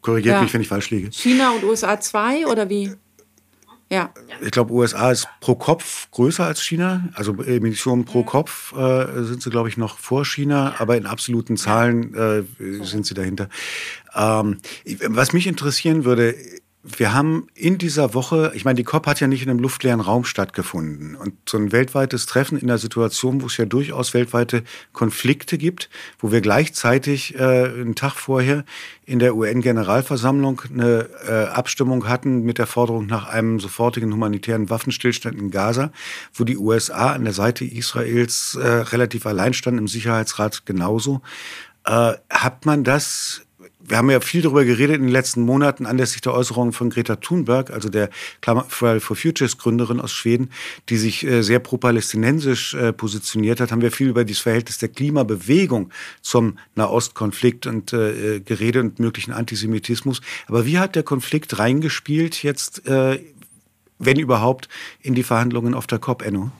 korrigiert 0.00 0.36
ja. 0.36 0.42
mich, 0.42 0.52
wenn 0.52 0.60
ich 0.60 0.68
falsch 0.68 0.90
liege. 0.90 1.10
China 1.12 1.52
und 1.52 1.64
USA 1.64 2.00
2 2.00 2.46
oder 2.46 2.68
wie? 2.68 2.92
Ja. 3.90 4.12
Ich 4.40 4.50
glaube, 4.50 4.72
USA 4.72 5.12
ist 5.12 5.28
pro 5.40 5.54
Kopf 5.54 6.10
größer 6.10 6.44
als 6.44 6.62
China. 6.62 7.08
Also 7.14 7.34
Emissionen 7.42 8.04
pro 8.04 8.24
Kopf 8.24 8.72
äh, 8.72 9.22
sind 9.24 9.42
sie, 9.42 9.50
glaube 9.50 9.68
ich, 9.68 9.76
noch 9.76 9.98
vor 9.98 10.24
China, 10.24 10.74
aber 10.78 10.96
in 10.96 11.06
absoluten 11.06 11.56
Zahlen 11.56 12.14
äh, 12.14 12.42
sind 12.84 13.06
sie 13.06 13.14
dahinter. 13.14 13.48
Ähm, 14.14 14.58
was 15.08 15.32
mich 15.32 15.46
interessieren 15.46 16.04
würde, 16.04 16.34
wir 16.86 17.14
haben 17.14 17.46
in 17.54 17.78
dieser 17.78 18.12
Woche, 18.12 18.52
ich 18.54 18.66
meine, 18.66 18.76
die 18.76 18.84
COP 18.84 19.06
hat 19.06 19.18
ja 19.18 19.26
nicht 19.26 19.42
in 19.42 19.48
einem 19.48 19.58
luftleeren 19.58 20.00
Raum 20.00 20.24
stattgefunden. 20.24 21.16
Und 21.16 21.34
so 21.48 21.56
ein 21.56 21.72
weltweites 21.72 22.26
Treffen 22.26 22.58
in 22.58 22.66
der 22.66 22.76
Situation, 22.76 23.40
wo 23.40 23.46
es 23.46 23.56
ja 23.56 23.64
durchaus 23.64 24.12
weltweite 24.12 24.62
Konflikte 24.92 25.56
gibt, 25.56 25.88
wo 26.18 26.30
wir 26.30 26.42
gleichzeitig 26.42 27.36
äh, 27.36 27.38
einen 27.38 27.94
Tag 27.94 28.16
vorher 28.16 28.64
in 29.06 29.18
der 29.18 29.34
UN-Generalversammlung 29.34 30.60
eine 30.70 31.08
äh, 31.26 31.44
Abstimmung 31.46 32.06
hatten 32.06 32.42
mit 32.42 32.58
der 32.58 32.66
Forderung 32.66 33.06
nach 33.06 33.28
einem 33.28 33.60
sofortigen 33.60 34.12
humanitären 34.12 34.68
Waffenstillstand 34.68 35.38
in 35.38 35.50
Gaza, 35.50 35.90
wo 36.34 36.44
die 36.44 36.58
USA 36.58 37.12
an 37.12 37.24
der 37.24 37.32
Seite 37.32 37.64
Israels 37.64 38.58
äh, 38.60 38.66
relativ 38.66 39.24
allein 39.24 39.54
standen, 39.54 39.78
im 39.78 39.88
Sicherheitsrat 39.88 40.66
genauso. 40.66 41.22
Äh, 41.86 42.12
hat 42.28 42.66
man 42.66 42.84
das 42.84 43.40
wir 43.86 43.98
haben 43.98 44.10
ja 44.10 44.20
viel 44.20 44.42
darüber 44.42 44.64
geredet 44.64 44.96
in 44.96 45.02
den 45.02 45.10
letzten 45.10 45.42
Monaten 45.42 45.84
anlässlich 45.86 46.22
der 46.22 46.32
Äußerungen 46.32 46.72
von 46.72 46.90
Greta 46.90 47.16
Thunberg, 47.16 47.70
also 47.70 47.88
der 47.88 48.08
Friday 48.68 49.00
for 49.00 49.16
Futures 49.16 49.58
Gründerin 49.58 50.00
aus 50.00 50.12
Schweden, 50.12 50.50
die 50.88 50.96
sich 50.96 51.24
äh, 51.24 51.42
sehr 51.42 51.58
pro-palästinensisch 51.58 52.74
äh, 52.74 52.92
positioniert 52.92 53.60
hat, 53.60 53.72
haben 53.72 53.82
wir 53.82 53.92
viel 53.92 54.08
über 54.08 54.24
das 54.24 54.38
Verhältnis 54.38 54.78
der 54.78 54.88
Klimabewegung 54.88 55.90
zum 56.22 56.58
Nahostkonflikt 56.74 57.66
und 57.66 57.92
äh, 57.92 58.40
geredet 58.40 58.82
und 58.82 58.98
möglichen 58.98 59.32
Antisemitismus. 59.32 60.20
Aber 60.46 60.64
wie 60.64 60.78
hat 60.78 60.96
der 60.96 61.02
Konflikt 61.02 61.58
reingespielt 61.58 62.42
jetzt, 62.42 62.82
wenn 62.84 64.18
überhaupt, 64.18 64.68
in 65.00 65.14
die 65.14 65.22
Verhandlungen 65.22 65.74
auf 65.74 65.86
der 65.86 65.98
COP, 65.98 66.22
Enno? 66.22 66.50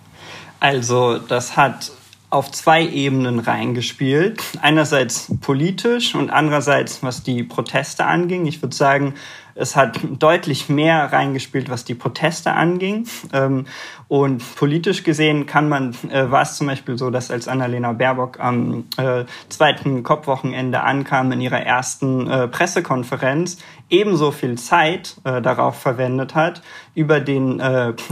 Also, 0.61 1.19
das 1.19 1.57
hat 1.57 1.93
auf 2.35 2.51
zwei 2.51 2.85
Ebenen 2.85 3.39
reingespielt. 3.39 4.43
Einerseits 4.61 5.33
politisch 5.41 6.17
und 6.17 6.31
andererseits, 6.31 7.03
was 7.03 7.23
die 7.23 7.45
Proteste 7.45 8.07
anging. 8.07 8.47
Ich 8.47 8.61
würde 8.61 8.75
sagen, 8.75 9.15
es 9.55 9.77
hat 9.77 10.01
deutlich 10.19 10.69
mehr 10.69 11.13
reingespielt, 11.13 11.71
was 11.71 11.85
die 11.85 11.95
Proteste 11.95 12.53
anging. 12.53 13.07
Ähm, 13.33 13.67
und 14.09 14.43
politisch 14.57 15.05
gesehen 15.05 15.47
kann 15.47 15.69
man, 15.69 15.95
äh, 16.11 16.29
war 16.29 16.43
es 16.43 16.57
zum 16.57 16.67
Beispiel 16.67 16.99
so, 16.99 17.11
dass 17.11 17.31
als 17.31 17.47
Annalena 17.47 17.93
Baerbock 17.93 18.41
am 18.41 18.85
äh, 18.97 19.25
zweiten 19.49 20.03
COP-Wochenende 20.03 20.83
ankam 20.83 21.31
in 21.31 21.41
ihrer 21.41 21.61
ersten 21.61 22.29
äh, 22.29 22.49
Pressekonferenz, 22.49 23.59
ebenso 23.95 24.31
viel 24.31 24.57
Zeit 24.57 25.17
darauf 25.25 25.81
verwendet 25.81 26.35
hat, 26.35 26.63
über 26.95 27.21
den 27.21 27.63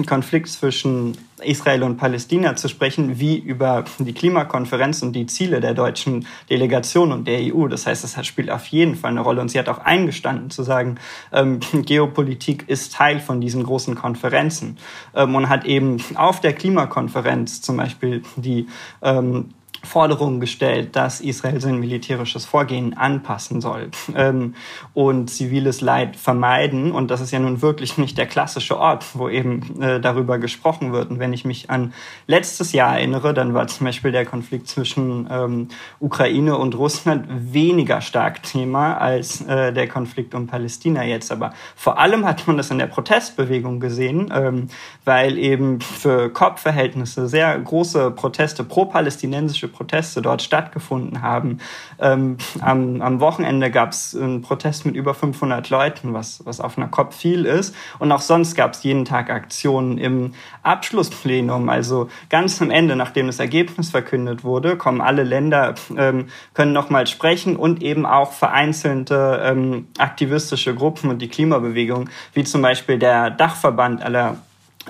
Konflikt 0.07 0.49
zwischen 0.49 1.17
Israel 1.45 1.83
und 1.83 1.97
Palästina 1.97 2.57
zu 2.57 2.69
sprechen, 2.69 3.19
wie 3.19 3.39
über 3.39 3.85
die 3.99 4.13
Klimakonferenz 4.13 5.03
und 5.03 5.13
die 5.13 5.27
Ziele 5.27 5.61
der 5.61 5.75
deutschen 5.75 6.27
Delegation 6.51 7.13
und 7.13 7.27
der 7.27 7.41
EU. 7.55 7.69
Das 7.69 7.87
heißt, 7.87 8.05
das 8.05 8.27
spielt 8.27 8.51
auf 8.51 8.67
jeden 8.67 8.97
Fall 8.97 9.11
eine 9.11 9.21
Rolle. 9.21 9.41
Und 9.41 9.51
sie 9.51 9.59
hat 9.59 9.69
auch 9.69 9.79
eingestanden 9.79 10.51
zu 10.51 10.63
sagen, 10.63 10.97
ähm, 11.33 11.61
Geopolitik 11.73 12.69
ist 12.69 12.95
Teil 12.95 13.21
von 13.21 13.41
diesen 13.41 13.65
großen 13.65 13.95
Konferenzen 13.95 14.79
ähm, 15.15 15.35
und 15.35 15.49
hat 15.49 15.65
eben 15.65 15.99
auf 16.15 16.41
der 16.41 16.53
Klimakonferenz 16.53 17.63
zum 17.63 17.77
Beispiel 17.77 18.23
die 18.37 18.67
ähm, 19.03 19.51
Forderungen 19.85 20.41
gestellt, 20.41 20.95
dass 20.95 21.21
Israel 21.21 21.61
sein 21.61 21.79
militärisches 21.79 22.45
Vorgehen 22.45 22.97
anpassen 22.97 23.61
soll 23.61 23.91
ähm, 24.15 24.55
und 24.95 25.29
ziviles 25.29 25.81
Leid 25.81 26.17
vermeiden. 26.17 26.93
Und 26.93 27.11
das 27.11 27.21
ist 27.21 27.33
ja 27.33 27.41
nun 27.41 27.63
wirklich 27.63 27.99
nicht 27.99 28.17
der 28.17 28.27
klassische 28.27 28.79
Ort, 28.79 29.05
wo 29.15 29.29
eben 29.29 29.81
äh, 29.83 30.01
darüber 30.01 30.39
gesprochen 30.39 30.93
wird. 30.93 31.11
Und 31.11 31.19
wenn 31.19 31.33
ich 31.33 31.45
mich 31.45 31.69
an 31.69 31.93
letztes 32.27 32.73
Jahr 32.73 32.97
erinnere, 32.97 33.35
dann 33.35 33.55
war 33.55 33.67
zum 33.67 33.87
Beispiel 33.87 34.13
der 34.13 34.25
Konflikt 34.25 34.69
zwischen 34.69 35.29
ähm, 35.31 35.69
Ukraine 35.99 36.57
und 36.57 36.77
Russland 36.77 37.27
weniger 37.29 38.01
stark 38.01 38.43
Thema 38.45 38.95
als 38.95 39.41
äh, 39.43 39.73
der 39.73 39.89
Konflikt 39.89 40.35
um 40.35 40.47
Palästina 40.47 41.05
jetzt. 41.05 41.33
Aber 41.33 41.53
vor 41.75 41.99
allem 41.99 42.25
hat 42.25 42.47
man 42.47 42.57
das 42.57 42.71
in 42.71 42.79
der 42.79 42.87
Protestbewegung 42.87 43.81
gesehen, 43.81 44.33
ähm, 44.33 44.69
weil 45.05 45.39
eben 45.39 45.81
für 45.81 46.31
Kopfverhältnisse 46.31 47.29
sehr 47.29 47.59
große 47.59 48.13
Proteste, 48.13 48.63
pro-palästinensische 48.63 49.72
Proteste 49.73 50.23
dort 50.23 50.43
stattgefunden 50.43 51.23
haben. 51.23 51.59
Ähm, 51.99 52.37
am, 52.61 53.01
am, 53.01 53.21
Wochenende 53.21 53.71
gab 53.71 53.91
es 53.91 54.15
einen 54.15 54.43
Protest 54.43 54.87
mit 54.87 54.95
über 54.95 55.15
500 55.15 55.69
Leuten, 55.71 56.15
was, 56.15 56.45
was 56.45 56.61
auf 56.61 56.79
einer 56.79 56.89
COP 56.89 57.15
viel 57.15 57.45
ist. 57.45 57.75
Und 57.99 58.13
auch 58.13 58.21
sonst 58.21 58.55
gab 58.55 58.75
es 58.75 58.83
jeden 58.83 59.05
Tag 59.05 59.31
Aktionen 59.31 59.99
im 59.99 60.35
Abschlussplenum. 60.63 61.69
Also 61.69 62.09
ganz 62.29 62.61
am 62.63 62.71
Ende, 62.71 62.97
nachdem 62.97 63.27
das 63.27 63.39
Ergebnis 63.39 63.91
verkündet 63.91 64.45
wurde, 64.45 64.77
kommen 64.77 65.01
alle 65.01 65.25
Länder, 65.25 65.75
ähm, 65.97 66.27
können 66.55 66.73
nochmal 66.73 67.07
sprechen 67.07 67.57
und 67.57 67.83
eben 67.83 68.07
auch 68.07 68.33
vereinzelte 68.33 69.41
ähm, 69.43 69.89
aktivistische 69.99 70.75
Gruppen 70.75 71.11
und 71.11 71.21
die 71.21 71.29
Klimabewegung, 71.29 72.09
wie 72.35 72.45
zum 72.45 72.63
Beispiel 72.63 72.99
der 72.99 73.31
Dachverband 73.31 74.03
aller 74.03 74.37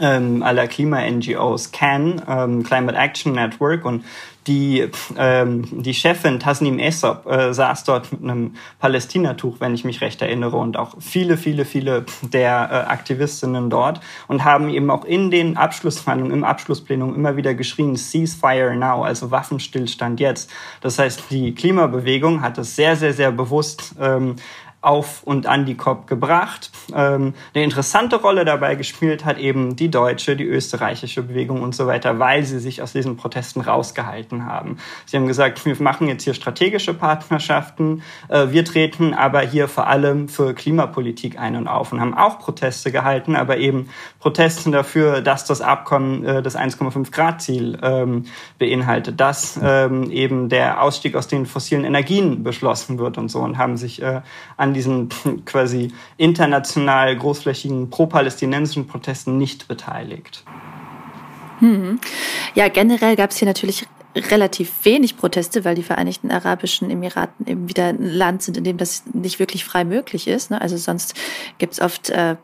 ähm, 0.00 0.42
aller 0.42 0.66
Klima-NGOs, 0.68 1.72
CAN, 1.72 2.22
ähm, 2.26 2.62
Climate 2.62 2.96
Action 2.96 3.32
Network 3.32 3.84
und 3.84 4.04
die, 4.46 4.88
ähm, 5.16 5.82
die 5.82 5.94
Chefin 5.94 6.40
Tasnim 6.40 6.78
Esop 6.78 7.26
äh, 7.26 7.52
saß 7.52 7.84
dort 7.84 8.12
mit 8.12 8.22
einem 8.22 8.54
Palästinatuch, 8.80 9.56
wenn 9.60 9.74
ich 9.74 9.84
mich 9.84 10.00
recht 10.00 10.20
erinnere, 10.22 10.56
und 10.56 10.76
auch 10.76 10.94
viele, 10.98 11.36
viele, 11.36 11.64
viele 11.64 12.04
der 12.22 12.68
äh, 12.70 12.90
Aktivistinnen 12.90 13.70
dort 13.70 14.00
und 14.28 14.44
haben 14.44 14.68
eben 14.68 14.90
auch 14.90 15.04
in 15.04 15.30
den 15.30 15.56
Abschlussverhandlungen, 15.56 16.36
im 16.36 16.44
Abschlussplenum 16.44 17.14
immer 17.14 17.36
wieder 17.36 17.54
geschrien, 17.54 17.96
Ceasefire 17.96 18.74
now, 18.74 19.02
also 19.02 19.30
Waffenstillstand 19.30 20.20
jetzt. 20.20 20.50
Das 20.80 20.98
heißt, 20.98 21.24
die 21.30 21.54
Klimabewegung 21.54 22.42
hat 22.42 22.58
es 22.58 22.74
sehr, 22.74 22.96
sehr, 22.96 23.12
sehr 23.12 23.30
bewusst 23.30 23.94
ähm, 24.00 24.36
auf 24.82 25.22
und 25.22 25.46
an 25.46 25.64
die 25.64 25.76
COP 25.76 26.08
gebracht. 26.08 26.70
Ähm, 26.94 27.34
eine 27.54 27.64
interessante 27.64 28.16
Rolle 28.16 28.44
dabei 28.44 28.74
gespielt 28.74 29.24
hat 29.24 29.38
eben 29.38 29.76
die 29.76 29.90
deutsche, 29.90 30.36
die 30.36 30.44
österreichische 30.44 31.22
Bewegung 31.22 31.62
und 31.62 31.74
so 31.74 31.86
weiter, 31.86 32.18
weil 32.18 32.42
sie 32.42 32.58
sich 32.58 32.82
aus 32.82 32.92
diesen 32.92 33.16
Protesten 33.16 33.60
rausgehalten 33.60 34.44
haben. 34.44 34.78
Sie 35.06 35.16
haben 35.16 35.28
gesagt, 35.28 35.64
wir 35.64 35.80
machen 35.80 36.08
jetzt 36.08 36.24
hier 36.24 36.34
strategische 36.34 36.94
Partnerschaften, 36.94 38.02
äh, 38.28 38.48
wir 38.50 38.64
treten 38.64 39.14
aber 39.14 39.40
hier 39.40 39.68
vor 39.68 39.86
allem 39.86 40.28
für 40.28 40.52
Klimapolitik 40.52 41.38
ein 41.38 41.54
und 41.54 41.68
auf 41.68 41.92
und 41.92 42.00
haben 42.00 42.14
auch 42.14 42.40
Proteste 42.40 42.90
gehalten, 42.90 43.36
aber 43.36 43.58
eben 43.58 43.88
Proteste 44.18 44.72
dafür, 44.72 45.20
dass 45.20 45.44
das 45.44 45.60
Abkommen 45.60 46.24
äh, 46.24 46.42
das 46.42 46.56
1,5 46.56 47.12
Grad 47.12 47.40
Ziel 47.40 47.78
ähm, 47.82 48.24
beinhaltet, 48.58 49.20
dass 49.20 49.58
ähm, 49.62 50.10
eben 50.10 50.48
der 50.48 50.82
Ausstieg 50.82 51.14
aus 51.14 51.28
den 51.28 51.46
fossilen 51.46 51.84
Energien 51.84 52.42
beschlossen 52.42 52.98
wird 52.98 53.16
und 53.16 53.28
so 53.28 53.38
und 53.38 53.58
haben 53.58 53.76
sich 53.76 54.02
äh, 54.02 54.22
an 54.56 54.71
diesen 54.74 55.08
quasi 55.44 55.92
international 56.16 57.16
großflächigen 57.16 57.90
pro-palästinensischen 57.90 58.86
Protesten 58.86 59.38
nicht 59.38 59.68
beteiligt. 59.68 60.44
Hm. 61.58 62.00
Ja, 62.54 62.68
generell 62.68 63.16
gab 63.16 63.30
es 63.30 63.36
hier 63.36 63.46
natürlich 63.46 63.86
relativ 64.14 64.72
wenig 64.84 65.16
Proteste, 65.16 65.64
weil 65.64 65.74
die 65.74 65.82
Vereinigten 65.82 66.30
Arabischen 66.30 66.90
Emiraten 66.90 67.46
eben 67.46 67.68
wieder 67.68 67.86
ein 67.86 68.02
Land 68.02 68.42
sind, 68.42 68.56
in 68.56 68.64
dem 68.64 68.76
das 68.76 69.04
nicht 69.12 69.38
wirklich 69.38 69.64
frei 69.64 69.84
möglich 69.84 70.28
ist. 70.28 70.50
Ne? 70.50 70.60
Also 70.60 70.76
sonst 70.76 71.14
gibt 71.58 71.74
es 71.74 71.80
oft 71.80 72.10
äh, 72.10 72.36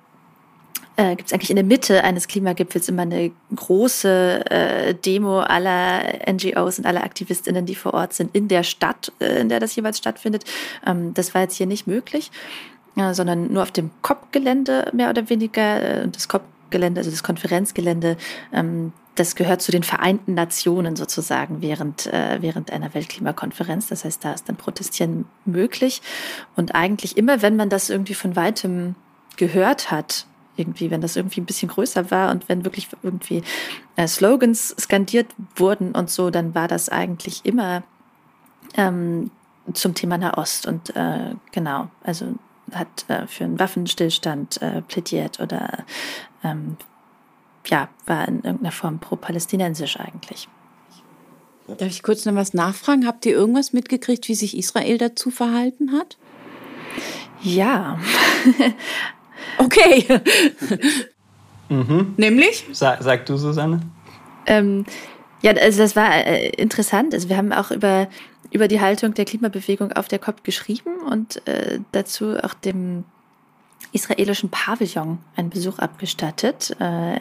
äh, 0.98 1.14
gibt 1.14 1.28
es 1.28 1.32
eigentlich 1.32 1.50
in 1.50 1.56
der 1.56 1.64
Mitte 1.64 2.02
eines 2.02 2.26
Klimagipfels 2.26 2.88
immer 2.88 3.02
eine 3.02 3.30
große 3.54 4.50
äh, 4.50 4.94
Demo 4.94 5.40
aller 5.40 6.02
NGOs 6.30 6.78
und 6.80 6.86
aller 6.86 7.04
Aktivistinnen, 7.04 7.66
die 7.66 7.76
vor 7.76 7.94
Ort 7.94 8.14
sind, 8.14 8.34
in 8.34 8.48
der 8.48 8.64
Stadt, 8.64 9.12
äh, 9.20 9.40
in 9.40 9.48
der 9.48 9.60
das 9.60 9.76
jeweils 9.76 9.98
stattfindet. 9.98 10.44
Ähm, 10.84 11.14
das 11.14 11.34
war 11.34 11.42
jetzt 11.42 11.54
hier 11.54 11.66
nicht 11.66 11.86
möglich, 11.86 12.32
äh, 12.96 13.14
sondern 13.14 13.52
nur 13.52 13.62
auf 13.62 13.70
dem 13.70 13.90
COP-Gelände 14.02 14.90
mehr 14.92 15.08
oder 15.08 15.30
weniger. 15.30 16.00
Äh, 16.00 16.02
und 16.02 16.16
das 16.16 16.26
COP-Gelände, 16.26 16.98
also 16.98 17.12
das 17.12 17.22
Konferenzgelände, 17.22 18.16
ähm, 18.52 18.92
das 19.14 19.36
gehört 19.36 19.62
zu 19.62 19.70
den 19.70 19.84
Vereinten 19.84 20.34
Nationen 20.34 20.96
sozusagen 20.96 21.62
während, 21.62 22.06
äh, 22.08 22.38
während 22.40 22.72
einer 22.72 22.92
Weltklimakonferenz. 22.92 23.86
Das 23.86 24.04
heißt, 24.04 24.24
da 24.24 24.32
ist 24.32 24.48
dann 24.48 24.56
Protestieren 24.56 25.26
möglich. 25.44 26.02
Und 26.56 26.74
eigentlich 26.74 27.16
immer, 27.16 27.40
wenn 27.40 27.54
man 27.54 27.68
das 27.68 27.88
irgendwie 27.88 28.14
von 28.14 28.34
weitem 28.34 28.96
gehört 29.36 29.92
hat, 29.92 30.26
irgendwie, 30.58 30.90
wenn 30.90 31.00
das 31.00 31.16
irgendwie 31.16 31.40
ein 31.40 31.46
bisschen 31.46 31.68
größer 31.68 32.10
war 32.10 32.30
und 32.30 32.48
wenn 32.48 32.64
wirklich 32.64 32.88
irgendwie 33.02 33.42
äh, 33.96 34.06
Slogans 34.06 34.74
skandiert 34.78 35.26
wurden 35.56 35.92
und 35.92 36.10
so, 36.10 36.30
dann 36.30 36.54
war 36.54 36.68
das 36.68 36.88
eigentlich 36.88 37.44
immer 37.44 37.82
ähm, 38.74 39.30
zum 39.72 39.94
Thema 39.94 40.18
Nahost 40.18 40.66
und 40.66 40.94
äh, 40.96 41.34
genau, 41.52 41.88
also 42.02 42.34
hat 42.72 43.04
äh, 43.08 43.26
für 43.26 43.44
einen 43.44 43.58
Waffenstillstand 43.58 44.60
äh, 44.62 44.82
plädiert 44.82 45.40
oder 45.40 45.84
ähm, 46.44 46.76
ja, 47.66 47.88
war 48.06 48.26
in 48.28 48.36
irgendeiner 48.36 48.72
Form 48.72 48.98
pro-palästinensisch 48.98 49.98
eigentlich. 50.00 50.48
Darf 51.66 51.88
ich 51.88 52.02
kurz 52.02 52.24
noch 52.24 52.34
was 52.34 52.54
nachfragen? 52.54 53.06
Habt 53.06 53.26
ihr 53.26 53.32
irgendwas 53.32 53.74
mitgekriegt, 53.74 54.28
wie 54.28 54.34
sich 54.34 54.56
Israel 54.56 54.96
dazu 54.96 55.30
verhalten 55.30 55.92
hat? 55.92 56.16
Ja, 57.42 57.98
Okay. 59.58 60.06
mhm. 61.68 62.14
Nämlich? 62.16 62.66
Sag, 62.72 63.02
sag 63.02 63.26
du, 63.26 63.36
Susanne. 63.36 63.80
Ähm, 64.46 64.84
ja, 65.42 65.52
also 65.52 65.82
das 65.82 65.96
war 65.96 66.14
äh, 66.14 66.48
interessant. 66.50 67.14
Also 67.14 67.28
wir 67.28 67.36
haben 67.36 67.52
auch 67.52 67.70
über, 67.70 68.08
über 68.50 68.68
die 68.68 68.80
Haltung 68.80 69.14
der 69.14 69.24
Klimabewegung 69.24 69.92
auf 69.92 70.08
der 70.08 70.18
COP 70.18 70.44
geschrieben 70.44 70.98
und 71.08 71.46
äh, 71.46 71.80
dazu 71.92 72.36
auch 72.42 72.54
dem 72.54 73.04
israelischen 73.92 74.50
Pavillon 74.50 75.18
einen 75.34 75.50
Besuch 75.50 75.78
abgestattet. 75.78 76.76
Äh, 76.78 77.18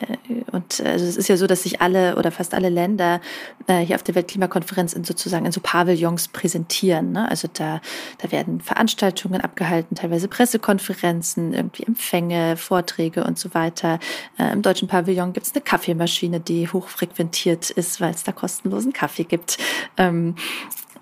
und 0.52 0.82
also 0.82 1.06
es 1.06 1.16
ist 1.16 1.30
ja 1.30 1.38
so, 1.38 1.48
dass 1.48 1.64
sich 1.64 1.82
alle 1.82 2.18
oder 2.18 2.32
fast 2.32 2.54
alle 2.54 2.70
Länder 2.70 3.22
äh, 3.68 3.80
hier 3.80 3.96
auf 3.96 4.04
der 4.04 4.16
Weltklimakonferenz 4.16 4.94
in 4.94 5.04
sozusagen 5.04 5.46
in 5.46 5.52
so 5.52 5.62
Pavillons 5.62 6.28
präsentieren. 6.28 7.14
Ne? 7.14 7.30
Also 7.30 7.48
da, 7.52 7.80
da 8.18 8.32
werden 8.32 8.60
Veranstaltungen 8.60 9.42
abgehalten, 9.42 9.96
teilweise 9.96 10.28
Pressekonferenzen, 10.28 11.54
irgendwie 11.54 11.84
Empfänge, 11.84 12.58
Vorträge 12.58 13.24
und 13.24 13.40
so 13.40 13.54
weiter. 13.54 14.00
Äh, 14.38 14.52
Im 14.52 14.62
deutschen 14.62 14.88
Pavillon 14.90 15.34
gibt 15.34 15.48
es 15.48 15.54
eine 15.54 15.62
Kaffeemaschine, 15.62 16.42
die 16.42 16.68
hochfrequentiert 16.68 17.70
ist, 17.70 18.02
weil 18.02 18.12
es 18.12 18.24
da 18.24 18.34
kostenlosen 18.34 18.92
Kaffee 18.92 19.24
gibt. 19.24 19.58
Ähm, 19.96 20.36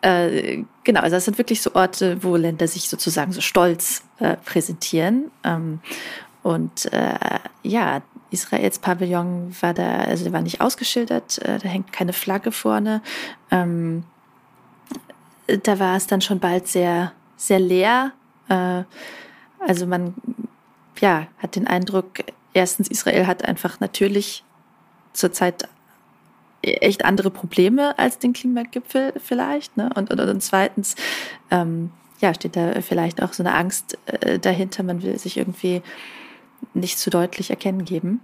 äh, 0.02 0.64
genau, 0.84 1.02
also 1.02 1.16
das 1.16 1.26
sind 1.26 1.40
wirklich 1.40 1.62
so 1.64 1.74
Orte, 1.74 2.24
wo 2.24 2.36
Länder 2.36 2.68
sich 2.68 2.88
sozusagen 2.88 3.32
so 3.32 3.42
stolz 3.42 4.04
äh, 4.20 4.38
präsentieren. 4.38 5.32
Ähm, 5.44 5.80
und 6.44 6.92
äh, 6.94 7.40
ja, 7.64 8.02
Israels 8.32 8.80
Pavillon 8.80 9.56
war 9.62 9.74
da, 9.74 9.98
also 10.02 10.24
der 10.24 10.34
war 10.34 10.42
nicht 10.42 10.62
ausgeschildert, 10.62 11.40
äh, 11.40 11.60
da 11.60 11.68
hängt 11.68 11.92
keine 11.92 12.14
Flagge 12.14 12.52
vorne. 12.52 13.02
Ähm, 13.52 14.04
da 15.64 15.80
war 15.80 15.96
es 15.96 16.08
dann 16.08 16.22
schon 16.22 16.40
bald 16.40 16.68
sehr, 16.68 17.14
sehr 17.38 17.60
leer. 17.60 18.12
Äh, 18.50 18.84
also 19.60 19.88
man 19.88 20.14
ja, 21.00 21.28
hat 21.38 21.56
den 21.56 21.68
Eindruck, 21.68 22.24
erstens, 22.54 22.88
Israel 22.88 23.28
hat 23.28 23.44
einfach 23.46 23.80
natürlich 23.80 24.44
zurzeit 25.14 25.68
echt 26.62 27.06
andere 27.06 27.30
Probleme 27.30 27.98
als 27.98 28.20
den 28.20 28.34
Klimagipfel 28.34 29.14
vielleicht. 29.18 29.78
Ne? 29.78 29.90
Und, 29.96 30.12
und, 30.12 30.20
und 30.20 30.42
zweitens, 30.42 30.96
ähm, 31.52 31.92
ja, 32.20 32.34
steht 32.34 32.56
da 32.56 32.82
vielleicht 32.82 33.22
auch 33.22 33.34
so 33.34 33.44
eine 33.44 33.54
Angst 33.54 33.98
äh, 34.06 34.40
dahinter, 34.40 34.84
man 34.84 35.04
will 35.04 35.18
sich 35.18 35.38
irgendwie 35.38 35.82
nicht 36.74 36.98
zu 36.98 37.10
deutlich 37.10 37.50
erkennen 37.50 37.86
geben. 37.86 38.22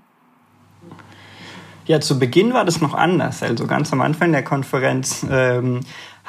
Ja, 1.85 1.99
zu 1.99 2.19
Beginn 2.19 2.53
war 2.53 2.63
das 2.63 2.79
noch 2.79 2.93
anders. 2.93 3.43
Also 3.43 3.67
ganz 3.67 3.91
am 3.91 4.01
Anfang 4.01 4.31
der 4.31 4.43
Konferenz 4.43 5.25
ähm, 5.29 5.81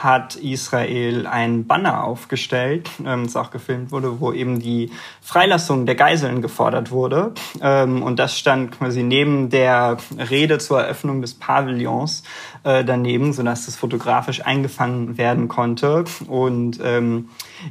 hat 0.03 0.37
Israel 0.37 1.27
ein 1.27 1.67
Banner 1.67 2.05
aufgestellt, 2.05 2.91
ähm, 3.07 3.25
das 3.25 3.37
auch 3.37 3.51
gefilmt 3.51 3.93
wurde, 3.93 4.21
wo 4.21 4.33
eben 4.33 4.59
die 4.59 4.91
Freilassung 5.21 5.87
der 5.87 5.95
Geiseln 5.95 6.43
gefordert 6.43 6.91
wurde. 6.91 7.33
Ähm, 7.61 8.03
und 8.03 8.19
das 8.19 8.39
stand 8.39 8.79
quasi 8.79 9.03
neben 9.03 9.51
der 9.51 9.97
Rede 10.31 10.59
zur 10.59 10.81
Eröffnung 10.81 11.21
des 11.21 11.35
Pavillons 11.35 12.23
äh, 12.65 12.85
daneben, 12.85 13.33
sodass 13.33 13.67
das 13.67 13.77
fotografisch 13.77 14.45
eingefangen 14.45 15.19
werden 15.19 15.49
konnte. 15.49 16.05
Und 16.27 16.81
ähm, 16.83 17.29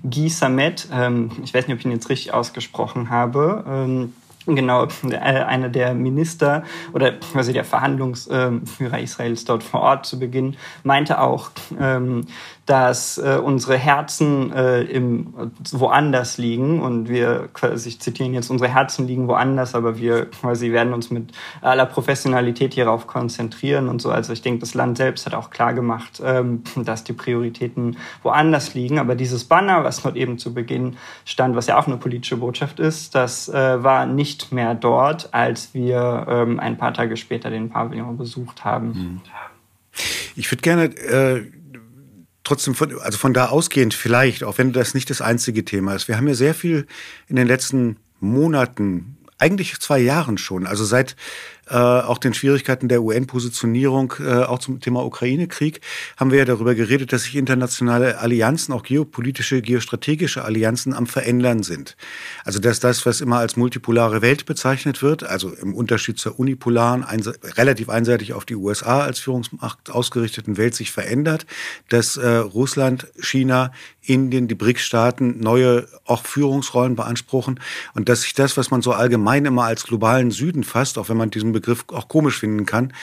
Guy 0.09 0.29
Samet, 0.29 0.87
ähm, 0.93 1.31
ich 1.43 1.53
weiß 1.53 1.67
nicht, 1.67 1.73
ob 1.73 1.79
ich 1.79 1.85
ihn 1.85 1.91
jetzt 1.91 2.09
richtig 2.09 2.33
ausgesprochen 2.33 3.09
habe, 3.09 3.65
ähm, 3.67 4.13
Genau, 4.45 4.87
äh, 5.09 5.17
einer 5.17 5.69
der 5.69 5.93
Minister 5.93 6.63
oder 6.93 7.11
quasi 7.11 7.53
der 7.53 7.63
Verhandlungsführer 7.63 8.99
Israels 8.99 9.45
dort 9.45 9.63
vor 9.63 9.81
Ort 9.81 10.05
zu 10.05 10.19
Beginn 10.19 10.57
meinte 10.83 11.19
auch, 11.21 11.51
ähm, 11.79 12.25
dass 12.71 13.17
äh, 13.17 13.37
unsere 13.43 13.77
Herzen 13.77 14.53
äh, 14.53 14.83
im, 14.83 15.33
woanders 15.73 16.37
liegen 16.37 16.81
und 16.81 17.09
wir 17.09 17.49
quasi, 17.51 17.89
ich 17.89 17.99
zitiere 17.99 18.29
jetzt, 18.29 18.49
unsere 18.49 18.73
Herzen 18.73 19.07
liegen 19.07 19.27
woanders, 19.27 19.75
aber 19.75 19.97
wir 19.97 20.27
quasi 20.27 20.71
werden 20.71 20.93
uns 20.93 21.11
mit 21.11 21.33
aller 21.59 21.85
Professionalität 21.85 22.73
hierauf 22.73 23.07
konzentrieren 23.07 23.89
und 23.89 24.01
so. 24.01 24.09
Also 24.09 24.31
ich 24.31 24.41
denke, 24.41 24.61
das 24.61 24.73
Land 24.73 24.95
selbst 24.95 25.25
hat 25.25 25.33
auch 25.33 25.49
klar 25.49 25.73
gemacht, 25.73 26.21
ähm, 26.23 26.63
dass 26.77 27.03
die 27.03 27.11
Prioritäten 27.11 27.97
woanders 28.23 28.73
liegen. 28.73 28.99
Aber 28.99 29.15
dieses 29.15 29.43
Banner, 29.43 29.83
was 29.83 30.01
dort 30.01 30.15
eben 30.15 30.37
zu 30.37 30.53
Beginn 30.53 30.95
stand, 31.25 31.57
was 31.57 31.67
ja 31.67 31.77
auch 31.77 31.87
eine 31.87 31.97
politische 31.97 32.37
Botschaft 32.37 32.79
ist, 32.79 33.15
das 33.15 33.49
äh, 33.49 33.83
war 33.83 34.05
nicht 34.05 34.53
mehr 34.53 34.75
dort, 34.75 35.33
als 35.33 35.73
wir 35.73 36.25
ähm, 36.29 36.57
ein 36.61 36.77
paar 36.77 36.93
Tage 36.93 37.17
später 37.17 37.49
den 37.49 37.69
Pavillon 37.69 38.15
besucht 38.15 38.63
haben. 38.63 38.87
Mhm. 38.87 39.21
Ich 40.37 40.49
würde 40.49 40.61
gerne 40.61 40.83
äh 40.85 41.51
trotzdem 42.43 42.75
von, 42.75 42.99
also 43.01 43.17
von 43.17 43.33
da 43.33 43.47
ausgehend 43.47 43.93
vielleicht, 43.93 44.43
auch 44.43 44.57
wenn 44.57 44.73
das 44.73 44.93
nicht 44.93 45.09
das 45.09 45.21
einzige 45.21 45.65
Thema 45.65 45.95
ist. 45.95 46.07
Wir 46.07 46.17
haben 46.17 46.27
ja 46.27 46.33
sehr 46.33 46.53
viel 46.53 46.87
in 47.27 47.35
den 47.35 47.47
letzten 47.47 47.97
Monaten, 48.19 49.17
eigentlich 49.37 49.79
zwei 49.79 49.99
Jahren 49.99 50.37
schon, 50.37 50.67
also 50.67 50.85
seit 50.85 51.15
äh, 51.71 51.75
auch 51.77 52.17
den 52.17 52.33
Schwierigkeiten 52.33 52.89
der 52.89 53.01
UN-Positionierung, 53.01 54.13
äh, 54.19 54.43
auch 54.43 54.59
zum 54.59 54.81
Thema 54.81 55.05
Ukraine-Krieg, 55.05 55.79
haben 56.17 56.31
wir 56.31 56.39
ja 56.39 56.45
darüber 56.45 56.75
geredet, 56.75 57.13
dass 57.13 57.23
sich 57.23 57.37
internationale 57.37 58.19
Allianzen, 58.19 58.73
auch 58.73 58.83
geopolitische, 58.83 59.61
geostrategische 59.61 60.43
Allianzen 60.43 60.93
am 60.93 61.07
Verändern 61.07 61.63
sind. 61.63 61.95
Also 62.43 62.59
dass 62.59 62.81
das, 62.81 63.05
was 63.05 63.21
immer 63.21 63.37
als 63.37 63.55
multipolare 63.55 64.21
Welt 64.21 64.45
bezeichnet 64.45 65.01
wird, 65.01 65.23
also 65.23 65.49
im 65.53 65.73
Unterschied 65.73 66.19
zur 66.19 66.37
unipolaren, 66.37 67.03
einse 67.03 67.35
relativ 67.57 67.87
einseitig 67.89 68.33
auf 68.33 68.43
die 68.43 68.55
USA 68.55 69.01
als 69.01 69.19
Führungsmacht 69.19 69.89
ausgerichteten 69.89 70.57
Welt 70.57 70.75
sich 70.75 70.91
verändert, 70.91 71.45
dass 71.87 72.17
äh, 72.17 72.27
Russland, 72.27 73.07
China, 73.19 73.71
Indien, 74.01 74.47
die 74.47 74.55
BRICS-Staaten 74.55 75.39
neue 75.39 75.85
auch 76.05 76.25
Führungsrollen 76.25 76.95
beanspruchen 76.95 77.59
und 77.93 78.09
dass 78.09 78.23
sich 78.23 78.33
das, 78.33 78.57
was 78.57 78.71
man 78.71 78.81
so 78.81 78.91
allgemein 78.91 79.45
immer 79.45 79.65
als 79.65 79.83
globalen 79.83 80.31
Süden 80.31 80.63
fasst, 80.63 80.97
auch 80.97 81.07
wenn 81.07 81.17
man 81.17 81.29
diesen 81.29 81.51
Begriff 81.51 81.60
auch 81.87 82.07
komisch 82.07 82.39
finden 82.39 82.65
kann, 82.65 82.93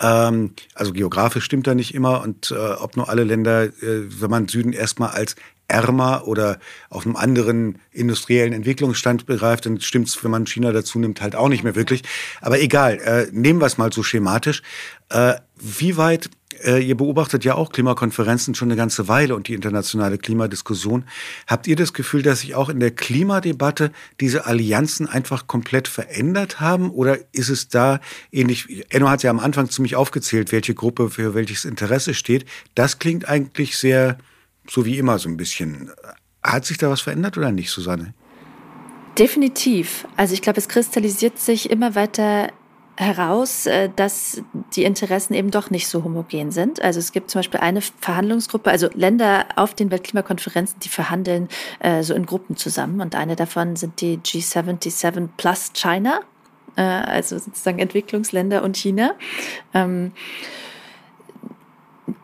ähm, 0.00 0.54
also 0.74 0.92
geografisch 0.92 1.44
stimmt 1.44 1.66
da 1.66 1.74
nicht 1.74 1.94
immer 1.94 2.22
und 2.22 2.50
äh, 2.50 2.54
ob 2.54 2.96
nur 2.96 3.08
alle 3.08 3.24
Länder, 3.24 3.64
äh, 3.64 3.72
wenn 4.20 4.30
man 4.30 4.48
Süden 4.48 4.72
erstmal 4.72 5.10
als 5.10 5.36
ärmer 5.68 6.26
oder 6.26 6.58
auf 6.90 7.06
einem 7.06 7.16
anderen 7.16 7.78
industriellen 7.90 8.52
Entwicklungsstand 8.52 9.26
begreift, 9.26 9.66
dann 9.66 9.80
stimmt's, 9.80 10.22
wenn 10.22 10.30
man 10.30 10.46
China 10.46 10.72
dazu 10.72 10.98
nimmt, 10.98 11.20
halt 11.20 11.36
auch 11.36 11.48
nicht 11.48 11.64
mehr 11.64 11.74
wirklich. 11.74 12.02
Aber 12.40 12.60
egal, 12.60 12.98
äh, 12.98 13.26
nehmen 13.32 13.60
wir 13.60 13.66
es 13.66 13.78
mal 13.78 13.92
so 13.92 14.02
schematisch. 14.02 14.62
Äh, 15.08 15.34
wie 15.56 15.96
weit 15.96 16.28
äh, 16.64 16.78
ihr 16.78 16.96
beobachtet 16.96 17.44
ja 17.44 17.54
auch 17.54 17.72
Klimakonferenzen 17.72 18.54
schon 18.54 18.68
eine 18.68 18.76
ganze 18.76 19.08
Weile 19.08 19.34
und 19.34 19.48
die 19.48 19.54
internationale 19.54 20.18
Klimadiskussion. 20.18 21.04
Habt 21.46 21.66
ihr 21.66 21.76
das 21.76 21.92
Gefühl, 21.92 22.22
dass 22.22 22.40
sich 22.40 22.54
auch 22.54 22.68
in 22.68 22.80
der 22.80 22.90
Klimadebatte 22.90 23.90
diese 24.20 24.46
Allianzen 24.46 25.08
einfach 25.08 25.46
komplett 25.46 25.88
verändert 25.88 26.60
haben? 26.60 26.90
Oder 26.90 27.18
ist 27.32 27.48
es 27.48 27.68
da 27.68 28.00
ähnlich? 28.32 28.86
Enno 28.90 29.08
hat 29.08 29.22
ja 29.22 29.30
am 29.30 29.40
Anfang 29.40 29.70
ziemlich 29.70 29.96
aufgezählt, 29.96 30.52
welche 30.52 30.74
Gruppe 30.74 31.10
für 31.10 31.34
welches 31.34 31.64
Interesse 31.64 32.14
steht. 32.14 32.44
Das 32.74 32.98
klingt 32.98 33.28
eigentlich 33.28 33.76
sehr, 33.76 34.18
so 34.68 34.84
wie 34.84 34.98
immer, 34.98 35.18
so 35.18 35.28
ein 35.28 35.36
bisschen. 35.36 35.90
Hat 36.42 36.64
sich 36.64 36.78
da 36.78 36.90
was 36.90 37.00
verändert 37.00 37.38
oder 37.38 37.52
nicht, 37.52 37.70
Susanne? 37.70 38.14
Definitiv. 39.18 40.06
Also 40.16 40.34
ich 40.34 40.42
glaube, 40.42 40.58
es 40.58 40.68
kristallisiert 40.68 41.38
sich 41.38 41.70
immer 41.70 41.94
weiter 41.94 42.50
heraus, 42.96 43.66
äh, 43.66 43.90
dass 43.94 44.42
die 44.74 44.84
Interessen 44.84 45.34
eben 45.34 45.50
doch 45.50 45.70
nicht 45.70 45.88
so 45.88 46.04
homogen 46.04 46.50
sind. 46.50 46.82
Also 46.82 47.00
es 47.00 47.12
gibt 47.12 47.30
zum 47.30 47.40
Beispiel 47.40 47.60
eine 47.60 47.80
Verhandlungsgruppe, 47.80 48.70
also 48.70 48.88
Länder 48.94 49.46
auf 49.56 49.74
den 49.74 49.90
Weltklimakonferenzen, 49.90 50.78
die 50.80 50.88
verhandeln 50.88 51.48
äh, 51.80 52.02
so 52.02 52.14
in 52.14 52.26
Gruppen 52.26 52.56
zusammen. 52.56 53.00
Und 53.00 53.14
eine 53.14 53.36
davon 53.36 53.76
sind 53.76 54.00
die 54.00 54.18
G77 54.18 55.28
plus 55.36 55.72
China, 55.72 56.20
äh, 56.76 56.82
also 56.82 57.38
sozusagen 57.38 57.78
Entwicklungsländer 57.78 58.62
und 58.62 58.76
China. 58.76 59.14
Ähm, 59.72 60.12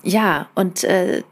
ja, 0.03 0.49
und 0.55 0.85
äh, 0.85 1.23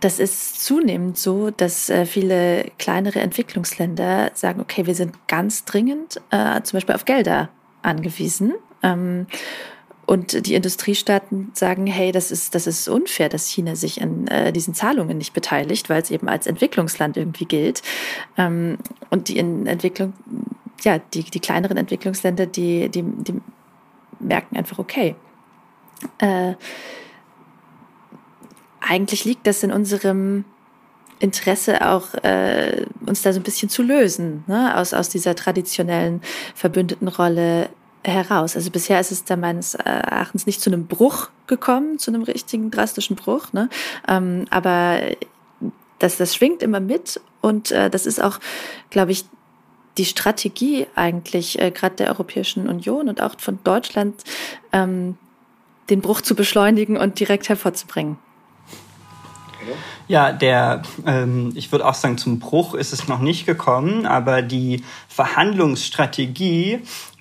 das 0.00 0.20
ist 0.20 0.62
zunehmend 0.64 1.18
so, 1.18 1.50
dass 1.50 1.90
äh, 1.90 2.06
viele 2.06 2.70
kleinere 2.78 3.20
Entwicklungsländer 3.20 4.30
sagen, 4.34 4.60
okay, 4.60 4.86
wir 4.86 4.94
sind 4.94 5.26
ganz 5.26 5.64
dringend 5.64 6.20
äh, 6.30 6.62
zum 6.62 6.76
Beispiel 6.76 6.94
auf 6.94 7.04
Gelder 7.04 7.48
angewiesen 7.82 8.52
ähm, 8.86 9.26
und 10.06 10.46
die 10.46 10.54
Industriestaaten 10.54 11.50
sagen, 11.52 11.86
hey, 11.88 12.12
das 12.12 12.30
ist, 12.30 12.54
das 12.54 12.68
ist 12.68 12.88
unfair, 12.88 13.28
dass 13.28 13.48
China 13.48 13.74
sich 13.74 14.00
an 14.00 14.28
äh, 14.28 14.52
diesen 14.52 14.72
Zahlungen 14.72 15.18
nicht 15.18 15.34
beteiligt, 15.34 15.90
weil 15.90 16.00
es 16.00 16.12
eben 16.12 16.28
als 16.28 16.46
Entwicklungsland 16.46 17.16
irgendwie 17.16 17.44
gilt. 17.44 17.82
Ähm, 18.36 18.78
und 19.10 19.28
die 19.28 19.36
in 19.36 19.66
Entwicklung, 19.66 20.12
ja, 20.82 20.98
die, 20.98 21.24
die 21.24 21.40
kleineren 21.40 21.76
Entwicklungsländer, 21.76 22.46
die, 22.46 22.88
die, 22.88 23.02
die 23.02 23.40
merken 24.20 24.56
einfach, 24.56 24.78
okay, 24.78 25.16
äh, 26.18 26.54
eigentlich 28.80 29.24
liegt 29.24 29.46
das 29.48 29.64
in 29.64 29.72
unserem 29.72 30.44
Interesse 31.18 31.84
auch, 31.84 32.14
äh, 32.22 32.86
uns 33.06 33.22
da 33.22 33.32
so 33.32 33.40
ein 33.40 33.42
bisschen 33.42 33.68
zu 33.68 33.82
lösen, 33.82 34.44
ne? 34.46 34.76
aus, 34.76 34.94
aus 34.94 35.08
dieser 35.08 35.34
traditionellen 35.34 36.20
Verbündetenrolle 36.54 37.70
heraus. 38.10 38.56
Also 38.56 38.70
bisher 38.70 39.00
ist 39.00 39.12
es 39.12 39.24
da 39.24 39.36
meines 39.36 39.74
Erachtens 39.74 40.46
nicht 40.46 40.60
zu 40.60 40.70
einem 40.70 40.86
Bruch 40.86 41.28
gekommen, 41.46 41.98
zu 41.98 42.10
einem 42.10 42.22
richtigen 42.22 42.70
drastischen 42.70 43.16
Bruch. 43.16 43.52
Ne? 43.52 43.68
Ähm, 44.08 44.46
aber 44.50 45.00
das, 45.98 46.16
das 46.16 46.34
schwingt 46.34 46.62
immer 46.62 46.80
mit 46.80 47.20
und 47.40 47.70
äh, 47.70 47.90
das 47.90 48.06
ist 48.06 48.22
auch, 48.22 48.38
glaube 48.90 49.12
ich, 49.12 49.24
die 49.98 50.04
Strategie 50.04 50.86
eigentlich 50.94 51.58
äh, 51.60 51.70
gerade 51.70 51.96
der 51.96 52.08
Europäischen 52.08 52.68
Union 52.68 53.08
und 53.08 53.22
auch 53.22 53.34
von 53.38 53.58
Deutschland, 53.64 54.22
ähm, 54.72 55.16
den 55.88 56.00
Bruch 56.00 56.20
zu 56.20 56.34
beschleunigen 56.34 56.96
und 56.96 57.18
direkt 57.20 57.48
hervorzubringen. 57.48 58.18
Ja, 60.08 60.32
der, 60.32 60.82
ähm, 61.06 61.52
ich 61.54 61.72
würde 61.72 61.86
auch 61.86 61.94
sagen, 61.94 62.18
zum 62.18 62.38
Bruch 62.38 62.74
ist 62.74 62.92
es 62.92 63.08
noch 63.08 63.20
nicht 63.20 63.46
gekommen, 63.46 64.06
aber 64.06 64.42
die 64.42 64.84
Verhandlungsstrategie 65.08 66.80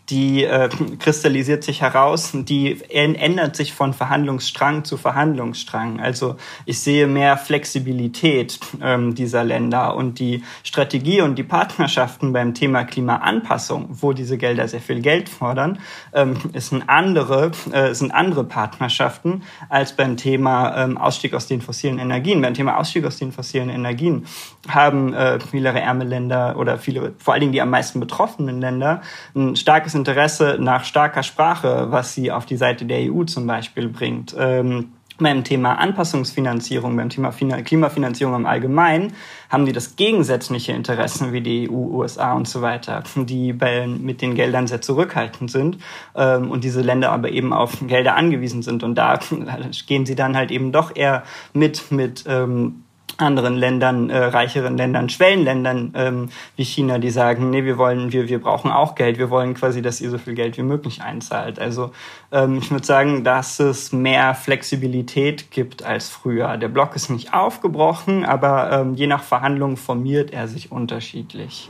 die 0.09 0.43
äh, 0.43 0.69
kristallisiert 0.99 1.63
sich 1.63 1.81
heraus, 1.81 2.31
die 2.33 2.79
ändert 2.89 3.55
sich 3.55 3.73
von 3.73 3.93
Verhandlungsstrang 3.93 4.83
zu 4.83 4.97
Verhandlungsstrang. 4.97 5.99
Also 5.99 6.35
ich 6.65 6.79
sehe 6.79 7.07
mehr 7.07 7.37
Flexibilität 7.37 8.59
ähm, 8.83 9.15
dieser 9.15 9.43
Länder 9.43 9.95
und 9.95 10.19
die 10.19 10.43
Strategie 10.63 11.21
und 11.21 11.35
die 11.35 11.43
Partnerschaften 11.43 12.33
beim 12.33 12.53
Thema 12.53 12.83
Klimaanpassung, 12.83 13.87
wo 13.89 14.13
diese 14.13 14.37
Gelder 14.37 14.67
sehr 14.67 14.81
viel 14.81 15.01
Geld 15.01 15.27
fordern, 15.27 15.79
ähm, 16.13 16.35
ist 16.53 16.71
ein 16.71 16.87
andere, 16.87 17.51
äh, 17.71 17.93
sind 17.95 18.11
andere 18.11 18.43
Partnerschaften 18.43 19.41
als 19.69 19.95
beim 19.95 20.17
Thema 20.17 20.83
ähm, 20.83 20.99
Ausstieg 20.99 21.33
aus 21.33 21.47
den 21.47 21.61
fossilen 21.61 21.97
Energien. 21.97 22.41
Beim 22.43 22.53
Thema 22.53 22.77
Ausstieg 22.77 23.05
aus 23.05 23.17
den 23.17 23.31
fossilen 23.31 23.69
Energien 23.69 24.27
haben 24.67 25.13
äh, 25.13 25.39
viele 25.39 25.69
ärme 25.69 26.03
Länder 26.03 26.57
oder 26.57 26.77
viele, 26.77 27.13
vor 27.17 27.33
allen 27.33 27.41
Dingen 27.41 27.53
die 27.53 27.61
am 27.61 27.71
meisten 27.71 27.99
betroffenen 27.99 28.61
Länder, 28.61 29.01
ein 29.35 29.55
starkes 29.55 29.94
Interesse 29.95 30.57
nach 30.59 30.83
starker 30.83 31.23
Sprache, 31.23 31.87
was 31.89 32.13
sie 32.13 32.31
auf 32.31 32.45
die 32.45 32.57
Seite 32.57 32.85
der 32.85 33.11
EU 33.11 33.23
zum 33.23 33.47
Beispiel 33.47 33.89
bringt. 33.89 34.35
Ähm, 34.37 34.91
beim 35.17 35.43
Thema 35.43 35.75
Anpassungsfinanzierung, 35.75 36.95
beim 36.97 37.09
Thema 37.09 37.31
Klimafinanzierung 37.31 38.35
im 38.35 38.45
Allgemeinen, 38.45 39.13
haben 39.49 39.65
die 39.65 39.71
das 39.71 39.95
gegensätzliche 39.95 40.73
Interesse 40.73 41.31
wie 41.31 41.41
die 41.41 41.69
EU, 41.69 41.73
USA 41.73 42.33
und 42.33 42.47
so 42.47 42.61
weiter, 42.61 43.03
die 43.15 43.53
bei, 43.53 43.87
mit 43.87 44.21
den 44.21 44.35
Geldern 44.35 44.67
sehr 44.67 44.81
zurückhaltend 44.81 45.49
sind 45.51 45.77
ähm, 46.15 46.51
und 46.51 46.63
diese 46.63 46.81
Länder 46.81 47.11
aber 47.11 47.29
eben 47.29 47.53
auf 47.53 47.77
Gelder 47.87 48.15
angewiesen 48.15 48.61
sind. 48.61 48.83
Und 48.83 48.95
da 48.95 49.19
gehen 49.87 50.05
sie 50.05 50.15
dann 50.15 50.35
halt 50.35 50.51
eben 50.51 50.71
doch 50.71 50.95
eher 50.95 51.23
mit, 51.53 51.91
mit 51.91 52.25
ähm, 52.27 52.83
anderen 53.17 53.55
Ländern, 53.55 54.09
äh, 54.09 54.17
reicheren 54.17 54.77
Ländern, 54.77 55.09
Schwellenländern 55.09 55.93
ähm, 55.95 56.29
wie 56.55 56.63
China, 56.63 56.97
die 56.97 57.09
sagen, 57.09 57.49
nee, 57.49 57.63
wir 57.63 57.77
wollen, 57.77 58.11
wir, 58.11 58.27
wir 58.27 58.39
brauchen 58.39 58.71
auch 58.71 58.95
Geld, 58.95 59.17
wir 59.17 59.29
wollen 59.29 59.53
quasi, 59.53 59.81
dass 59.81 60.01
ihr 60.01 60.09
so 60.09 60.17
viel 60.17 60.33
Geld 60.33 60.57
wie 60.57 60.63
möglich 60.63 61.01
einzahlt. 61.01 61.59
Also 61.59 61.91
ähm, 62.31 62.57
ich 62.57 62.71
würde 62.71 62.85
sagen, 62.85 63.23
dass 63.23 63.59
es 63.59 63.91
mehr 63.91 64.35
Flexibilität 64.35 65.51
gibt 65.51 65.83
als 65.83 66.09
früher. 66.09 66.57
Der 66.57 66.67
Block 66.67 66.95
ist 66.95 67.09
nicht 67.09 67.33
aufgebrochen, 67.33 68.25
aber 68.25 68.71
ähm, 68.71 68.95
je 68.95 69.07
nach 69.07 69.23
Verhandlung 69.23 69.77
formiert 69.77 70.31
er 70.31 70.47
sich 70.47 70.71
unterschiedlich. 70.71 71.69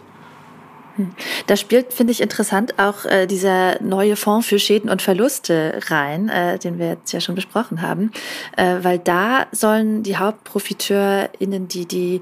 Da 1.47 1.55
spielt, 1.55 1.93
finde 1.93 2.11
ich, 2.11 2.21
interessant 2.21 2.79
auch 2.79 3.05
äh, 3.05 3.25
dieser 3.27 3.81
neue 3.81 4.15
Fonds 4.15 4.47
für 4.47 4.59
Schäden 4.59 4.89
und 4.89 5.01
Verluste 5.01 5.79
rein, 5.87 6.29
äh, 6.29 6.57
den 6.59 6.79
wir 6.79 6.89
jetzt 6.89 7.11
ja 7.11 7.19
schon 7.19 7.35
besprochen 7.35 7.81
haben, 7.81 8.11
äh, 8.57 8.77
weil 8.81 8.99
da 8.99 9.47
sollen 9.51 10.03
die 10.03 10.17
HauptprofiteurInnen 10.17 11.67
die, 11.67 11.85
die 11.85 12.21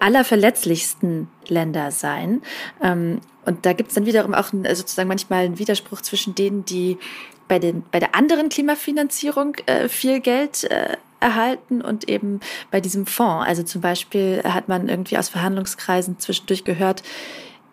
allerverletzlichsten 0.00 1.28
Länder 1.46 1.90
sein. 1.90 2.42
Ähm, 2.82 3.20
und 3.44 3.64
da 3.64 3.72
gibt 3.72 3.90
es 3.90 3.94
dann 3.94 4.06
wiederum 4.06 4.34
auch 4.34 4.52
ein, 4.52 4.64
sozusagen 4.74 5.08
manchmal 5.08 5.44
einen 5.44 5.58
Widerspruch 5.58 6.02
zwischen 6.02 6.34
denen, 6.34 6.64
die 6.64 6.98
bei, 7.46 7.58
den, 7.58 7.82
bei 7.90 7.98
der 7.98 8.14
anderen 8.14 8.48
Klimafinanzierung 8.50 9.54
äh, 9.66 9.88
viel 9.88 10.20
Geld 10.20 10.64
äh, 10.64 10.96
erhalten 11.20 11.80
und 11.80 12.08
eben 12.08 12.40
bei 12.70 12.80
diesem 12.80 13.06
Fonds. 13.06 13.48
Also 13.48 13.62
zum 13.62 13.80
Beispiel 13.80 14.42
hat 14.44 14.68
man 14.68 14.88
irgendwie 14.88 15.18
aus 15.18 15.28
Verhandlungskreisen 15.28 16.18
zwischendurch 16.18 16.64
gehört, 16.64 17.02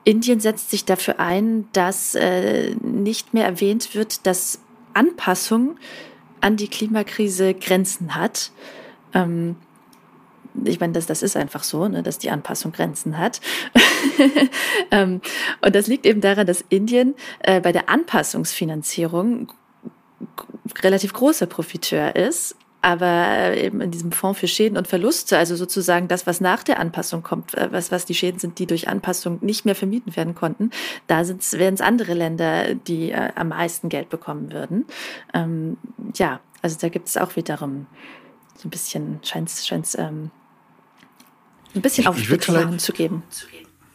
Indien 0.06 0.40
setzt 0.40 0.70
sich 0.70 0.86
dafür 0.86 1.20
ein, 1.20 1.68
dass 1.74 2.16
äh, 2.16 2.76
nicht 2.76 3.34
mehr 3.34 3.46
erwähnt 3.46 3.96
wird, 3.96 4.26
dass 4.26 4.60
Anpassung 4.94 5.78
an 6.42 6.56
die 6.58 6.68
Klimakrise 6.68 7.54
Grenzen 7.56 8.16
hat. 8.16 8.52
Ähm, 9.14 9.56
ich 10.64 10.80
meine, 10.80 10.94
das, 10.94 11.08
das 11.08 11.22
ist 11.22 11.36
einfach 11.36 11.64
so, 11.64 11.88
ne, 11.88 12.04
dass 12.04 12.20
die 12.20 12.30
Anpassung 12.30 12.72
Grenzen 12.72 13.18
hat. 13.18 13.42
ähm, 14.92 15.22
und 15.62 15.76
das 15.76 15.88
liegt 15.88 16.06
eben 16.06 16.22
daran, 16.22 16.48
dass 16.48 16.64
Indien 16.70 17.16
äh, 17.40 17.60
bei 17.60 17.72
der 17.72 17.90
Anpassungsfinanzierung 17.90 19.52
relativ 20.82 21.14
großer 21.14 21.48
Profiteur 21.48 22.16
ist 22.16 22.56
aber 22.86 23.58
eben 23.58 23.82
in 23.82 23.90
diesem 23.90 24.12
Fonds 24.12 24.40
für 24.40 24.48
Schäden 24.48 24.78
und 24.78 24.88
Verluste, 24.88 25.40
also 25.40 25.56
sozusagen 25.56 26.08
das, 26.08 26.28
was 26.28 26.40
nach 26.40 26.62
der 26.62 26.80
Anpassung 26.80 27.24
kommt, 27.24 27.56
äh, 27.56 27.70
was, 27.72 27.92
was 27.92 28.06
die 28.06 28.14
Schäden 28.14 28.40
sind, 28.40 28.60
die 28.60 28.68
durch 28.68 28.88
Anpassung 28.88 29.40
nicht 29.42 29.66
mehr 29.66 29.74
vermieden 29.74 30.16
werden 30.16 30.36
konnten, 30.36 30.70
da 31.08 31.28
wären 31.28 31.74
es 31.74 31.82
andere 31.82 32.14
Länder, 32.14 32.76
die 32.76 33.10
äh, 33.10 33.32
am 33.34 33.48
meisten 33.48 33.90
Geld 33.90 34.10
bekommen 34.10 34.54
würden. 34.54 34.86
Ähm, 35.34 35.78
ja, 36.16 36.40
also 36.62 36.78
da 36.80 36.90
gibt 36.90 37.08
es 37.08 37.18
auch 37.18 37.36
wiederum 37.36 37.88
so 38.56 38.68
ein 38.68 38.70
bisschen, 38.70 39.20
scheint 39.24 39.50
es 39.50 39.98
ähm, 39.98 40.30
ein 41.74 41.82
bisschen 41.82 42.06
Aufsplitterungen 42.06 42.78
zu 42.78 42.94
geben. 42.94 43.24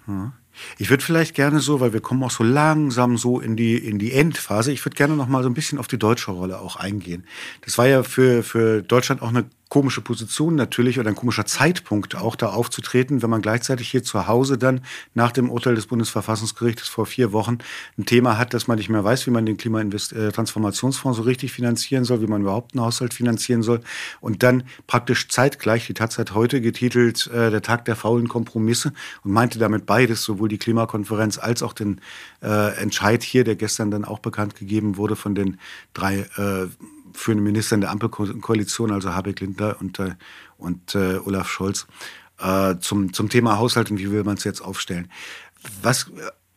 Hm. 0.06 0.32
Ich 0.78 0.90
würde 0.90 1.04
vielleicht 1.04 1.34
gerne 1.34 1.60
so, 1.60 1.80
weil 1.80 1.92
wir 1.92 2.00
kommen 2.00 2.22
auch 2.22 2.30
so 2.30 2.44
langsam 2.44 3.16
so 3.16 3.40
in 3.40 3.56
die, 3.56 3.76
in 3.76 3.98
die 3.98 4.12
Endphase, 4.12 4.72
ich 4.72 4.84
würde 4.84 4.96
gerne 4.96 5.16
noch 5.16 5.28
mal 5.28 5.42
so 5.42 5.48
ein 5.48 5.54
bisschen 5.54 5.78
auf 5.78 5.88
die 5.88 5.98
deutsche 5.98 6.30
Rolle 6.30 6.60
auch 6.60 6.76
eingehen. 6.76 7.24
Das 7.62 7.78
war 7.78 7.86
ja 7.86 8.02
für, 8.02 8.42
für 8.42 8.82
Deutschland 8.82 9.22
auch 9.22 9.28
eine 9.28 9.46
komische 9.70 10.00
Position 10.00 10.56
natürlich 10.56 10.98
oder 10.98 11.08
ein 11.08 11.14
komischer 11.14 11.46
Zeitpunkt 11.46 12.16
auch 12.16 12.34
da 12.34 12.48
aufzutreten, 12.48 13.22
wenn 13.22 13.30
man 13.30 13.40
gleichzeitig 13.40 13.88
hier 13.88 14.02
zu 14.02 14.26
Hause 14.26 14.58
dann 14.58 14.80
nach 15.14 15.30
dem 15.30 15.48
Urteil 15.48 15.76
des 15.76 15.86
Bundesverfassungsgerichts 15.86 16.88
vor 16.88 17.06
vier 17.06 17.32
Wochen 17.32 17.58
ein 17.96 18.04
Thema 18.04 18.36
hat, 18.36 18.52
dass 18.52 18.66
man 18.66 18.78
nicht 18.78 18.88
mehr 18.88 19.04
weiß, 19.04 19.28
wie 19.28 19.30
man 19.30 19.46
den 19.46 19.56
Klimatransformationsfonds 19.56 21.16
so 21.16 21.22
richtig 21.22 21.52
finanzieren 21.52 22.04
soll, 22.04 22.20
wie 22.20 22.26
man 22.26 22.42
überhaupt 22.42 22.74
einen 22.74 22.84
Haushalt 22.84 23.14
finanzieren 23.14 23.62
soll. 23.62 23.80
Und 24.20 24.42
dann 24.42 24.64
praktisch 24.88 25.28
zeitgleich, 25.28 25.86
die 25.86 25.94
Taz 25.94 26.18
hat 26.18 26.34
heute 26.34 26.60
getitelt, 26.60 27.28
äh, 27.28 27.50
der 27.50 27.62
Tag 27.62 27.84
der 27.84 27.94
faulen 27.94 28.28
Kompromisse 28.28 28.92
und 29.22 29.30
meinte 29.30 29.60
damit 29.60 29.86
beides, 29.86 30.24
sowohl 30.24 30.48
die 30.48 30.58
Klimakonferenz 30.58 31.38
als 31.38 31.62
auch 31.62 31.74
den 31.74 32.00
äh, 32.42 32.74
Entscheid 32.76 33.22
hier, 33.22 33.44
der 33.44 33.54
gestern 33.54 33.92
dann 33.92 34.04
auch 34.04 34.18
bekannt 34.18 34.56
gegeben 34.56 34.96
wurde 34.96 35.14
von 35.14 35.36
den 35.36 35.60
drei 35.94 36.26
äh, 36.36 36.66
führenden 37.14 37.44
Ministern 37.44 37.80
der 37.80 37.90
Ampelkoalition, 37.90 38.92
also 38.92 39.14
Habeck 39.14 39.40
Lindner 39.40 39.76
und, 39.80 39.98
äh, 39.98 40.14
und 40.58 40.94
äh, 40.94 41.18
Olaf 41.18 41.48
Scholz, 41.48 41.86
äh, 42.38 42.76
zum, 42.80 43.12
zum 43.12 43.28
Thema 43.28 43.58
Haushalt 43.58 43.90
und 43.90 43.98
wie 43.98 44.10
will 44.10 44.24
man 44.24 44.36
es 44.36 44.44
jetzt 44.44 44.60
aufstellen. 44.60 45.10
Was 45.82 46.10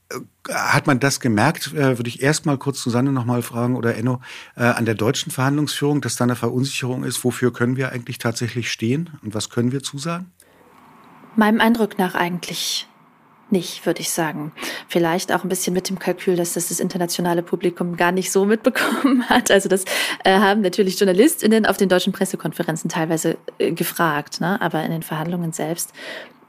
äh, 0.09 0.19
hat 0.49 0.87
man 0.87 0.99
das 0.99 1.19
gemerkt, 1.19 1.73
äh, 1.73 1.97
würde 1.97 2.07
ich 2.07 2.21
erst 2.21 2.45
mal 2.45 2.57
kurz 2.57 2.81
Susanne 2.81 3.11
noch 3.11 3.25
mal 3.25 3.41
fragen 3.41 3.75
oder 3.75 3.95
Enno, 3.95 4.21
an 4.55 4.85
der 4.85 4.95
deutschen 4.95 5.31
Verhandlungsführung, 5.31 6.01
dass 6.01 6.15
da 6.15 6.25
eine 6.25 6.35
Verunsicherung 6.35 7.03
ist, 7.03 7.23
wofür 7.23 7.51
können 7.51 7.77
wir 7.77 7.91
eigentlich 7.91 8.19
tatsächlich 8.19 8.71
stehen 8.71 9.09
und 9.23 9.33
was 9.33 9.49
können 9.49 9.71
wir 9.71 9.81
zusagen? 9.81 10.31
Meinem 11.35 11.59
Eindruck 11.59 11.97
nach 11.97 12.13
eigentlich 12.13 12.87
nicht, 13.49 13.85
würde 13.85 14.01
ich 14.01 14.09
sagen. 14.09 14.51
Vielleicht 14.87 15.31
auch 15.31 15.43
ein 15.43 15.49
bisschen 15.49 15.73
mit 15.73 15.89
dem 15.89 15.99
Kalkül, 15.99 16.35
dass 16.35 16.53
das 16.53 16.69
das 16.69 16.79
internationale 16.79 17.43
Publikum 17.43 17.97
gar 17.97 18.11
nicht 18.11 18.31
so 18.31 18.45
mitbekommen 18.45 19.23
hat. 19.29 19.51
Also 19.51 19.69
das 19.69 19.85
äh, 20.23 20.39
haben 20.39 20.61
natürlich 20.61 20.99
JournalistInnen 20.99 21.65
auf 21.65 21.77
den 21.77 21.89
deutschen 21.89 22.13
Pressekonferenzen 22.13 22.89
teilweise 22.89 23.37
äh, 23.59 23.71
gefragt, 23.71 24.41
ne? 24.41 24.59
aber 24.61 24.83
in 24.83 24.91
den 24.91 25.03
Verhandlungen 25.03 25.53
selbst 25.53 25.93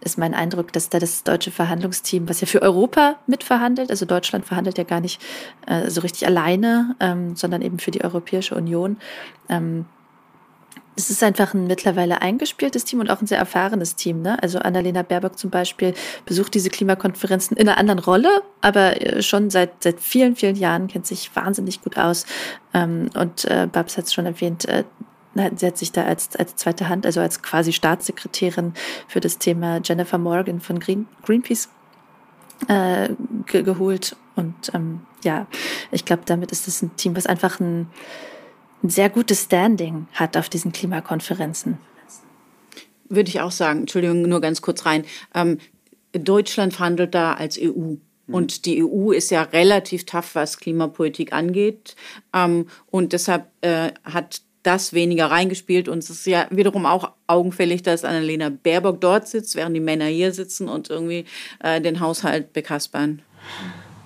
ist 0.05 0.19
mein 0.19 0.35
Eindruck, 0.35 0.73
dass 0.73 0.91
da 0.91 0.99
das 0.99 1.25
deutsche 1.25 1.51
Verhandlungsteam, 1.51 2.29
was 2.29 2.41
ja 2.41 2.47
für 2.47 2.63
Europa 2.63 3.17
mitverhandelt, 3.27 3.91
also 3.91 4.05
Deutschland 4.05 4.45
verhandelt 4.45 4.77
ja 4.77 4.85
gar 4.85 5.01
nicht 5.01 5.21
äh, 5.67 5.89
so 5.91 6.03
richtig 6.03 6.27
alleine, 6.27 6.95
ähm, 7.01 7.37
sondern 7.37 7.63
eben 7.63 7.79
für 7.79 7.91
die 7.91 8.05
Europäische 8.05 8.55
Union, 8.55 8.99
ähm, 9.49 9.87
es 10.97 11.11
ist 11.11 11.23
einfach 11.23 11.55
ein 11.55 11.67
mittlerweile 11.67 12.23
eingespieltes 12.23 12.85
Team 12.85 13.01
und 13.01 13.11
auch 13.11 13.21
ein 13.21 13.27
sehr 13.27 13.39
erfahrenes 13.39 13.97
Team. 13.97 14.23
Ne? 14.23 14.41
Also 14.43 14.59
Annalena 14.59 15.03
Baerbock 15.03 15.39
zum 15.39 15.51
Beispiel 15.51 15.95
besucht 16.25 16.55
diese 16.55 16.71
Klimakonferenzen 16.71 17.57
in 17.57 17.69
einer 17.69 17.79
anderen 17.79 17.99
Rolle, 17.99 18.43
aber 18.61 19.01
äh, 19.01 19.23
schon 19.23 19.51
seit, 19.51 19.83
seit 19.83 20.01
vielen, 20.01 20.37
vielen 20.37 20.57
Jahren 20.57 20.87
kennt 20.87 21.07
sich 21.07 21.35
wahnsinnig 21.35 21.83
gut 21.83 21.99
aus. 21.99 22.27
Ähm, 22.73 23.11
und 23.15 23.45
äh, 23.47 23.69
Babs 23.71 23.97
hat 23.97 24.05
es 24.05 24.15
schon 24.15 24.27
erwähnt, 24.27 24.67
äh, 24.67 24.85
sie 25.57 25.67
hat 25.67 25.77
sich 25.77 25.91
da 25.91 26.05
als, 26.05 26.37
als 26.37 26.55
zweite 26.57 26.89
Hand, 26.89 27.07
also 27.07 27.21
als 27.21 27.43
quasi 27.43 27.73
Staatssekretärin 27.73 28.73
für 29.09 29.21
das 29.21 29.39
Thema 29.39 29.81
Jennifer 29.83 30.19
Morgan 30.19 30.61
von 30.61 30.79
Green, 30.79 31.09
Greenpeace 31.25 31.69
äh, 32.69 33.09
ge 33.47 33.63
geholt. 33.63 34.17
Und 34.37 34.55
ähm, 34.75 35.01
ja, 35.25 35.47
ich 35.91 36.05
glaube, 36.05 36.23
damit 36.27 36.53
ist 36.53 36.69
es 36.69 36.83
ein 36.83 36.95
Team, 36.97 37.17
was 37.17 37.27
einfach 37.27 37.59
ein 37.59 37.89
ein 38.85 38.91
sehr 38.91 39.09
gutes 39.09 39.45
Standing 39.45 40.07
hat 40.13 40.37
auf 40.37 40.49
diesen 40.49 40.71
Klimakonferenzen. 40.71 41.79
Würde 43.09 43.31
ich 43.31 43.41
auch 43.41 43.51
sagen. 43.51 43.81
Entschuldigung, 43.81 44.23
nur 44.23 44.41
ganz 44.41 44.63
kurz 44.63 44.85
rein. 44.85 45.05
Ähm, 45.35 45.59
Deutschland 46.13 46.75
verhandelt 46.75 47.15
da 47.15 47.33
als 47.33 47.59
EU. 47.59 47.97
Mhm. 47.97 47.99
Und 48.27 48.67
die 48.67 48.85
EU 48.85 49.11
ist 49.11 49.31
ja 49.31 49.43
relativ 49.43 50.05
tough, 50.05 50.35
was 50.35 50.59
Klimapolitik 50.59 51.33
angeht. 51.33 51.97
Ähm, 52.35 52.67
und 52.91 53.13
deshalb 53.13 53.47
äh, 53.63 53.93
hat 54.05 54.43
das 54.63 54.93
weniger 54.93 55.27
reingespielt. 55.27 55.89
Und 55.89 55.99
es 55.99 56.11
ist 56.11 56.27
ja 56.27 56.47
wiederum 56.51 56.85
auch 56.85 57.13
augenfällig, 57.27 57.83
dass 57.83 58.05
Annalena 58.05 58.51
Baerbock 58.51 59.01
dort 59.01 59.29
sitzt, 59.29 59.57
während 59.57 59.77
die 59.77 59.81
Männer 59.81 60.07
hier 60.07 60.33
sitzen 60.33 60.69
und 60.69 60.91
irgendwie 60.91 61.25
äh, 61.63 61.81
den 61.81 62.01
Haushalt 62.01 62.53
bekaspern. 62.53 63.23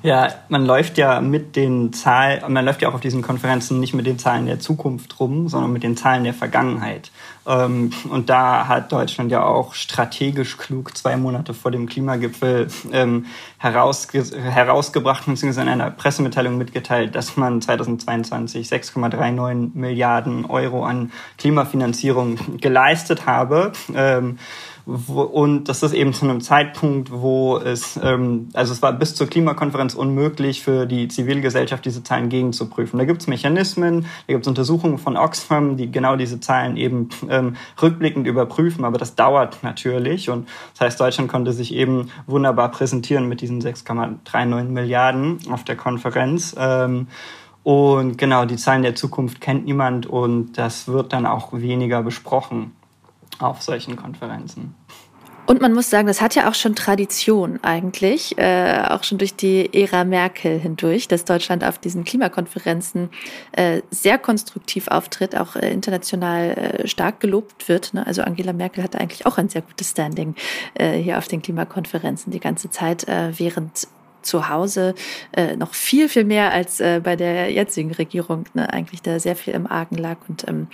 Ja, 0.03 0.29
man 0.49 0.65
läuft 0.65 0.97
ja 0.97 1.21
mit 1.21 1.57
den 1.57 1.93
Zahlen, 1.93 2.53
man 2.53 2.65
läuft 2.65 2.83
ja 2.83 2.89
auch 2.89 2.95
auf 2.95 3.01
diesen 3.01 3.21
Konferenzen 3.21 3.81
nicht 3.81 3.95
mit 3.95 4.07
den 4.07 4.19
Zahlen 4.19 4.47
der 4.47 4.61
Zukunft 4.61 5.19
rum, 5.19 5.49
sondern 5.49 5.73
mit 5.73 5.83
den 5.83 5.97
Zahlen 5.97 6.23
der 6.23 6.35
Vergangenheit. 6.35 7.11
Ähm, 7.49 7.91
und 8.11 8.29
da 8.29 8.69
hat 8.69 8.93
Deutschland 8.93 9.33
ja 9.33 9.43
auch 9.43 9.73
strategisch 9.75 10.59
klug 10.59 10.97
zwei 10.97 11.17
Monate 11.17 11.55
vor 11.55 11.71
dem 11.71 11.87
Klimagipfel 11.87 12.69
ähm, 12.93 13.27
herausge 13.57 14.23
herausgebracht 14.39 15.25
bzw. 15.27 15.63
in 15.63 15.69
einer 15.69 15.91
Pressemitteilung 15.91 16.59
mitgeteilt, 16.59 17.15
dass 17.15 17.37
man 17.39 17.63
2022 17.63 18.69
6,39 18.69 19.71
Milliarden 19.75 20.45
Euro 20.45 20.85
an 20.85 21.11
Klimafinanzierung 21.39 22.59
geleistet 22.61 23.25
habe. 23.27 23.73
Ähm, 23.95 24.39
und 24.89 25.69
das 25.69 25.83
ist 25.83 25.93
eben 25.93 26.15
zu 26.15 26.25
einem 26.25 26.41
Zeitpunkt, 26.41 27.13
wo 27.13 27.59
es, 27.59 28.01
ähm, 28.03 28.49
also 28.55 28.73
es 28.73 28.81
war 28.81 28.95
bis 28.95 29.15
zur 29.15 29.27
Klimakonferenz 29.27 29.95
unmöglich 29.95 30.63
für 30.63 30.87
die 30.87 31.09
Zivilgesellschaft, 31.09 31.85
diese 31.85 32.03
Zahlen 32.03 32.31
gegenzuprüfen. 32.31 32.99
Da 32.99 33.05
gibt 33.05 33.21
es 33.21 33.27
Mechanismen, 33.27 34.07
da 34.27 34.33
gibt 34.33 34.45
es 34.47 34.49
Untersuchungen 34.49 34.97
von 34.97 35.19
Oxfam, 35.19 35.77
die 35.77 35.93
genau 35.93 36.17
diese 36.17 36.41
Zahlen 36.41 36.79
eben 36.79 37.11
ähm, 37.39 37.57
rückblickend 37.81 38.27
überprüfen, 38.27 38.85
aber 38.85 38.99
das 38.99 39.15
dauert 39.15 39.63
natürlich. 39.63 40.31
Und 40.31 40.49
das 40.73 40.81
heißt, 40.87 41.01
Deutschland 41.01 41.31
konnte 41.31 41.53
sich 41.53 41.75
eben 41.75 42.11
wunderbar 42.27 42.71
präsentieren 42.71 43.29
mit 43.29 43.41
diesen 43.41 43.61
6,39 43.61 44.65
Milliarden 44.65 45.39
auf 45.51 45.65
der 45.65 45.77
Konferenz. 45.77 46.55
Ähm, 46.59 47.09
und 47.63 48.17
genau, 48.17 48.45
die 48.45 48.57
Zahlen 48.57 48.83
der 48.83 48.95
Zukunft 48.95 49.41
kennt 49.41 49.67
niemand 49.67 50.07
und 50.07 50.57
das 50.57 50.89
wird 50.89 51.13
dann 51.13 51.27
auch 51.27 51.53
weniger 51.53 52.03
besprochen 52.03 52.73
auf 53.39 53.63
solchen 53.63 53.97
Konferenzen. 53.97 54.75
Und 55.49 55.63
man 55.63 55.73
muss 55.73 55.89
sagen, 55.89 56.07
das 56.07 56.21
hat 56.21 56.35
ja 56.35 56.51
auch 56.51 56.55
schon 56.55 56.75
Tradition 56.75 57.59
eigentlich, 57.63 58.37
äh, 58.37 58.83
auch 58.91 59.03
schon 59.03 59.17
durch 59.17 59.35
die 59.35 59.73
Ära 59.73 60.05
Merkel 60.05 60.59
hindurch, 60.59 61.09
dass 61.09 61.25
Deutschland 61.25 61.65
auf 61.65 61.79
diesen 61.79 62.05
Klimakonferenzen 62.05 63.09
äh, 63.53 63.81
sehr 63.91 64.19
konstruktiv 64.19 64.89
auftritt, 64.89 65.35
auch 65.35 65.57
äh, 65.57 65.73
international 65.73 66.51
äh, 66.51 66.87
stark 66.87 67.21
gelobt 67.21 67.67
wird. 67.67 67.95
Ne? 67.95 68.07
Also 68.07 68.21
Angela 68.21 68.53
Merkel 68.53 68.85
hatte 68.85 69.01
eigentlich 69.01 69.25
auch 69.25 69.39
ein 69.39 69.49
sehr 69.49 69.63
gutes 69.63 69.93
Standing 69.93 70.35
äh, 70.75 70.99
hier 70.99 71.17
auf 71.17 71.29
den 71.29 71.41
Klimakonferenzen 71.41 72.31
die 72.31 72.41
ganze 72.41 72.69
Zeit, 72.69 73.09
äh, 73.09 73.31
während 73.39 73.89
zu 74.21 74.51
Hause 74.51 74.95
äh, 75.33 75.57
noch 75.57 75.73
viel, 75.73 76.11
viel 76.11 76.25
mehr 76.25 76.53
als 76.53 76.79
äh, 76.81 77.01
bei 77.03 77.17
der 77.17 77.51
jetzigen 77.51 77.93
Regierung 77.93 78.45
ne? 78.53 78.71
eigentlich 78.71 79.01
da 79.01 79.19
sehr 79.19 79.35
viel 79.35 79.55
im 79.55 79.67
Argen 79.67 79.97
lag 79.97 80.19
und 80.29 80.47
ähm, 80.47 80.67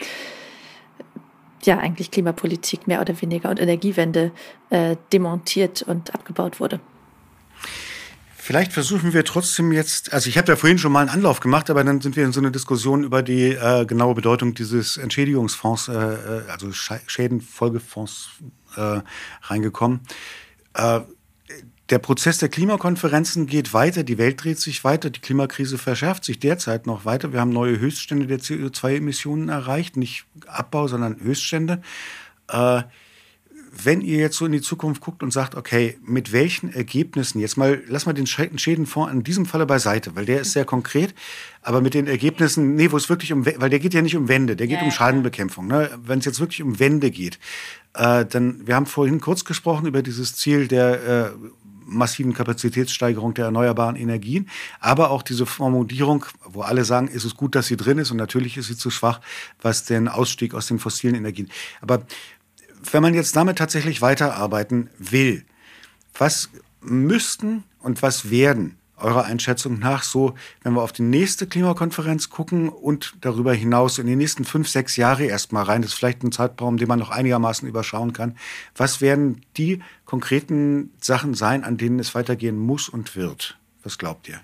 ja 1.67 1.79
eigentlich 1.79 2.11
Klimapolitik 2.11 2.87
mehr 2.87 3.01
oder 3.01 3.21
weniger 3.21 3.51
und 3.51 3.61
Energiewende 3.61 4.33
äh, 4.71 4.97
demontiert 5.13 5.83
und 5.83 6.15
abgebaut 6.15 6.61
wurde. 6.61 6.81
Vielleicht 8.37 8.75
versuchen 8.75 9.15
wir 9.15 9.25
trotzdem 9.25 9.73
jetzt, 9.73 10.13
also 10.13 10.29
ich 10.29 10.37
habe 10.37 10.53
ja 10.53 10.57
vorhin 10.57 10.77
schon 10.77 10.93
mal 10.93 11.01
einen 11.01 11.09
Anlauf 11.09 11.41
gemacht, 11.41 11.71
aber 11.71 11.83
dann 11.83 12.03
sind 12.03 12.15
wir 12.15 12.27
in 12.27 12.33
so 12.33 12.41
eine 12.41 12.51
Diskussion 12.51 13.03
über 13.03 13.23
die 13.23 13.53
äh, 13.53 13.87
genaue 13.87 14.15
Bedeutung 14.15 14.53
dieses 14.53 14.99
Entschädigungsfonds, 14.99 15.89
äh, 15.89 15.93
äh 15.93 16.43
also 16.51 16.71
Schädenfolgefonds 16.71 18.29
äh, 18.77 19.01
reingekommen. 19.45 20.01
Äh, 20.75 21.01
der 21.95 22.01
Prozess 22.01 22.39
der 22.39 22.49
Klimakonferenzen 22.49 23.47
geht 23.47 23.73
weiter, 23.73 24.03
die 24.03 24.19
Welt 24.19 24.43
dreht 24.43 24.59
sich 24.59 24.83
weiter, 24.83 25.11
die 25.11 25.21
Klimakrise 25.21 25.79
verschärft 25.79 26.25
sich 26.25 26.41
derzeit 26.41 26.89
noch 26.89 27.05
weiter. 27.05 27.33
Wir 27.33 27.39
haben 27.39 27.53
neue 27.53 27.79
Höchststände 27.79 28.27
der 28.27 28.41
CO2-Emissionen 28.41 29.49
erreicht, 29.49 29.97
nicht 29.97 30.25
Abbau, 30.49 30.89
sondern 30.89 31.21
Höchststände. 31.21 31.83
Äh, 32.49 32.83
wenn 33.85 34.01
ihr 34.01 34.19
jetzt 34.19 34.37
so 34.37 34.47
in 34.47 34.51
die 34.51 34.61
Zukunft 34.61 35.03
guckt 35.03 35.23
und 35.23 35.33
sagt, 35.33 35.55
okay, 35.55 35.97
mit 36.05 36.33
welchen 36.33 36.73
Ergebnissen, 36.73 37.39
jetzt 37.39 37.57
mal, 37.57 37.81
lass 37.87 38.07
mal 38.07 38.13
den 38.13 38.27
Schädenfonds 38.27 39.13
in 39.13 39.23
diesem 39.23 39.47
Falle 39.47 39.65
beiseite, 39.65 40.17
weil 40.17 40.25
der 40.25 40.41
ist 40.41 40.51
sehr 40.51 40.65
konkret, 40.65 41.15
aber 41.63 41.81
mit 41.81 41.95
den 41.95 42.09
Ergebnissen, 42.09 42.75
nee, 42.75 42.91
wo 42.91 42.97
es 42.97 43.09
wirklich 43.09 43.33
um, 43.33 43.47
weil 43.47 43.71
der 43.71 43.79
geht 43.79 43.95
ja 43.95 44.03
nicht 44.03 44.17
um 44.17 44.27
Wände, 44.27 44.57
der 44.57 44.67
geht 44.67 44.79
ja, 44.79 44.85
um 44.85 44.91
Schadenbekämpfung. 44.91 45.69
Ne? 45.69 45.91
Wenn 46.05 46.19
es 46.19 46.25
jetzt 46.25 46.41
wirklich 46.41 46.61
um 46.61 46.81
Wände 46.81 47.13
geht, 47.13 47.39
äh, 47.95 48.25
dann, 48.25 48.67
wir 48.67 48.75
haben 48.75 48.87
vorhin 48.87 49.21
kurz 49.21 49.45
gesprochen 49.45 49.87
über 49.87 50.03
dieses 50.03 50.35
Ziel 50.35 50.67
der 50.67 51.35
äh, 51.35 51.49
massiven 51.85 52.35
Kapazitätssteigerung 52.35 53.35
der 53.35 53.47
erneuerbaren 53.47 53.97
Energien, 53.97 54.49
aber 54.81 55.11
auch 55.11 55.23
diese 55.23 55.47
Formulierung, 55.47 56.27
wo 56.45 56.63
alle 56.63 56.85
sagen, 56.85 57.09
ist 57.09 57.25
es 57.25 57.37
gut, 57.37 57.55
dass 57.55 57.67
sie 57.67 57.77
drin 57.77 57.99
ist 57.99 58.11
und 58.11 58.17
natürlich 58.17 58.57
ist 58.57 58.67
sie 58.67 58.77
zu 58.77 58.91
schwach, 58.91 59.21
was 59.61 59.85
den 59.85 60.09
Ausstieg 60.09 60.55
aus 60.55 60.67
den 60.67 60.79
fossilen 60.79 61.15
Energien. 61.15 61.51
Aber 61.81 62.03
wenn 62.93 63.03
man 63.03 63.15
jetzt 63.15 63.37
damit 63.37 63.59
tatsächlich 63.59 64.03
weiterarbeiten 64.03 64.91
will, 64.99 65.45
was 66.17 66.51
müssten 66.81 67.65
und 67.81 68.03
was 68.03 68.31
werden 68.31 68.77
eurer 68.97 69.25
Einschätzung 69.25 69.79
nach 69.79 70.03
so, 70.03 70.35
wenn 70.63 70.75
wir 70.75 70.83
auf 70.83 70.93
die 70.93 71.03
nächste 71.03 71.47
Klimakonferenz 71.47 72.31
gucken 72.31 72.69
und 72.69 73.15
darüber 73.21 73.53
hinaus 73.53 73.99
in 73.99 74.07
die 74.07 74.17
nächsten 74.17 74.45
fünf, 74.45 74.69
sechs 74.69 74.97
Jahre 74.97 75.25
erstmal 75.25 75.65
rein, 75.65 75.83
das 75.83 75.93
ist 75.93 75.99
vielleicht 75.99 76.23
ein 76.23 76.33
Zeitraum, 76.33 76.77
den 76.77 76.89
man 76.89 76.99
noch 76.99 77.11
einigermaßen 77.11 77.69
überschauen 77.69 78.13
kann, 78.13 78.37
was 78.77 79.01
werden 79.01 79.43
die 79.57 79.83
konkreten 80.05 80.91
Sachen 81.01 81.35
sein, 81.35 81.65
an 81.65 81.77
denen 81.77 81.99
es 81.99 82.15
weitergehen 82.15 82.59
muss 82.59 82.89
und 82.89 83.17
wird? 83.17 83.59
Was 83.83 83.99
glaubt 83.99 84.29
ihr? 84.29 84.41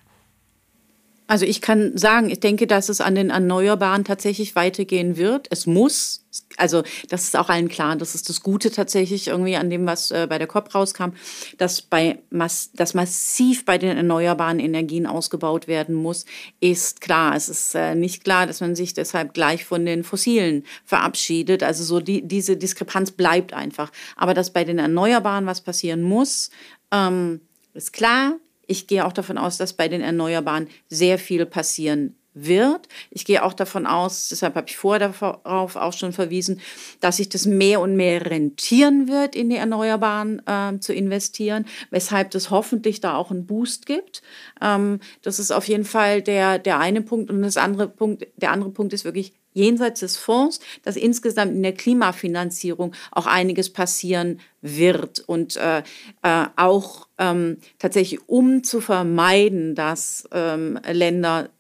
Also 1.31 1.47
ich 1.47 1.61
kann 1.61 1.97
sagen, 1.97 2.29
ich 2.29 2.41
denke, 2.41 2.67
dass 2.67 2.89
es 2.89 3.01
an 3.01 3.15
den 3.15 3.31
Erneuerbaren 3.31 4.05
tatsächlich 4.05 4.57
weitergehen 4.57 5.17
wird. 5.17 5.47
Es 5.51 5.65
muss, 5.65 6.25
also 6.57 6.83
das 7.09 7.23
ist 7.23 7.37
auch 7.37 7.49
allen 7.49 7.69
klar, 7.69 7.95
das 7.95 8.17
ist 8.17 8.29
das 8.29 8.41
Gute 8.41 8.73
tatsächlich 8.73 9.29
irgendwie 9.29 9.55
an 9.55 9.71
dem, 9.71 9.87
was 9.87 10.11
äh, 10.11 10.27
bei 10.29 10.39
der 10.39 10.49
COP 10.49 10.75
rauskam, 10.75 11.11
dass 11.57 11.83
bei 11.83 12.19
mass, 12.31 12.73
dass 12.75 12.95
massiv 12.95 13.65
bei 13.65 13.79
den 13.79 13.97
erneuerbaren 13.97 14.59
Energien 14.59 15.07
ausgebaut 15.07 15.69
werden 15.69 15.95
muss, 15.95 16.25
ist 16.59 17.01
klar. 17.01 17.37
Es 17.37 17.49
ist 17.49 17.77
äh, 17.77 17.95
nicht 17.95 18.25
klar, 18.25 18.49
dass 18.49 18.61
man 18.61 18.75
sich 18.75 18.93
deshalb 18.93 19.33
gleich 19.33 19.65
von 19.65 19.87
den 19.87 20.03
Fossilen 20.03 20.65
verabschiedet. 20.85 21.63
Also 21.63 21.85
so 21.85 22.01
die, 22.01 22.27
diese 22.27 22.57
Diskrepanz 22.57 23.13
bleibt 23.13 23.53
einfach. 23.53 23.93
Aber 24.17 24.35
dass 24.35 24.53
bei 24.53 24.65
den 24.65 24.81
Erneuerbaren 24.81 25.47
was 25.47 25.61
passieren 25.61 26.03
muss, 26.03 26.51
ähm, 26.91 27.41
ist 27.73 27.93
klar. 27.93 28.35
Ich 28.71 28.87
gehe 28.87 29.05
auch 29.05 29.13
davon 29.13 29.37
aus, 29.37 29.57
dass 29.59 29.73
bei 29.73 29.89
den 29.89 30.01
Erneuerbaren 30.01 30.69
sehr 30.89 31.19
viel 31.19 31.45
passieren 31.45 32.15
wird. 32.35 32.89
Ich 33.11 33.25
gehe 33.25 33.45
auch 33.45 33.53
davon 33.53 33.87
aus, 33.87 34.29
deshalb 34.29 34.55
habe 34.55 34.69
ich 34.69 34.77
vorher 34.77 35.09
darauf 35.09 35.77
auch 35.77 35.93
schon 35.93 36.13
verwiesen, 36.13 36.61
dass 37.01 37.17
sich 37.17 37.29
das 37.29 37.47
mehr 37.47 37.81
und 37.81 37.97
mehr 37.97 38.25
rentieren 38.25 39.09
wird, 39.09 39.35
in 39.35 39.51
die 39.51 39.57
Erneuerbaren 39.57 40.43
äh, 40.47 40.79
zu 40.81 40.95
investieren, 40.95 41.67
weshalb 41.91 42.31
das 42.31 42.51
hoffentlich 42.51 43.01
da 43.01 43.17
auch 43.17 43.31
einen 43.31 43.47
Boost 43.47 43.87
gibt. 43.87 44.23
Ähm, 44.61 45.01
das 45.23 45.39
ist 45.39 45.51
auf 45.51 45.67
jeden 45.69 45.85
Fall 45.85 46.23
der, 46.23 46.59
der 46.59 46.79
eine 46.79 47.03
Punkt. 47.03 47.31
Und 47.31 47.43
das 47.43 47.57
andere 47.57 47.89
Punkt, 47.89 48.27
der 48.37 48.53
andere 48.53 48.71
Punkt 48.71 48.93
ist 48.93 49.05
wirklich 49.05 49.33
jenseits 49.53 50.01
des 50.01 50.17
Fonds, 50.17 50.61
dass 50.83 50.97
insgesamt 50.97 51.53
in 51.53 51.63
der 51.63 51.75
Klimafinanzierung 51.75 52.93
auch 53.11 53.27
einiges 53.27 53.73
passieren 53.73 54.41
wird 54.63 55.21
und 55.21 55.57
äh, 55.57 55.83
äh, 56.23 56.47
auch 56.57 57.09
ähm, 57.19 57.59
tatsächlich 57.79 58.29
um 58.29 58.63
zu 58.63 58.81
vermeiden, 58.81 59.75
dass 59.75 60.29
ähm, 60.33 60.79
Länder 60.91 61.51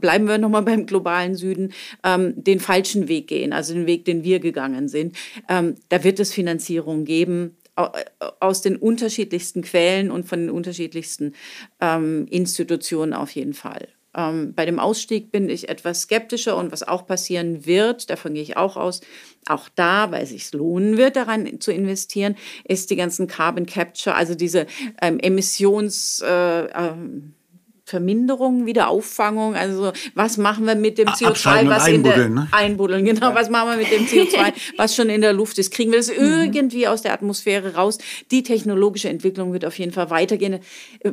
bleiben 0.00 0.26
wir 0.26 0.38
nochmal 0.38 0.62
beim 0.62 0.86
globalen 0.86 1.34
Süden, 1.34 1.72
ähm, 2.04 2.34
den 2.36 2.60
falschen 2.60 3.08
Weg 3.08 3.28
gehen, 3.28 3.52
also 3.52 3.74
den 3.74 3.86
Weg, 3.86 4.04
den 4.04 4.24
wir 4.24 4.40
gegangen 4.40 4.88
sind. 4.88 5.16
Ähm, 5.48 5.76
da 5.88 6.04
wird 6.04 6.20
es 6.20 6.32
Finanzierung 6.32 7.04
geben 7.04 7.56
äh, 7.76 7.88
aus 8.40 8.62
den 8.62 8.76
unterschiedlichsten 8.76 9.62
Quellen 9.62 10.10
und 10.10 10.28
von 10.28 10.40
den 10.40 10.50
unterschiedlichsten 10.50 11.34
ähm, 11.80 12.26
Institutionen 12.30 13.14
auf 13.14 13.30
jeden 13.30 13.54
Fall. 13.54 13.88
Ähm, 14.14 14.52
bei 14.54 14.66
dem 14.66 14.78
Ausstieg 14.78 15.32
bin 15.32 15.48
ich 15.48 15.68
etwas 15.68 16.02
skeptischer 16.02 16.56
und 16.56 16.70
was 16.70 16.82
auch 16.82 17.06
passieren 17.06 17.64
wird, 17.64 18.10
davon 18.10 18.34
gehe 18.34 18.42
ich 18.42 18.56
auch 18.56 18.76
aus, 18.76 19.00
auch 19.46 19.68
da, 19.74 20.10
weil 20.10 20.24
es 20.24 20.30
sich 20.30 20.52
lohnen 20.52 20.98
wird, 20.98 21.16
daran 21.16 21.60
zu 21.60 21.72
investieren, 21.72 22.36
ist 22.64 22.90
die 22.90 22.96
ganzen 22.96 23.26
Carbon 23.26 23.66
Capture, 23.66 24.14
also 24.14 24.34
diese 24.34 24.66
ähm, 25.00 25.18
Emissions... 25.18 26.20
Äh, 26.20 26.64
ähm, 26.74 27.34
Verminderung, 27.92 28.64
Wiederauffangung, 28.64 29.54
also 29.54 29.92
was 30.14 30.38
machen 30.38 30.64
wir 30.64 30.74
mit 30.74 30.96
dem 30.96 31.08
CO2, 31.08 31.68
was 31.68 31.88
in 31.88 32.02
der 32.02 32.30
ne? 32.30 32.48
einbuddeln, 32.50 33.04
genau, 33.04 33.28
ja. 33.28 33.34
was 33.34 33.50
machen 33.50 33.68
wir 33.68 33.76
mit 33.76 33.92
dem 33.92 34.06
CO2, 34.06 34.54
was 34.78 34.96
schon 34.96 35.10
in 35.10 35.20
der 35.20 35.34
Luft 35.34 35.58
ist, 35.58 35.70
kriegen 35.70 35.92
wir 35.92 35.98
das 35.98 36.08
mhm. 36.08 36.14
irgendwie 36.24 36.88
aus 36.88 37.02
der 37.02 37.12
Atmosphäre 37.12 37.74
raus. 37.74 37.98
Die 38.30 38.42
technologische 38.42 39.10
Entwicklung 39.10 39.52
wird 39.52 39.66
auf 39.66 39.78
jeden 39.78 39.92
Fall 39.92 40.08
weitergehen. 40.08 40.60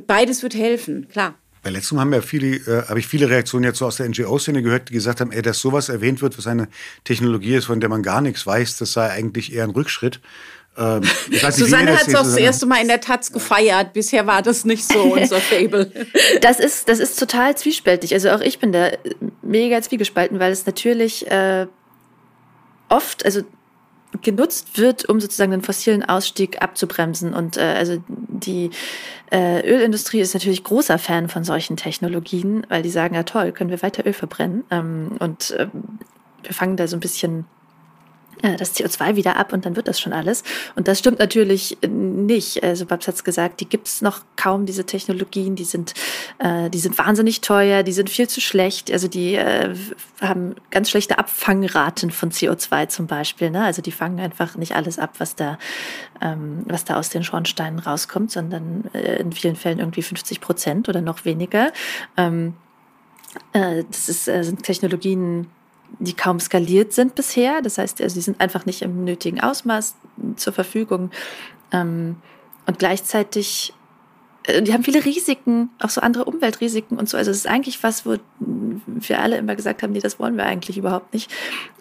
Beides 0.08 0.42
wird 0.42 0.56
helfen, 0.56 1.10
klar. 1.10 1.36
Bei 1.64 1.70
letztem 1.70 2.00
haben 2.00 2.14
ja 2.14 2.22
viele, 2.22 2.56
äh, 2.56 2.88
habe 2.88 3.00
ich 3.00 3.08
viele 3.08 3.30
Reaktionen 3.30 3.66
jetzt 3.66 3.80
so 3.80 3.86
aus 3.86 3.98
der 3.98 4.08
NGO-Szene 4.08 4.64
gehört, 4.64 4.88
die 4.88 4.94
gesagt 4.94 5.20
haben, 5.20 5.34
ey, 5.34 5.42
dass 5.42 5.60
sowas 5.60 5.90
erwähnt 5.90 6.22
wird, 6.22 6.38
was 6.38 6.48
eine 6.48 6.70
Technologie 7.04 7.56
ist, 7.56 7.66
von 7.66 7.82
der 7.82 7.90
man 7.90 8.04
gar 8.04 8.22
nichts 8.22 8.48
weiß, 8.48 8.78
das 8.78 8.94
sei 8.94 9.10
eigentlich 9.10 9.54
eher 9.54 9.66
ein 9.66 9.72
Rückschritt. 9.72 10.22
Ähm, 10.80 11.02
nicht, 11.30 11.54
Susanne 11.54 11.92
hat 11.92 12.08
es 12.08 12.16
auch 12.16 12.24
das 12.24 12.38
erste 12.38 12.66
Mal 12.66 12.82
in 12.82 12.88
der 12.88 13.02
Taz 13.02 13.32
gefeiert. 13.32 13.92
Bisher 13.94 14.26
war 14.26 14.42
das 14.42 14.64
nicht 14.64 14.88
so 14.88 15.00
unser 15.14 15.40
Fable. 15.40 15.92
Das 16.42 16.60
ist, 16.60 16.88
das 16.88 17.00
ist 17.00 17.20
total 17.20 17.58
zwiespältig. 17.58 18.14
Also 18.14 18.30
auch 18.30 18.40
ich 18.40 18.60
bin 18.60 18.72
da 18.72 18.92
mega 19.42 19.82
zwiegespalten, 19.82 20.40
weil 20.40 20.52
es 20.52 20.66
natürlich 20.66 21.30
äh, 21.30 21.68
oft, 22.88 23.26
also 23.26 23.42
genutzt 24.22 24.78
wird, 24.78 25.08
um 25.08 25.20
sozusagen 25.20 25.52
den 25.52 25.62
fossilen 25.62 26.04
Ausstieg 26.08 26.62
abzubremsen. 26.62 27.34
Und 27.34 27.58
äh, 27.58 27.62
also 27.62 28.02
die 28.08 28.72
äh, 29.32 29.62
Ölindustrie 29.70 30.22
ist 30.22 30.34
natürlich 30.34 30.64
großer 30.64 30.98
Fan 30.98 31.30
von 31.30 31.44
solchen 31.44 31.78
Technologien, 31.78 32.66
weil 32.70 32.82
die 32.82 32.90
sagen, 32.90 33.16
ja 33.16 33.24
toll, 33.24 33.52
können 33.52 33.70
wir 33.70 33.82
weiter 33.82 34.06
Öl 34.06 34.14
verbrennen. 34.14 34.64
Ähm, 34.72 35.18
und 35.20 35.52
äh, 35.52 35.68
wir 36.44 36.54
fangen 36.54 36.78
da 36.78 36.88
so 36.88 36.96
ein 36.98 37.02
bisschen 37.02 37.42
äh, 37.42 37.59
das 38.42 38.76
CO2 38.76 39.16
wieder 39.16 39.36
ab 39.38 39.54
und 39.54 39.66
dann 39.66 39.76
wird 39.76 39.88
das 39.88 40.00
schon 40.00 40.14
alles. 40.14 40.44
Und 40.76 40.88
das 40.88 41.00
stimmt 41.00 41.20
natürlich 41.20 41.78
nicht. 41.88 42.64
Also 42.64 42.86
Babs 42.86 43.08
hat 43.08 43.16
es 43.16 43.24
gesagt, 43.24 43.60
die 43.60 43.68
gibt's 43.68 44.02
noch 44.02 44.22
kaum, 44.36 44.66
diese 44.66 44.86
Technologien. 44.86 45.56
Die 45.56 45.64
sind, 45.66 45.94
äh, 46.40 46.70
die 46.70 46.80
sind 46.80 46.98
wahnsinnig 46.98 47.42
teuer, 47.42 47.84
die 47.84 47.92
sind 47.92 48.10
viel 48.10 48.28
zu 48.28 48.42
schlecht. 48.42 48.92
Also 48.92 49.08
die 49.08 49.36
äh, 49.36 49.76
haben 50.22 50.56
ganz 50.72 50.90
schlechte 50.90 51.20
Abfangraten 51.20 52.12
von 52.12 52.32
CO2 52.32 52.88
zum 52.88 53.08
Beispiel. 53.08 53.50
Ne? 53.52 53.64
Also 53.64 53.82
die 53.82 53.92
fangen 53.92 54.20
einfach 54.20 54.56
nicht 54.56 54.76
alles 54.76 55.00
ab, 55.00 55.16
was 55.18 55.36
da, 55.36 55.58
ähm, 56.22 56.64
was 56.66 56.86
da 56.86 56.98
aus 56.98 57.10
den 57.10 57.24
Schornsteinen 57.24 57.80
rauskommt, 57.80 58.32
sondern 58.32 58.86
äh, 58.94 59.18
in 59.18 59.32
vielen 59.32 59.56
Fällen 59.56 59.80
irgendwie 59.80 60.02
50 60.02 60.40
Prozent 60.42 60.90
oder 60.90 61.02
noch 61.02 61.26
weniger. 61.26 61.72
Ähm, 62.18 62.54
äh, 63.54 63.84
das 63.90 64.10
ist, 64.10 64.28
äh, 64.28 64.44
sind 64.44 64.64
Technologien, 64.64 65.48
die 66.00 66.14
kaum 66.14 66.40
skaliert 66.40 66.94
sind 66.94 67.16
bisher. 67.16 67.62
Das 67.62 67.78
heißt, 67.78 68.02
also 68.02 68.14
sie 68.14 68.22
sind 68.22 68.40
einfach 68.40 68.66
nicht 68.66 68.82
im 68.82 69.04
nötigen 69.04 69.42
Ausmaß 69.42 69.96
zur 70.36 70.54
Verfügung. 70.54 71.12
Ähm, 71.72 72.18
und 72.66 72.80
gleichzeitig, 72.80 73.74
äh, 74.44 74.62
die 74.62 74.74
haben 74.74 74.84
viele 74.84 75.04
Risiken, 75.04 75.70
auch 75.80 75.90
so 75.90 76.02
andere 76.02 76.26
Umweltrisiken 76.26 76.98
und 76.98 77.10
so. 77.10 77.18
Also 77.18 77.32
es 77.32 77.38
ist 77.38 77.48
eigentlich 77.48 77.82
was, 77.84 78.06
wo 78.06 78.18
wir 78.40 79.20
alle 79.20 79.38
immer 79.38 79.56
gesagt 79.56 79.84
haben, 79.84 79.94
nee, 79.94 80.00
das 80.00 80.20
wollen 80.20 80.38
wir 80.38 80.46
eigentlich 80.46 80.78
überhaupt 80.78 81.14
nicht. 81.14 81.32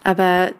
Aber 0.03 0.51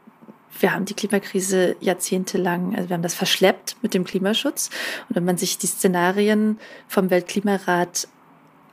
wir 0.60 0.74
haben 0.74 0.86
die 0.86 0.94
Klimakrise 0.94 1.76
jahrzehntelang, 1.80 2.76
also 2.76 2.90
wir 2.90 2.96
haben 2.96 3.04
das 3.04 3.16
verschleppt 3.16 3.78
mit 3.82 3.94
dem 3.94 4.04
Klimaschutz. 4.04 4.70
Und 5.08 5.16
wenn 5.16 5.26
man 5.26 5.38
sich 5.38 5.58
die 5.58 5.68
Szenarien 5.68 6.60
vom 6.88 7.10
Weltklimarat 7.10 8.08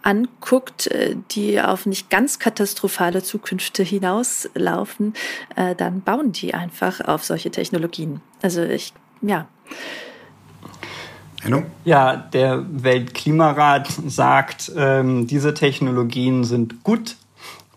anguckt, 0.06 0.86
äh, 0.86 1.16
die 1.32 1.60
auf 1.60 1.84
nicht 1.84 2.08
ganz 2.08 2.38
katastrophale 2.38 3.22
Zukünfte 3.22 3.82
hinauslaufen, 3.82 5.14
äh, 5.56 5.74
dann 5.74 6.00
bauen 6.00 6.32
die 6.32 6.54
einfach 6.54 7.00
auf 7.00 7.24
solche 7.24 7.50
Technologien. 7.50 8.20
Also 8.40 8.62
ich, 8.62 8.92
ja. 9.20 9.48
Hello? 11.42 11.64
Ja, 11.84 12.16
der 12.16 12.64
Weltklimarat 12.70 13.88
sagt, 14.06 14.72
ähm, 14.76 15.26
diese 15.26 15.54
Technologien 15.54 16.44
sind 16.44 16.84
gut, 16.84 17.16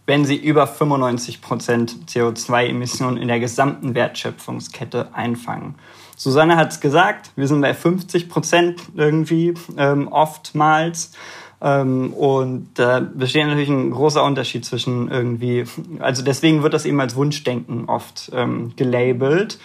wenn 0.05 0.25
sie 0.25 0.38
über 0.38 0.67
95 0.67 1.41
Prozent 1.41 1.95
CO2-Emissionen 2.07 3.17
in 3.17 3.27
der 3.27 3.39
gesamten 3.39 3.95
Wertschöpfungskette 3.95 5.13
einfangen. 5.13 5.75
Susanne 6.15 6.57
hat 6.57 6.71
es 6.71 6.80
gesagt, 6.80 7.32
wir 7.36 7.47
sind 7.47 7.61
bei 7.61 7.73
50 7.73 8.27
Prozent 8.27 8.82
irgendwie 8.95 9.53
ähm, 9.77 10.07
oftmals. 10.09 11.11
Ähm, 11.62 12.14
und 12.14 12.70
da 12.76 12.99
besteht 12.99 13.45
natürlich 13.45 13.70
ein 13.70 13.91
großer 13.91 14.24
Unterschied 14.24 14.66
zwischen 14.66 15.10
irgendwie, 15.10 15.66
also 15.99 16.24
deswegen 16.24 16.64
wird 16.64 16.74
das 16.74 16.86
eben 16.86 16.99
als 17.01 17.16
Wunschdenken 17.16 17.86
oft 17.86 18.32
ähm, 18.34 18.74
gelabelt. 18.76 19.60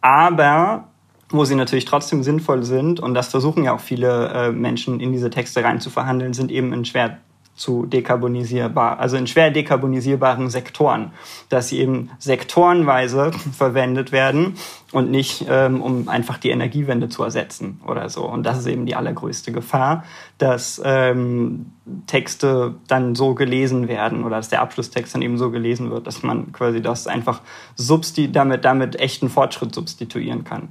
Aber 0.00 0.88
wo 1.28 1.44
sie 1.44 1.54
natürlich 1.54 1.84
trotzdem 1.84 2.22
sinnvoll 2.22 2.64
sind, 2.64 2.98
und 2.98 3.14
das 3.14 3.28
versuchen 3.28 3.62
ja 3.64 3.74
auch 3.74 3.80
viele 3.80 4.28
äh, 4.28 4.52
Menschen 4.52 4.98
in 4.98 5.12
diese 5.12 5.30
Texte 5.30 5.62
rein 5.62 5.80
zu 5.80 5.90
verhandeln, 5.90 6.32
sind 6.32 6.50
eben 6.50 6.72
in 6.72 6.84
schwer 6.84 7.18
zu 7.60 7.84
dekarbonisierbar, 7.84 8.98
also 9.00 9.18
in 9.18 9.26
schwer 9.26 9.50
dekarbonisierbaren 9.50 10.48
Sektoren, 10.48 11.12
dass 11.50 11.68
sie 11.68 11.78
eben 11.80 12.10
sektorenweise 12.18 13.32
verwendet 13.52 14.12
werden 14.12 14.54
und 14.92 15.10
nicht 15.10 15.44
ähm, 15.46 15.82
um 15.82 16.08
einfach 16.08 16.38
die 16.38 16.48
Energiewende 16.48 17.10
zu 17.10 17.22
ersetzen 17.22 17.78
oder 17.86 18.08
so. 18.08 18.24
Und 18.24 18.44
das 18.44 18.60
ist 18.60 18.66
eben 18.66 18.86
die 18.86 18.96
allergrößte 18.96 19.52
Gefahr, 19.52 20.04
dass 20.38 20.80
ähm, 20.82 21.72
Texte 22.06 22.76
dann 22.88 23.14
so 23.14 23.34
gelesen 23.34 23.88
werden 23.88 24.24
oder 24.24 24.36
dass 24.36 24.48
der 24.48 24.62
Abschlusstext 24.62 25.14
dann 25.14 25.20
eben 25.20 25.36
so 25.36 25.50
gelesen 25.50 25.90
wird, 25.90 26.06
dass 26.06 26.22
man 26.22 26.52
quasi 26.52 26.80
das 26.80 27.06
einfach 27.06 27.42
substi 27.74 28.32
damit 28.32 28.64
damit 28.64 28.98
echten 28.98 29.28
Fortschritt 29.28 29.74
substituieren 29.74 30.44
kann. 30.44 30.70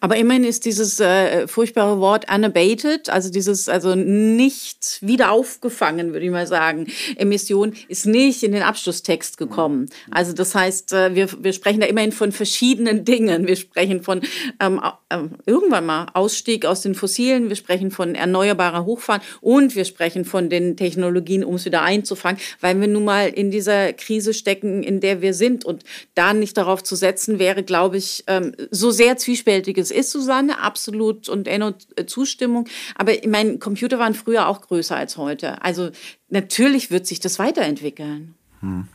Aber 0.00 0.16
immerhin 0.16 0.44
ist 0.44 0.64
dieses 0.64 1.00
äh, 1.00 1.46
furchtbare 1.46 2.00
Wort 2.00 2.32
unabated, 2.32 3.10
also 3.10 3.30
dieses, 3.30 3.68
also 3.68 3.94
nicht 3.94 4.98
wieder 5.00 5.30
aufgefangen, 5.32 6.12
würde 6.12 6.26
ich 6.26 6.32
mal 6.32 6.46
sagen, 6.46 6.86
Emission, 7.16 7.74
ist 7.88 8.06
nicht 8.06 8.42
in 8.42 8.52
den 8.52 8.62
Abschlusstext 8.62 9.38
gekommen. 9.38 9.86
Also 10.10 10.32
das 10.32 10.54
heißt, 10.54 10.92
äh, 10.92 11.14
wir, 11.14 11.28
wir 11.42 11.52
sprechen 11.52 11.80
da 11.80 11.86
immerhin 11.86 12.12
von 12.12 12.32
verschiedenen 12.32 13.04
Dingen. 13.10 13.46
Wir 13.46 13.56
sprechen 13.56 14.02
von 14.02 14.22
ähm, 14.60 14.80
äh, 15.08 15.18
irgendwann 15.46 15.86
mal 15.86 16.06
Ausstieg 16.14 16.66
aus 16.66 16.82
den 16.82 16.94
Fossilen, 16.94 17.48
wir 17.48 17.56
sprechen 17.56 17.90
von 17.90 18.14
erneuerbarer 18.14 18.84
Hochfahren 18.84 19.22
und 19.40 19.74
wir 19.76 19.84
sprechen 19.84 20.24
von 20.24 20.48
den 20.50 20.76
Technologien, 20.76 21.44
um 21.44 21.56
es 21.56 21.64
wieder 21.64 21.82
einzufangen, 21.82 22.40
weil 22.60 22.80
wir 22.80 22.88
nun 22.88 23.04
mal 23.04 23.28
in 23.28 23.50
dieser 23.50 23.92
Krise 23.92 24.34
stecken, 24.34 24.82
in 24.82 25.00
der 25.00 25.22
wir 25.22 25.34
sind. 25.34 25.64
Und 25.64 25.84
da 26.14 26.34
nicht 26.34 26.56
darauf 26.56 26.82
zu 26.82 26.96
setzen, 26.96 27.38
wäre, 27.38 27.62
glaube 27.62 27.96
ich, 27.96 28.24
ähm, 28.26 28.52
so 28.70 28.90
sehr 28.90 29.16
zwiespältig 29.16 29.59
es 29.68 29.90
ist, 29.90 30.10
Susanne, 30.10 30.60
absolut 30.60 31.28
und 31.28 31.48
Enno 31.48 31.72
äh, 31.96 32.06
Zustimmung. 32.06 32.68
Aber 32.94 33.12
ich 33.12 33.28
meine, 33.28 33.58
Computer 33.58 33.98
waren 33.98 34.14
früher 34.14 34.48
auch 34.48 34.60
größer 34.60 34.96
als 34.96 35.16
heute. 35.16 35.62
Also 35.62 35.90
natürlich 36.28 36.90
wird 36.90 37.06
sich 37.06 37.20
das 37.20 37.38
weiterentwickeln. 37.38 38.34
Hm. 38.60 38.88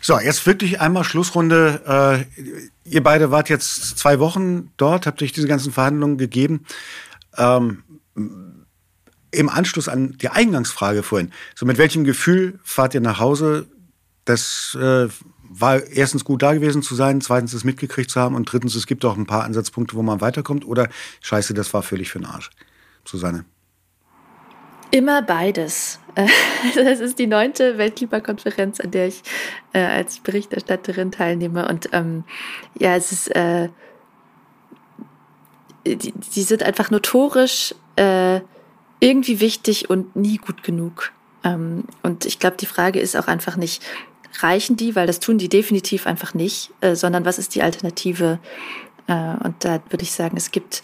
So, 0.00 0.18
jetzt 0.18 0.46
wirklich 0.46 0.80
einmal 0.80 1.04
Schlussrunde. 1.04 2.26
Äh, 2.36 2.62
ihr 2.84 3.02
beide 3.02 3.30
wart 3.30 3.48
jetzt 3.48 3.98
zwei 3.98 4.18
Wochen 4.18 4.72
dort, 4.76 5.06
habt 5.06 5.22
euch 5.22 5.32
diese 5.32 5.46
ganzen 5.46 5.72
Verhandlungen 5.72 6.18
gegeben. 6.18 6.64
Ähm, 7.36 7.84
Im 9.30 9.48
Anschluss 9.48 9.88
an 9.88 10.16
die 10.20 10.28
Eingangsfrage 10.28 11.02
vorhin, 11.02 11.30
so 11.54 11.64
mit 11.64 11.78
welchem 11.78 12.04
Gefühl 12.04 12.58
fahrt 12.64 12.94
ihr 12.94 13.00
nach 13.00 13.20
Hause? 13.20 13.68
Das 14.24 14.76
äh, 14.80 15.08
war 15.54 15.82
erstens 15.86 16.24
gut 16.24 16.42
da 16.42 16.54
gewesen 16.54 16.82
zu 16.82 16.94
sein, 16.94 17.20
zweitens 17.20 17.52
es 17.52 17.64
mitgekriegt 17.64 18.10
zu 18.10 18.20
haben 18.20 18.34
und 18.34 18.50
drittens, 18.50 18.74
es 18.74 18.86
gibt 18.86 19.04
auch 19.04 19.16
ein 19.16 19.26
paar 19.26 19.44
Ansatzpunkte, 19.44 19.96
wo 19.96 20.02
man 20.02 20.20
weiterkommt 20.20 20.66
oder 20.66 20.88
scheiße, 21.20 21.54
das 21.54 21.72
war 21.74 21.82
völlig 21.82 22.10
für 22.10 22.18
den 22.18 22.26
Arsch. 22.26 22.50
Susanne. 23.04 23.44
Immer 24.90 25.22
beides. 25.22 25.98
Das 26.76 27.00
ist 27.00 27.18
die 27.18 27.26
neunte 27.26 27.76
Weltklimakonferenz, 27.76 28.78
an 28.78 28.92
der 28.92 29.08
ich 29.08 29.22
äh, 29.72 29.80
als 29.80 30.20
Berichterstatterin 30.20 31.10
teilnehme. 31.10 31.66
Und 31.66 31.88
ähm, 31.92 32.22
ja, 32.78 32.94
es 32.94 33.10
ist, 33.10 33.34
äh, 33.34 33.68
die, 35.84 36.12
die 36.12 36.42
sind 36.42 36.62
einfach 36.62 36.90
notorisch 36.90 37.74
äh, 37.96 38.40
irgendwie 39.00 39.40
wichtig 39.40 39.90
und 39.90 40.14
nie 40.14 40.36
gut 40.36 40.62
genug. 40.62 41.10
Ähm, 41.42 41.84
und 42.04 42.26
ich 42.26 42.38
glaube, 42.38 42.56
die 42.58 42.66
Frage 42.66 43.00
ist 43.00 43.16
auch 43.16 43.26
einfach 43.26 43.56
nicht, 43.56 43.82
reichen 44.40 44.76
die, 44.76 44.96
weil 44.96 45.06
das 45.06 45.20
tun 45.20 45.38
die 45.38 45.48
definitiv 45.48 46.06
einfach 46.06 46.34
nicht, 46.34 46.70
äh, 46.80 46.94
sondern 46.94 47.24
was 47.24 47.38
ist 47.38 47.54
die 47.54 47.62
Alternative? 47.62 48.38
Äh, 49.06 49.12
und 49.44 49.54
da 49.60 49.80
würde 49.90 50.02
ich 50.02 50.12
sagen, 50.12 50.36
es 50.36 50.50
gibt 50.50 50.82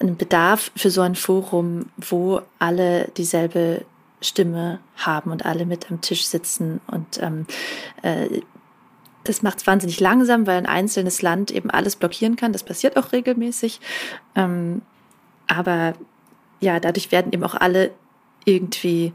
einen 0.00 0.16
Bedarf 0.16 0.70
für 0.76 0.90
so 0.90 1.00
ein 1.00 1.14
Forum, 1.14 1.86
wo 1.96 2.40
alle 2.58 3.08
dieselbe 3.16 3.84
Stimme 4.20 4.80
haben 4.96 5.30
und 5.30 5.44
alle 5.44 5.66
mit 5.66 5.90
am 5.90 6.00
Tisch 6.00 6.26
sitzen. 6.26 6.80
Und 6.86 7.20
ähm, 7.22 7.46
äh, 8.02 8.40
das 9.24 9.42
macht 9.42 9.58
es 9.58 9.66
wahnsinnig 9.66 10.00
langsam, 10.00 10.46
weil 10.46 10.58
ein 10.58 10.66
einzelnes 10.66 11.22
Land 11.22 11.50
eben 11.50 11.70
alles 11.70 11.96
blockieren 11.96 12.36
kann. 12.36 12.52
Das 12.52 12.62
passiert 12.62 12.96
auch 12.96 13.12
regelmäßig. 13.12 13.80
Ähm, 14.34 14.82
aber 15.46 15.94
ja, 16.60 16.80
dadurch 16.80 17.12
werden 17.12 17.32
eben 17.32 17.44
auch 17.44 17.54
alle 17.54 17.90
irgendwie 18.44 19.12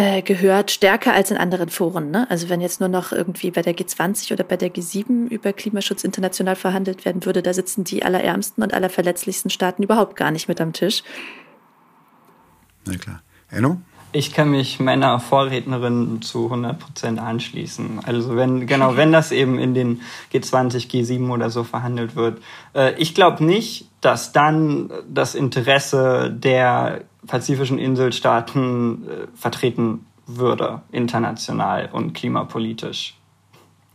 äh, 0.00 0.22
gehört, 0.22 0.70
stärker 0.70 1.12
als 1.12 1.30
in 1.30 1.36
anderen 1.36 1.68
Foren. 1.68 2.10
Ne? 2.10 2.26
Also 2.30 2.48
wenn 2.48 2.62
jetzt 2.62 2.80
nur 2.80 2.88
noch 2.88 3.12
irgendwie 3.12 3.50
bei 3.50 3.60
der 3.60 3.76
G20 3.76 4.32
oder 4.32 4.44
bei 4.44 4.56
der 4.56 4.72
G7 4.72 5.28
über 5.28 5.52
Klimaschutz 5.52 6.04
international 6.04 6.56
verhandelt 6.56 7.04
werden 7.04 7.26
würde, 7.26 7.42
da 7.42 7.52
sitzen 7.52 7.84
die 7.84 8.02
allerärmsten 8.02 8.62
und 8.64 8.72
allerverletzlichsten 8.72 9.50
Staaten 9.50 9.82
überhaupt 9.82 10.16
gar 10.16 10.30
nicht 10.30 10.48
mit 10.48 10.58
am 10.58 10.72
Tisch. 10.72 11.02
Na 12.86 12.96
klar. 12.96 13.20
Enno? 13.50 13.76
Ich 14.12 14.32
kann 14.32 14.50
mich 14.50 14.80
meiner 14.80 15.20
Vorrednerin 15.20 16.22
zu 16.22 16.44
100 16.44 16.78
Prozent 16.78 17.20
anschließen. 17.20 18.00
Also 18.02 18.36
wenn, 18.36 18.66
genau, 18.66 18.96
wenn 18.96 19.12
das 19.12 19.32
eben 19.32 19.58
in 19.58 19.74
den 19.74 20.00
G20, 20.32 20.90
G7 20.90 21.30
oder 21.30 21.50
so 21.50 21.62
verhandelt 21.62 22.16
wird. 22.16 22.40
Äh, 22.74 22.94
ich 22.94 23.14
glaube 23.14 23.44
nicht, 23.44 23.86
dass 24.00 24.32
dann 24.32 24.90
das 25.08 25.34
Interesse 25.34 26.34
der 26.34 27.02
pazifischen 27.26 27.78
Inselstaaten 27.78 29.08
äh, 29.08 29.26
vertreten 29.34 30.06
würde, 30.26 30.82
international 30.92 31.88
und 31.92 32.12
klimapolitisch. 32.14 33.19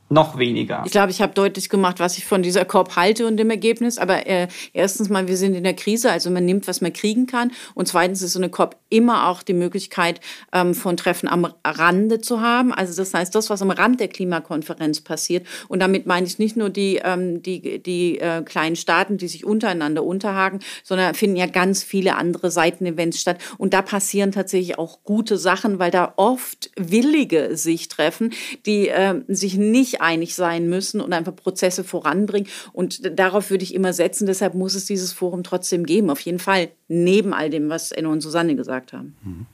Noch 0.08 0.38
weniger. 0.38 0.84
Ich 0.86 0.92
glaube, 0.92 1.10
ich 1.10 1.20
habe 1.20 1.34
deutlich 1.34 1.68
gemacht, 1.68 2.00
was 2.00 2.20
ich 2.20 2.26
von 2.26 2.44
dieser 2.44 2.64
COP 2.64 2.96
halte 2.96 3.26
und 3.26 3.38
dem 3.38 3.50
Ergebnis. 3.50 3.98
Aber 3.98 4.28
äh, 4.28 4.48
erstens 4.72 5.10
mal, 5.10 5.28
wir 5.28 5.36
sind 5.36 5.56
in 5.56 5.64
der 5.64 5.74
Krise, 5.74 6.12
also 6.12 6.30
man 6.30 6.46
nimmt, 6.46 6.68
was 6.68 6.80
man 6.80 6.94
kriegen 6.94 7.26
kann. 7.26 7.52
Und 7.74 7.88
zweitens 7.88 8.22
ist 8.22 8.34
so 8.34 8.40
eine 8.40 8.50
COP 8.50 8.76
immer 8.90 9.28
auch 9.28 9.42
die 9.42 9.54
Möglichkeit 9.54 10.22
ähm, 10.54 10.76
von 10.76 10.96
Treffen 10.96 11.28
am 11.28 11.52
Rande 11.66 12.22
zu 12.22 12.40
haben. 12.40 12.72
Also 12.72 12.96
das 12.96 13.16
heißt, 13.16 13.34
das, 13.34 13.50
was 13.50 13.64
am 13.64 13.72
Rand 13.72 14.00
der 14.00 14.08
Klimakonferenz 14.08 15.02
passiert. 15.02 15.48
Und 15.70 15.80
damit 15.80 16.06
meine 16.06 16.28
ich 16.28 16.38
nicht 16.38 16.56
nur 16.56 16.70
die, 16.70 17.02
ähm, 17.04 17.42
die, 17.42 17.82
die 17.82 18.20
äh, 18.20 18.44
kleinen 18.44 18.76
Staaten, 18.76 19.18
die 19.18 19.28
sich 19.28 19.44
untereinander 19.44 20.04
unterhaken, 20.04 20.60
sondern 20.84 21.16
finden 21.16 21.36
ja 21.36 21.48
ganz 21.48 21.82
viele 21.82 22.16
andere 22.16 22.52
Seitenevents 22.52 23.20
statt. 23.20 23.40
Und 23.58 23.74
da 23.74 23.82
passieren 23.82 24.32
tatsächlich 24.32 24.78
auch 24.78 25.00
gute 25.04 25.40
Sachen, 25.40 25.80
weil 25.80 25.90
da 25.90 26.14
oft 26.16 26.70
Willige 26.76 27.58
sich 27.58 27.88
treffen, 27.88 28.34
die 28.68 28.90
äh, 28.90 29.22
sich 29.28 29.58
nicht 29.58 29.95
einig 30.02 30.36
sein 30.36 30.70
müssen 30.70 31.02
und 31.02 31.14
einfach 31.14 31.36
Prozesse 31.36 31.84
voranbringen. 31.84 32.50
Und 32.74 33.20
darauf 33.20 33.50
würde 33.50 33.64
ich 33.64 33.74
immer 33.74 33.94
setzen. 33.94 34.26
Deshalb 34.26 34.54
muss 34.54 34.76
es 34.76 34.86
dieses 34.86 35.14
Forum 35.14 35.44
trotzdem 35.44 35.86
geben. 35.86 36.10
Auf 36.10 36.20
jeden 36.22 36.40
Fall 36.40 36.70
neben 36.88 37.34
all 37.34 37.50
dem, 37.50 37.70
was 37.70 37.92
Enno 37.92 38.12
und 38.12 38.22
Susanne 38.22 38.56
gesagt 38.56 38.94
haben. 38.94 39.16
Mhm. 39.24 39.46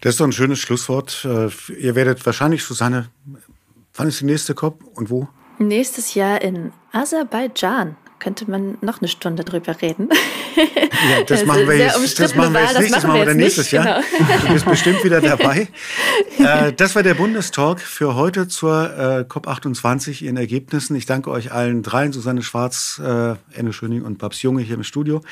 Das 0.00 0.14
ist 0.14 0.20
doch 0.20 0.26
ein 0.26 0.32
schönes 0.32 0.58
Schlusswort. 0.58 1.24
Äh, 1.24 1.48
ihr 1.74 1.94
werdet 1.94 2.24
wahrscheinlich, 2.26 2.64
Susanne, 2.64 3.08
wann 3.94 4.08
ist 4.08 4.20
die 4.20 4.24
nächste 4.24 4.54
COP 4.54 4.82
und 4.94 5.10
wo? 5.10 5.28
Nächstes 5.58 6.14
Jahr 6.14 6.42
in 6.42 6.72
Aserbaidschan 6.92 7.96
könnte 8.22 8.48
man 8.48 8.78
noch 8.82 9.00
eine 9.00 9.08
Stunde 9.08 9.44
drüber 9.44 9.80
reden. 9.82 10.08
Ja, 10.54 11.24
das, 11.24 11.44
machen 11.46 11.66
wir 11.66 11.78
jetzt, 11.78 12.20
das 12.20 12.34
machen 12.36 12.52
wir 12.52 12.60
jetzt 12.60 12.78
nicht, 12.78 12.94
das 12.94 13.02
machen 13.02 13.18
wir 13.18 13.24
dann 13.24 13.36
nächstes 13.36 13.64
nicht, 13.64 13.72
Jahr. 13.72 14.02
Genau. 14.16 14.40
Du 14.46 14.52
bist 14.52 14.64
bestimmt 14.66 15.02
wieder 15.02 15.20
dabei. 15.20 15.66
äh, 16.38 16.72
das 16.72 16.94
war 16.94 17.02
der 17.02 17.14
Bundestalk 17.14 17.80
für 17.80 18.14
heute 18.14 18.46
zur 18.46 18.90
äh, 18.96 19.24
COP28 19.28 20.24
in 20.24 20.36
Ergebnissen. 20.36 20.94
Ich 20.94 21.06
danke 21.06 21.30
euch 21.30 21.50
allen 21.50 21.82
dreien, 21.82 22.12
Susanne 22.12 22.42
Schwarz, 22.42 23.00
äh, 23.02 23.34
Enne 23.58 23.72
Schöning 23.72 24.02
und 24.02 24.18
Babs 24.18 24.42
Junge 24.42 24.62
hier 24.62 24.76
im 24.76 24.84
Studio. 24.84 25.22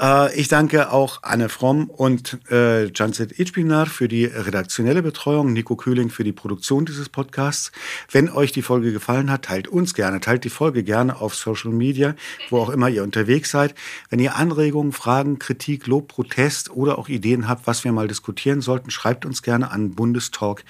Äh, 0.00 0.34
ich 0.38 0.48
danke 0.48 0.92
auch 0.92 1.20
Anne 1.22 1.48
Fromm 1.48 1.90
und 1.90 2.38
äh, 2.50 2.86
Janset 2.92 3.38
Itchpinar 3.38 3.86
für 3.86 4.08
die 4.08 4.24
redaktionelle 4.24 5.02
Betreuung, 5.02 5.52
Nico 5.52 5.76
Kühling 5.76 6.10
für 6.10 6.24
die 6.24 6.32
Produktion 6.32 6.84
dieses 6.84 7.08
Podcasts. 7.08 7.72
Wenn 8.10 8.30
euch 8.30 8.52
die 8.52 8.62
Folge 8.62 8.92
gefallen 8.92 9.30
hat, 9.30 9.44
teilt 9.46 9.68
uns 9.68 9.94
gerne, 9.94 10.20
teilt 10.20 10.44
die 10.44 10.50
Folge 10.50 10.82
gerne 10.82 11.20
auf 11.20 11.34
Social 11.34 11.72
Media, 11.72 12.14
wo 12.50 12.58
auch 12.58 12.70
immer 12.70 12.88
ihr 12.88 13.02
unterwegs 13.02 13.50
seid. 13.50 13.74
Wenn 14.10 14.18
ihr 14.18 14.36
Anregungen, 14.36 14.92
Fragen, 14.92 15.38
Kritik, 15.38 15.86
Lob, 15.86 16.08
Protest 16.08 16.70
oder 16.70 16.98
auch 16.98 17.08
Ideen 17.08 17.48
habt, 17.48 17.66
was 17.66 17.84
wir 17.84 17.92
mal 17.92 18.08
diskutieren 18.08 18.60
sollten, 18.60 18.90
schreibt 18.90 19.24
uns 19.24 19.42
gerne 19.42 19.70
an 19.70 19.94
bundestalk@ 19.94 20.64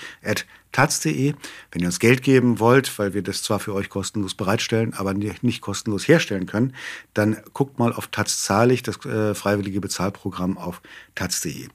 taz.de. 0.75 1.35
Wenn 1.71 1.83
ihr 1.83 1.87
uns 1.87 1.99
Geld 1.99 2.23
geben 2.23 2.59
wollt, 2.59 2.99
weil 2.99 3.15
wir 3.15 3.23
das 3.23 3.43
zwar 3.43 3.61
für 3.61 3.73
euch 3.75 3.89
kostenlos 3.89 4.35
bereitstellen, 4.35 4.93
aber 4.93 5.15
nicht 5.15 5.61
kostenlos 5.61 6.07
herstellen 6.07 6.47
können, 6.47 6.75
dann 7.15 7.39
guckt 7.55 7.79
mal 7.79 7.93
auf 7.93 8.09
Taz 8.09 8.43
zahlig, 8.43 8.83
das 8.83 9.05
äh, 9.07 9.35
freiwillige 9.35 9.81
Bezahlprogramm 9.81 10.59
auf 10.59 10.83
taz.de. 11.15 11.69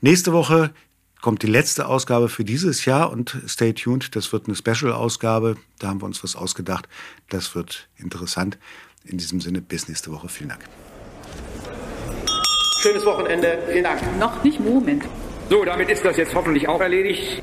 Nächste 0.00 0.32
Woche 0.32 0.72
kommt 1.20 1.42
die 1.42 1.46
letzte 1.46 1.86
Ausgabe 1.86 2.28
für 2.28 2.44
dieses 2.44 2.84
Jahr 2.84 3.10
und 3.10 3.38
stay 3.48 3.72
tuned, 3.72 4.14
das 4.14 4.32
wird 4.32 4.46
eine 4.46 4.56
Special-Ausgabe. 4.56 5.56
Da 5.78 5.88
haben 5.88 6.02
wir 6.02 6.06
uns 6.06 6.22
was 6.22 6.36
ausgedacht. 6.36 6.88
Das 7.30 7.54
wird 7.54 7.88
interessant. 7.96 8.58
In 9.04 9.18
diesem 9.18 9.40
Sinne, 9.40 9.62
bis 9.62 9.88
nächste 9.88 10.12
Woche. 10.12 10.28
Vielen 10.28 10.50
Dank. 10.50 10.64
Schönes 12.82 13.04
Wochenende. 13.04 13.58
Vielen 13.70 13.84
Dank. 13.84 14.00
Noch 14.18 14.42
nicht 14.44 14.60
Moment. 14.60 15.04
So, 15.48 15.64
damit 15.64 15.88
ist 15.88 16.04
das 16.04 16.16
jetzt 16.16 16.34
hoffentlich 16.34 16.68
auch 16.68 16.80
erledigt. 16.80 17.42